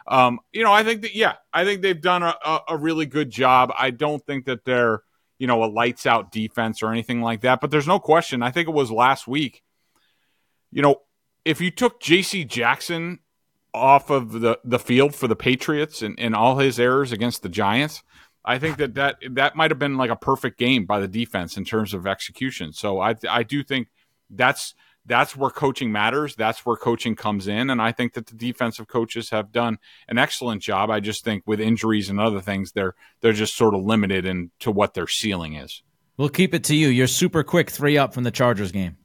Um, 0.07 0.39
you 0.53 0.63
know, 0.63 0.71
I 0.71 0.83
think 0.83 1.01
that 1.01 1.13
yeah, 1.13 1.33
I 1.51 1.65
think 1.65 1.81
they've 1.81 1.99
done 1.99 2.23
a, 2.23 2.33
a, 2.69 2.77
really 2.77 3.05
good 3.05 3.29
job. 3.29 3.73
I 3.77 3.89
don't 3.91 4.25
think 4.25 4.45
that 4.45 4.63
they're 4.63 5.01
you 5.37 5.47
know 5.47 5.65
a 5.65 5.65
lights 5.65 6.05
out 6.05 6.31
defense 6.31 6.81
or 6.81 6.91
anything 6.91 7.21
like 7.21 7.41
that, 7.41 7.59
but 7.59 7.71
there's 7.71 7.87
no 7.87 7.99
question. 7.99 8.41
I 8.41 8.51
think 8.51 8.69
it 8.69 8.73
was 8.73 8.89
last 8.89 9.27
week. 9.27 9.63
You 10.71 10.81
know, 10.81 11.01
if 11.43 11.59
you 11.59 11.71
took 11.71 11.99
J.C. 11.99 12.45
Jackson 12.45 13.19
off 13.73 14.09
of 14.09 14.31
the 14.31 14.57
the 14.63 14.79
field 14.79 15.13
for 15.13 15.27
the 15.27 15.35
Patriots 15.35 16.01
and, 16.01 16.17
and 16.17 16.33
all 16.33 16.57
his 16.57 16.79
errors 16.79 17.11
against 17.11 17.43
the 17.43 17.49
Giants, 17.49 18.01
I 18.45 18.59
think 18.59 18.77
that 18.77 18.93
that 18.93 19.17
that 19.31 19.57
might 19.57 19.71
have 19.71 19.79
been 19.79 19.97
like 19.97 20.09
a 20.09 20.15
perfect 20.15 20.57
game 20.57 20.85
by 20.85 21.01
the 21.01 21.07
defense 21.09 21.57
in 21.57 21.65
terms 21.65 21.93
of 21.93 22.07
execution. 22.07 22.71
So 22.71 23.01
I 23.01 23.15
I 23.29 23.43
do 23.43 23.61
think 23.61 23.89
that's 24.29 24.73
that's 25.07 25.35
where 25.35 25.49
coaching 25.49 25.91
matters. 25.91 26.35
That's 26.35 26.65
where 26.65 26.75
coaching 26.75 27.15
comes 27.15 27.47
in. 27.47 27.69
And 27.69 27.81
I 27.81 27.91
think 27.91 28.13
that 28.13 28.27
the 28.27 28.35
defensive 28.35 28.87
coaches 28.87 29.29
have 29.29 29.51
done 29.51 29.79
an 30.07 30.17
excellent 30.17 30.61
job. 30.61 30.91
I 30.91 30.99
just 30.99 31.23
think 31.23 31.43
with 31.45 31.59
injuries 31.59 32.09
and 32.09 32.19
other 32.19 32.41
things, 32.41 32.73
they're 32.73 32.93
they're 33.21 33.33
just 33.33 33.55
sort 33.55 33.73
of 33.73 33.83
limited 33.83 34.25
in 34.25 34.51
to 34.59 34.71
what 34.71 34.93
their 34.93 35.07
ceiling 35.07 35.55
is. 35.55 35.81
We'll 36.17 36.29
keep 36.29 36.53
it 36.53 36.63
to 36.65 36.75
you. 36.75 36.89
You're 36.89 37.07
super 37.07 37.43
quick 37.43 37.69
three 37.69 37.97
up 37.97 38.13
from 38.13 38.23
the 38.23 38.31
Chargers 38.31 38.71
game. 38.71 38.97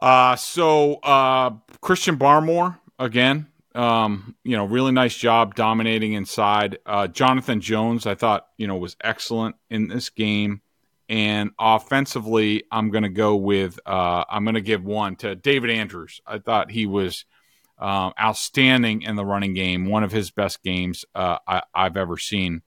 Uh 0.00 0.36
so 0.36 0.94
uh 0.96 1.50
Christian 1.80 2.16
Barmore 2.16 2.78
again. 2.98 3.48
Um, 3.74 4.36
you 4.42 4.56
know, 4.56 4.64
really 4.64 4.92
nice 4.92 5.14
job 5.14 5.54
dominating 5.54 6.12
inside. 6.12 6.78
Uh 6.86 7.08
Jonathan 7.08 7.60
Jones, 7.60 8.06
I 8.06 8.14
thought, 8.14 8.46
you 8.56 8.66
know, 8.66 8.76
was 8.76 8.96
excellent 9.02 9.56
in 9.70 9.88
this 9.88 10.08
game. 10.08 10.62
And 11.08 11.50
offensively, 11.58 12.64
I'm 12.70 12.90
going 12.90 13.04
to 13.04 13.08
go 13.08 13.36
with 13.36 13.78
uh, 13.86 14.24
I'm 14.28 14.44
going 14.44 14.54
to 14.54 14.60
give 14.60 14.84
one 14.84 15.16
to 15.16 15.36
David 15.36 15.70
Andrews. 15.70 16.20
I 16.26 16.38
thought 16.38 16.70
he 16.70 16.86
was 16.86 17.24
um, 17.78 18.12
outstanding 18.20 19.02
in 19.02 19.16
the 19.16 19.24
running 19.24 19.54
game, 19.54 19.86
one 19.86 20.02
of 20.02 20.10
his 20.10 20.30
best 20.30 20.62
games 20.62 21.04
uh, 21.14 21.38
I, 21.46 21.62
have 21.74 21.96
ever 21.96 22.18
seen. 22.18 22.62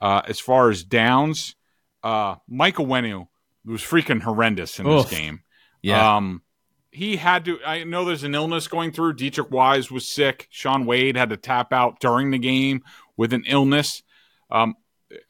Uh, 0.00 0.22
as 0.26 0.40
far 0.40 0.70
as 0.70 0.84
downs, 0.84 1.56
uh, 2.02 2.36
Michael 2.48 2.86
Onwenu 2.86 3.28
was 3.64 3.80
freaking 3.82 4.20
horrendous 4.20 4.78
in 4.78 4.86
Oof. 4.86 5.08
this 5.08 5.18
game. 5.18 5.42
Yeah. 5.82 6.16
Um, 6.16 6.42
he 6.90 7.16
had 7.16 7.44
to. 7.44 7.58
I 7.64 7.84
know 7.84 8.04
there's 8.04 8.24
an 8.24 8.34
illness 8.34 8.66
going 8.66 8.92
through. 8.92 9.14
Deatrich 9.14 9.50
Wise 9.50 9.90
was 9.90 10.08
sick. 10.08 10.48
Shaun 10.50 10.86
Wade 10.86 11.16
had 11.16 11.30
to 11.30 11.36
tap 11.36 11.72
out 11.72 12.00
during 12.00 12.30
the 12.30 12.38
game 12.38 12.82
with 13.16 13.32
an 13.32 13.44
illness. 13.46 14.02
Um, 14.50 14.74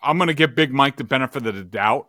I'm 0.02 0.16
going 0.16 0.28
to 0.28 0.34
give 0.34 0.54
Big 0.54 0.72
Mike 0.72 0.96
the 0.96 1.04
benefit 1.04 1.46
of 1.46 1.54
the 1.54 1.64
doubt 1.64 2.08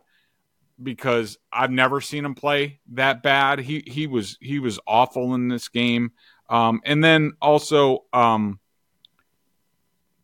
because 0.80 1.38
I've 1.52 1.70
never 1.70 2.00
seen 2.00 2.24
him 2.24 2.34
play 2.34 2.80
that 2.92 3.22
bad. 3.22 3.58
He 3.58 3.82
he 3.86 4.06
was 4.06 4.38
he 4.40 4.58
was 4.58 4.78
awful 4.86 5.34
in 5.34 5.48
this 5.48 5.68
game. 5.68 6.12
Um, 6.48 6.80
and 6.84 7.02
then 7.02 7.32
also, 7.40 8.04
um, 8.12 8.60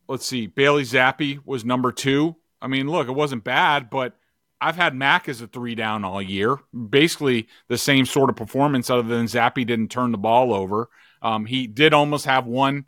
let's 0.07 0.25
see, 0.25 0.47
Bailey 0.47 0.83
Zappe 0.83 1.39
was 1.43 1.65
number 1.65 1.91
two. 1.91 2.35
I 2.61 2.67
mean, 2.67 2.87
look, 2.89 3.07
it 3.07 3.13
wasn't 3.13 3.43
bad, 3.43 3.89
but 3.89 4.15
I've 4.61 4.75
had 4.75 4.93
Mac 4.93 5.29
as 5.29 5.41
a 5.41 5.47
three 5.47 5.75
down 5.75 6.03
all 6.03 6.21
year. 6.21 6.57
Basically, 6.89 7.47
the 7.67 7.77
same 7.77 8.05
sort 8.05 8.29
of 8.29 8.35
performance, 8.35 8.89
other 8.89 9.07
than 9.07 9.25
Zappe 9.25 9.65
didn't 9.65 9.89
turn 9.89 10.11
the 10.11 10.17
ball 10.17 10.53
over. 10.53 10.89
Um, 11.21 11.45
he 11.45 11.67
did 11.67 11.93
almost 11.93 12.25
have 12.25 12.45
one 12.45 12.85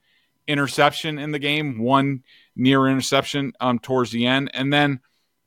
interception 0.47 1.17
in 1.17 1.31
the 1.31 1.39
game, 1.39 1.79
one 1.79 2.23
near 2.55 2.88
interception 2.88 3.53
um, 3.59 3.79
towards 3.79 4.11
the 4.11 4.25
end, 4.25 4.51
and 4.53 4.71
then 4.71 4.99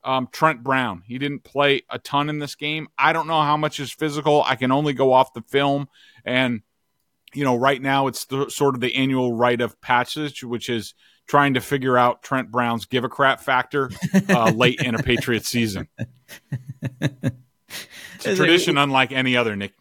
um, 0.05 0.29
Trent 0.31 0.63
Brown. 0.63 1.03
He 1.07 1.19
didn't 1.19 1.45
play 1.45 1.83
a 1.91 1.99
ton 1.99 2.29
in 2.29 2.39
this 2.39 2.55
game. 2.55 2.89
I 2.99 3.13
don't 3.13 3.27
know 3.27 3.41
how 3.43 3.57
much 3.57 3.81
is 3.81 3.93
physical. 3.93 4.43
I 4.45 4.57
can 4.57 4.71
only 4.73 4.93
go 4.93 5.13
off 5.13 5.33
the 5.33 5.43
film. 5.43 5.89
And, 6.25 6.63
you 7.33 7.45
know, 7.45 7.57
right 7.57 7.81
now 7.81 8.07
it's 8.07 8.25
the, 8.27 8.49
sort 8.51 8.75
of 8.75 8.81
the 8.81 8.95
annual 8.95 9.33
rite 9.33 9.61
of 9.61 9.81
passage, 9.81 10.45
which 10.45 10.69
is 10.69 10.95
trying 11.27 11.55
to 11.55 11.61
figure 11.61 11.97
out 11.97 12.23
Trent 12.23 12.51
Brown's 12.51 12.85
give 12.85 13.05
a 13.05 13.09
crap 13.09 13.41
factor 13.41 13.91
uh, 14.29 14.51
late 14.55 14.81
in 14.81 14.95
a 14.95 15.03
Patriots 15.03 15.49
season. 15.49 15.89
It's 18.17 18.27
a 18.27 18.37
tradition 18.37 18.79
unlike 18.79 19.13
any 19.13 19.37
other, 19.37 19.55
Nick. 19.57 19.73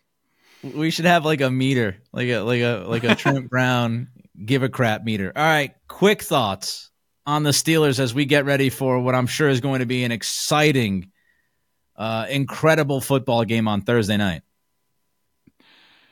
We 0.63 0.91
should 0.91 1.05
have 1.05 1.25
like 1.25 1.41
a 1.41 1.49
meter, 1.49 1.97
like 2.11 2.27
a 2.29 2.39
like 2.39 2.61
a 2.61 2.85
like 2.87 3.03
a 3.03 3.15
Trent 3.15 3.49
Brown 3.49 4.09
give 4.43 4.63
a 4.63 4.69
crap 4.69 5.03
meter. 5.03 5.31
All 5.35 5.43
right, 5.43 5.73
quick 5.87 6.21
thoughts 6.21 6.91
on 7.25 7.43
the 7.43 7.51
Steelers 7.51 7.99
as 7.99 8.13
we 8.13 8.25
get 8.25 8.45
ready 8.45 8.69
for 8.69 8.99
what 8.99 9.15
I'm 9.15 9.27
sure 9.27 9.49
is 9.49 9.61
going 9.61 9.79
to 9.79 9.85
be 9.85 10.03
an 10.03 10.11
exciting, 10.11 11.11
uh, 11.95 12.25
incredible 12.29 13.01
football 13.01 13.43
game 13.45 13.67
on 13.67 13.81
Thursday 13.81 14.17
night. 14.17 14.41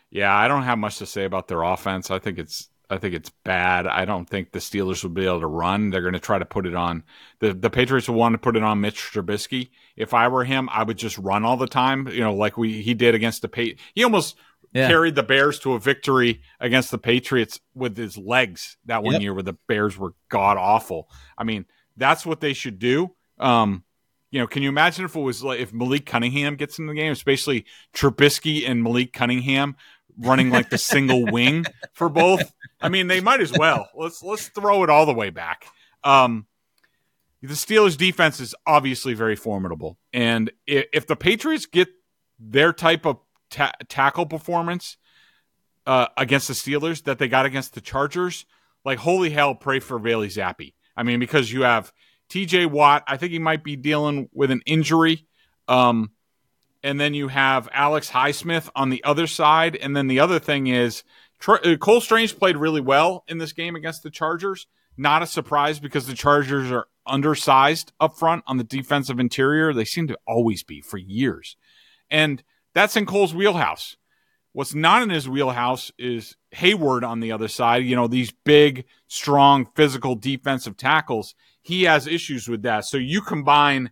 Yeah, 0.10 0.36
I 0.36 0.48
don't 0.48 0.64
have 0.64 0.78
much 0.78 0.98
to 0.98 1.06
say 1.06 1.24
about 1.24 1.48
their 1.48 1.64
offense. 1.64 2.12
I 2.12 2.20
think 2.20 2.38
it's 2.38 2.70
I 2.90 2.98
think 2.98 3.16
it's 3.16 3.32
bad. 3.46 3.88
I 3.88 4.04
don't 4.04 4.30
think 4.30 4.52
the 4.52 4.60
Steelers 4.60 5.02
will 5.02 5.12
be 5.12 5.26
able 5.26 5.40
to 5.40 5.48
run. 5.48 5.90
They're 5.90 6.02
going 6.02 6.14
to 6.14 6.20
try 6.20 6.38
to 6.38 6.46
put 6.46 6.66
it 6.66 6.76
on 6.76 7.04
the 7.40 7.54
the 7.54 7.70
Patriots 7.70 8.10
will 8.10 8.16
want 8.16 8.34
to 8.34 8.38
put 8.38 8.58
it 8.58 8.64
on 8.64 8.82
Mitch 8.82 8.98
Trubisky. 8.98 9.70
If 9.96 10.14
I 10.14 10.28
were 10.28 10.44
him, 10.44 10.68
I 10.70 10.84
would 10.84 10.98
just 10.98 11.18
run 11.18 11.46
all 11.46 11.56
the 11.56 11.68
time. 11.68 12.10
You 12.10 12.20
know, 12.20 12.34
like 12.34 12.58
we 12.58 12.82
he 12.82 12.94
did 12.94 13.16
against 13.16 13.42
the 13.42 13.48
Pat. 13.48 13.76
He 13.96 14.04
almost 14.04 14.36
yeah. 14.74 14.88
carried 14.88 15.16
the 15.16 15.24
Bears 15.24 15.60
to 15.60 15.74
a 15.74 15.80
victory 15.80 16.42
against 16.60 16.92
the 16.92 16.98
Patriots 16.98 17.60
with 17.76 17.98
his 17.98 18.18
legs 18.18 18.78
that 18.86 19.04
one 19.04 19.14
yep. 19.14 19.22
year, 19.22 19.34
where 19.34 19.44
the 19.44 19.58
Bears 19.68 19.98
were 19.98 20.14
god 20.30 20.58
awful. 20.58 21.10
I 21.38 21.44
mean, 21.44 21.66
that's 21.98 22.26
what 22.26 22.40
they 22.40 22.54
should 22.54 22.80
do. 22.80 23.14
Um, 23.40 23.84
you 24.32 24.40
know, 24.40 24.48
can 24.48 24.64
you 24.64 24.70
imagine 24.70 25.04
if 25.06 25.16
it 25.16 25.20
was 25.20 25.44
like 25.44 25.60
if 25.60 25.74
Malik 25.74 26.06
Cunningham 26.06 26.56
gets 26.56 26.80
in 26.80 26.88
the 26.88 26.94
game, 26.94 27.12
especially 27.12 27.66
Trubisky 27.94 28.68
and 28.68 28.82
Malik 28.82 29.12
Cunningham 29.12 29.76
running 30.18 30.50
like 30.50 30.70
the 30.70 30.78
single 30.78 31.26
wing 31.32 31.66
for 31.94 32.08
both? 32.08 32.52
I 32.80 32.88
mean, 32.88 33.08
they 33.08 33.20
might 33.20 33.42
as 33.42 33.52
well. 33.52 33.90
Let's 33.94 34.24
let's 34.24 34.48
throw 34.48 34.84
it 34.84 34.90
all 34.90 35.06
the 35.06 35.14
way 35.14 35.32
back. 35.32 35.66
Um, 36.04 36.48
the 37.42 37.54
Steelers' 37.56 37.98
defense 37.98 38.40
is 38.40 38.56
obviously 38.66 39.14
very 39.16 39.36
formidable, 39.36 39.98
and 40.14 40.50
if, 40.66 40.86
if 40.94 41.08
the 41.08 41.16
Patriots 41.18 41.66
get 41.66 41.90
their 42.40 42.72
type 42.72 43.06
of 43.06 43.20
ta- 43.52 43.74
tackle 43.88 44.26
performance 44.26 44.98
uh, 45.86 46.08
against 46.18 46.48
the 46.48 46.54
Steelers 46.54 47.04
that 47.04 47.20
they 47.20 47.28
got 47.28 47.46
against 47.46 47.74
the 47.74 47.82
Chargers, 47.82 48.46
like 48.84 49.00
holy 49.00 49.30
hell, 49.30 49.54
pray 49.54 49.80
for 49.80 50.00
Bailey 50.00 50.30
Zappe. 50.30 50.74
I 50.96 51.04
mean, 51.04 51.20
because 51.20 51.52
you 51.52 51.62
have 51.62 51.94
T.J. 52.30 52.68
Watt. 52.68 53.04
I 53.08 53.18
think 53.18 53.32
he 53.32 53.40
might 53.40 53.64
be 53.64 53.76
dealing 53.76 54.30
with 54.34 54.52
an 54.52 54.62
injury. 54.66 55.28
Um, 55.68 56.12
and 56.84 57.00
then 57.00 57.14
you 57.14 57.28
have 57.28 57.70
Alex 57.74 58.10
Highsmith 58.10 58.70
on 58.76 58.90
the 58.90 59.04
other 59.04 59.28
side. 59.28 59.76
And 59.76 59.96
then 59.96 60.08
the 60.08 60.20
other 60.22 60.40
thing 60.40 60.68
is 60.68 61.04
uh, 61.48 61.76
Cole 61.80 62.02
Strange 62.02 62.38
played 62.38 62.58
really 62.58 62.82
well 62.82 63.24
in 63.28 63.38
this 63.38 63.54
game 63.54 63.76
against 63.76 64.04
the 64.04 64.10
Chargers. 64.10 64.68
Not 64.98 65.22
a 65.22 65.28
surprise 65.28 65.80
because 65.80 66.08
the 66.08 66.14
Chargers 66.14 66.72
are 66.72 66.88
undersized 67.06 67.92
up 68.00 68.18
front 68.18 68.44
on 68.48 68.58
the 68.58 68.64
defensive 68.64 69.20
interior. 69.20 69.74
They 69.74 69.86
seem 69.86 70.08
to 70.08 70.18
always 70.28 70.64
be 70.64 70.82
for 70.82 70.98
years. 70.98 71.58
And 72.10 72.44
that's 72.74 72.96
in 72.96 73.06
Cole's 73.06 73.34
wheelhouse. 73.34 73.98
What's 74.54 74.76
not 74.76 75.02
in 75.02 75.10
his 75.10 75.30
wheelhouse 75.30 75.92
is 75.98 76.36
Heyward 76.54 77.08
on 77.08 77.22
the 77.22 77.32
other 77.32 77.48
side. 77.48 77.86
You 77.86 77.96
know, 77.96 78.08
these 78.08 78.32
big, 78.32 78.86
strong, 79.08 79.68
physical 79.76 80.16
defensive 80.16 80.76
tackles. 80.76 81.36
He 81.62 81.84
has 81.84 82.06
issues 82.06 82.48
with 82.50 82.64
that. 82.64 82.86
So 82.86 82.98
you 82.98 83.22
combine 83.22 83.92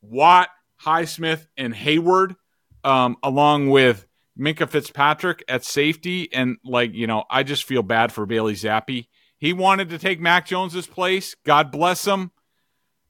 Watt, 0.00 0.48
Highsmith, 0.82 1.46
and 1.56 1.72
Heyward, 1.72 2.34
um, 2.82 3.16
along 3.22 3.70
with 3.70 4.06
Minkah 4.38 4.68
Fitzpatrick 4.68 5.44
at 5.48 5.64
safety, 5.64 6.32
and 6.32 6.56
like 6.64 6.92
you 6.92 7.06
know, 7.06 7.24
I 7.30 7.42
just 7.42 7.64
feel 7.64 7.82
bad 7.82 8.12
for 8.12 8.26
Bailey 8.26 8.54
Zappe. 8.54 9.06
He 9.38 9.52
wanted 9.52 9.90
to 9.90 9.98
take 9.98 10.20
Mac 10.20 10.46
Jones's 10.46 10.86
place. 10.86 11.34
God 11.44 11.70
bless 11.70 12.06
him. 12.06 12.32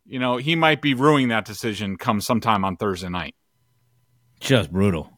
You 0.05 0.19
know, 0.19 0.37
he 0.37 0.55
might 0.55 0.83
be 0.83 0.95
ruining 0.95 1.29
that 1.29 1.45
decision 1.45 1.97
come 1.97 2.21
sometime 2.21 2.65
on 2.65 2.77
Thursday 2.77 3.09
night. 3.09 3.35
Just 4.41 4.70
brutal, 4.70 5.11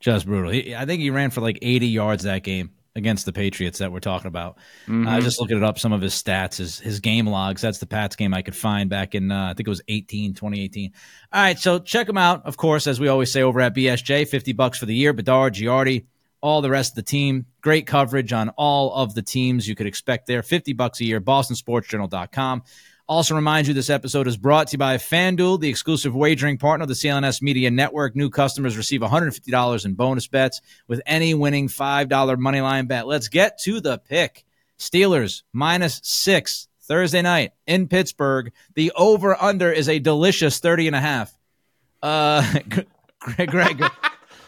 just 0.00 0.26
brutal. 0.26 0.50
He, 0.50 0.74
I 0.74 0.84
think 0.84 1.00
he 1.00 1.10
ran 1.10 1.30
for 1.30 1.40
like 1.40 1.58
80 1.62 1.88
yards 1.88 2.24
that 2.24 2.42
game 2.42 2.70
against 2.98 3.24
the 3.24 3.32
Patriots 3.32 3.78
that 3.78 3.92
we're 3.92 4.00
talking 4.00 4.26
about. 4.26 4.58
Mm-hmm. 4.86 5.08
Uh, 5.08 5.20
just 5.20 5.40
looking 5.40 5.56
it 5.56 5.64
up, 5.64 5.78
some 5.78 5.92
of 5.92 6.02
his 6.02 6.12
stats, 6.14 6.56
his, 6.56 6.78
his 6.78 7.00
game 7.00 7.26
logs. 7.26 7.62
That's 7.62 7.78
the 7.78 7.86
Pats 7.86 8.16
game 8.16 8.34
I 8.34 8.42
could 8.42 8.56
find 8.56 8.90
back 8.90 9.14
in, 9.14 9.30
uh, 9.30 9.46
I 9.46 9.54
think 9.54 9.66
it 9.66 9.70
was 9.70 9.82
18, 9.88 10.34
2018. 10.34 10.92
All 11.32 11.40
right, 11.40 11.58
so 11.58 11.78
check 11.78 12.08
him 12.08 12.18
out, 12.18 12.44
of 12.44 12.56
course, 12.56 12.86
as 12.86 13.00
we 13.00 13.08
always 13.08 13.32
say 13.32 13.42
over 13.42 13.60
at 13.60 13.74
BSJ, 13.74 14.28
50 14.28 14.52
bucks 14.52 14.78
for 14.78 14.86
the 14.86 14.94
year. 14.94 15.12
Bedard, 15.14 15.54
Giardi, 15.54 16.06
all 16.40 16.60
the 16.60 16.70
rest 16.70 16.92
of 16.92 16.96
the 16.96 17.02
team. 17.02 17.46
Great 17.62 17.86
coverage 17.86 18.32
on 18.32 18.50
all 18.50 18.92
of 18.94 19.14
the 19.14 19.22
teams 19.22 19.66
you 19.66 19.74
could 19.74 19.86
expect 19.86 20.26
there. 20.26 20.42
50 20.42 20.72
bucks 20.74 21.00
a 21.00 21.04
year, 21.04 21.20
bostonsportsjournal.com. 21.20 22.62
Also, 23.08 23.34
remind 23.34 23.66
you 23.66 23.72
this 23.72 23.88
episode 23.88 24.26
is 24.28 24.36
brought 24.36 24.68
to 24.68 24.72
you 24.72 24.78
by 24.78 24.98
FanDuel, 24.98 25.58
the 25.60 25.70
exclusive 25.70 26.14
wagering 26.14 26.58
partner 26.58 26.82
of 26.82 26.88
the 26.88 26.94
CLNS 26.94 27.40
Media 27.40 27.70
Network. 27.70 28.14
New 28.14 28.28
customers 28.28 28.76
receive 28.76 29.00
$150 29.00 29.84
in 29.86 29.94
bonus 29.94 30.26
bets 30.26 30.60
with 30.86 31.00
any 31.06 31.32
winning 31.32 31.68
$5 31.68 32.06
moneyline 32.06 32.86
bet. 32.86 33.06
Let's 33.06 33.28
get 33.28 33.60
to 33.60 33.80
the 33.80 33.96
pick. 33.96 34.44
Steelers 34.78 35.42
minus 35.54 36.02
six 36.04 36.68
Thursday 36.82 37.22
night 37.22 37.52
in 37.66 37.88
Pittsburgh. 37.88 38.52
The 38.74 38.92
over 38.94 39.34
under 39.40 39.72
is 39.72 39.88
a 39.88 39.98
delicious 40.00 40.60
30 40.60 40.88
and 40.88 40.96
a 40.96 41.00
half. 41.00 41.34
Uh, 42.02 42.58
Greg, 43.20 43.50
Greg 43.50 43.84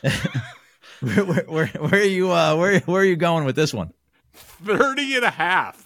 where, 1.00 1.44
where, 1.46 1.66
where, 1.66 1.94
are 1.94 2.04
you, 2.04 2.30
uh, 2.30 2.56
where, 2.56 2.80
where 2.80 3.00
are 3.00 3.06
you 3.06 3.16
going 3.16 3.46
with 3.46 3.56
this 3.56 3.72
one? 3.72 3.94
30 4.34 5.16
and 5.16 5.24
a 5.24 5.30
half. 5.30 5.82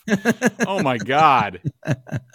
oh 0.67 0.83
my 0.83 0.99
God. 0.99 1.61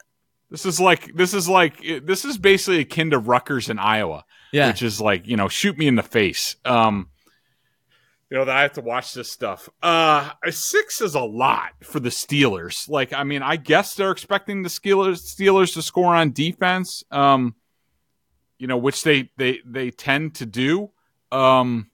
This 0.50 0.66
is 0.66 0.80
like 0.80 1.14
this 1.16 1.34
is 1.34 1.48
like 1.48 1.82
this 2.04 2.26
is 2.26 2.38
basically 2.38 2.80
akin 2.80 3.12
to 3.12 3.20
Rutgers 3.20 3.70
in 3.70 3.78
Iowa, 3.78 4.26
yeah. 4.52 4.68
which 4.68 4.82
is 4.82 5.00
like 5.00 5.28
you 5.28 5.38
know 5.38 5.48
shoot 5.48 5.78
me 5.78 5.88
in 5.88 5.96
the 5.96 6.04
face. 6.04 6.56
Um, 6.66 7.10
you 8.30 8.38
know 8.38 8.46
that 8.46 8.56
I 8.56 8.62
have 8.62 8.74
to 8.74 8.82
watch 8.82 9.14
this 9.14 9.32
stuff. 9.32 9.70
Uh, 9.82 10.32
six 10.50 11.02
is 11.02 11.16
a 11.16 11.22
lot 11.22 11.72
for 11.84 12.00
the 12.00 12.10
Steelers. 12.10 12.90
Like 12.90 13.14
I 13.14 13.24
mean, 13.24 13.44
I 13.44 13.58
guess 13.58 13.96
they're 13.96 14.12
expecting 14.12 14.64
the 14.64 14.70
Steelers 14.70 15.22
Steelers 15.22 15.74
to 15.76 15.82
score 15.84 16.16
on 16.16 16.32
defense. 16.32 17.04
Um, 17.12 17.56
you 18.58 18.68
know, 18.68 18.78
which 18.78 19.04
they 19.04 19.30
they 19.38 19.60
they 19.66 19.92
tend 19.92 20.36
to 20.36 20.46
do. 20.48 20.90
Um, 21.32 21.92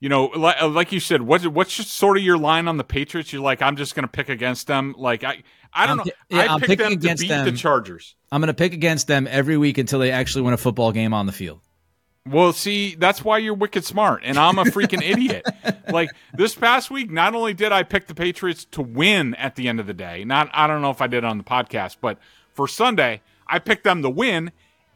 you 0.00 0.08
know, 0.08 0.26
like, 0.26 0.62
uh, 0.62 0.68
like 0.68 0.92
you 0.92 1.00
said, 1.00 1.22
what's 1.22 1.46
what's 1.46 1.74
sort 1.74 2.16
of 2.16 2.22
your 2.22 2.38
line 2.38 2.68
on 2.68 2.76
the 2.76 2.84
Patriots? 2.84 3.32
You're 3.32 3.42
like, 3.42 3.62
I'm 3.62 3.76
just 3.76 3.94
going 3.94 4.04
to 4.04 4.08
pick 4.08 4.28
against 4.28 4.66
them. 4.66 4.94
Like 4.96 5.24
I 5.24 5.42
I 5.72 5.86
don't 5.86 6.00
I'm, 6.00 6.06
know. 6.06 6.12
Yeah, 6.28 6.42
I 6.42 6.54
I'm 6.54 6.60
picked 6.60 6.80
them 6.80 6.92
against 6.92 7.22
to 7.22 7.28
beat 7.28 7.34
them. 7.34 7.44
the 7.44 7.52
Chargers. 7.52 8.14
I'm 8.30 8.40
going 8.40 8.48
to 8.48 8.54
pick 8.54 8.72
against 8.72 9.06
them 9.06 9.26
every 9.28 9.56
week 9.56 9.78
until 9.78 9.98
they 9.98 10.10
actually 10.10 10.42
win 10.42 10.54
a 10.54 10.58
football 10.58 10.92
game 10.92 11.12
on 11.12 11.26
the 11.26 11.32
field. 11.32 11.60
Well, 12.26 12.52
see, 12.52 12.94
that's 12.94 13.24
why 13.24 13.38
you're 13.38 13.54
wicked 13.54 13.84
smart, 13.84 14.20
and 14.22 14.38
I'm 14.38 14.58
a 14.58 14.64
freaking 14.64 15.02
idiot. 15.08 15.46
Like 15.88 16.10
this 16.34 16.54
past 16.54 16.90
week, 16.90 17.10
not 17.10 17.34
only 17.34 17.54
did 17.54 17.72
I 17.72 17.82
pick 17.82 18.06
the 18.06 18.14
Patriots 18.14 18.66
to 18.72 18.82
win 18.82 19.34
at 19.36 19.56
the 19.56 19.66
end 19.66 19.80
of 19.80 19.86
the 19.86 19.94
day, 19.94 20.24
not 20.24 20.50
I 20.52 20.66
don't 20.66 20.82
know 20.82 20.90
if 20.90 21.00
I 21.00 21.06
did 21.06 21.24
on 21.24 21.38
the 21.38 21.44
podcast, 21.44 21.96
but 22.00 22.18
for 22.52 22.68
Sunday, 22.68 23.22
I 23.46 23.58
picked 23.58 23.84
them 23.84 24.02
to 24.02 24.10
win, 24.10 24.52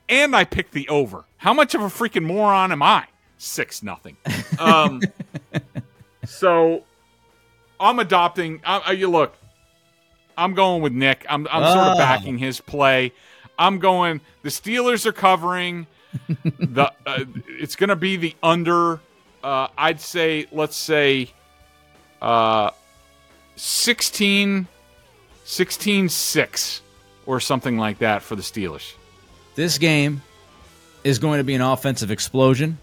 and 0.08 0.36
I 0.36 0.44
picked 0.44 0.72
the 0.72 0.88
over. 0.88 1.24
How 1.38 1.54
much 1.54 1.74
of 1.74 1.80
a 1.80 1.86
freaking 1.86 2.24
moron 2.24 2.70
am 2.70 2.82
I? 2.82 3.06
Six 3.44 3.82
nothing. 3.82 4.16
Um, 4.56 5.02
so 6.24 6.84
I'm 7.80 7.98
adopting. 7.98 8.60
I, 8.64 8.92
you 8.92 9.10
look, 9.10 9.34
I'm 10.38 10.54
going 10.54 10.80
with 10.80 10.92
Nick. 10.92 11.26
I'm, 11.28 11.48
I'm 11.50 11.64
oh. 11.64 11.74
sort 11.74 11.86
of 11.88 11.94
ah. 11.94 11.98
backing 11.98 12.38
his 12.38 12.60
play. 12.60 13.12
I'm 13.58 13.80
going. 13.80 14.20
The 14.42 14.48
Steelers 14.48 15.06
are 15.06 15.12
covering. 15.12 15.88
the 16.44 16.92
uh, 17.04 17.24
it's 17.48 17.74
going 17.74 17.88
to 17.88 17.96
be 17.96 18.14
the 18.14 18.36
under. 18.44 19.00
Uh, 19.42 19.66
I'd 19.76 20.00
say 20.00 20.46
let's 20.52 20.76
say 20.76 21.28
uh, 22.20 22.70
16, 23.56 24.68
16 25.42 26.08
6 26.08 26.82
or 27.26 27.40
something 27.40 27.76
like 27.76 27.98
that 27.98 28.22
for 28.22 28.36
the 28.36 28.42
Steelers. 28.42 28.94
This 29.56 29.78
game 29.78 30.22
is 31.02 31.18
going 31.18 31.38
to 31.38 31.44
be 31.44 31.54
an 31.54 31.60
offensive 31.60 32.12
explosion. 32.12 32.78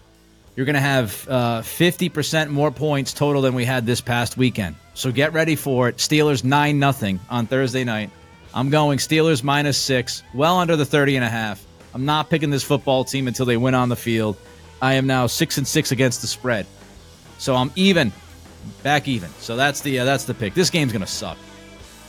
You're 0.56 0.66
going 0.66 0.74
to 0.74 0.80
have 0.80 1.26
uh, 1.28 1.60
50% 1.62 2.50
more 2.50 2.70
points 2.70 3.14
total 3.14 3.42
than 3.42 3.54
we 3.54 3.64
had 3.64 3.86
this 3.86 4.00
past 4.00 4.36
weekend. 4.36 4.76
So 4.94 5.12
get 5.12 5.32
ready 5.32 5.56
for 5.56 5.88
it. 5.88 5.96
Steelers 5.96 6.44
9 6.44 6.78
nothing 6.78 7.20
on 7.30 7.46
Thursday 7.46 7.84
night. 7.84 8.10
I'm 8.52 8.68
going 8.68 8.98
Steelers 8.98 9.44
minus 9.44 9.78
6, 9.78 10.22
well 10.34 10.58
under 10.58 10.76
the 10.76 10.84
30 10.84 11.16
and 11.16 11.24
a 11.24 11.28
half. 11.28 11.64
I'm 11.94 12.04
not 12.04 12.30
picking 12.30 12.50
this 12.50 12.62
football 12.62 13.04
team 13.04 13.28
until 13.28 13.46
they 13.46 13.56
win 13.56 13.74
on 13.74 13.88
the 13.88 13.96
field. 13.96 14.36
I 14.82 14.94
am 14.94 15.06
now 15.06 15.26
6 15.26 15.58
and 15.58 15.66
6 15.66 15.92
against 15.92 16.20
the 16.20 16.26
spread. 16.26 16.66
So 17.38 17.54
I'm 17.54 17.72
even. 17.76 18.12
Back 18.82 19.08
even. 19.08 19.30
So 19.38 19.56
that's 19.56 19.80
the 19.80 20.00
uh, 20.00 20.04
that's 20.04 20.24
the 20.24 20.34
pick. 20.34 20.52
This 20.52 20.68
game's 20.68 20.92
going 20.92 21.00
to 21.00 21.10
suck. 21.10 21.38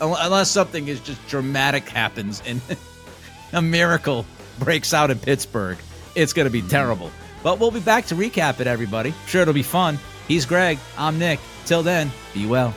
Unless 0.01 0.51
something 0.51 0.87
is 0.87 0.99
just 0.99 1.25
dramatic 1.27 1.87
happens 1.87 2.41
and 2.45 2.59
a 3.53 3.61
miracle 3.61 4.25
breaks 4.59 4.93
out 4.93 5.11
in 5.11 5.19
Pittsburgh. 5.19 5.77
It's 6.15 6.33
going 6.33 6.47
to 6.47 6.51
be 6.51 6.61
terrible. 6.61 7.11
But 7.43 7.59
we'll 7.59 7.71
be 7.71 7.79
back 7.79 8.05
to 8.07 8.15
recap 8.15 8.59
it, 8.59 8.67
everybody. 8.67 9.13
Sure, 9.25 9.41
it'll 9.41 9.53
be 9.53 9.63
fun. 9.63 9.97
He's 10.27 10.45
Greg. 10.45 10.77
I'm 10.97 11.17
Nick. 11.17 11.39
Till 11.65 11.83
then, 11.83 12.11
be 12.33 12.45
well. 12.45 12.73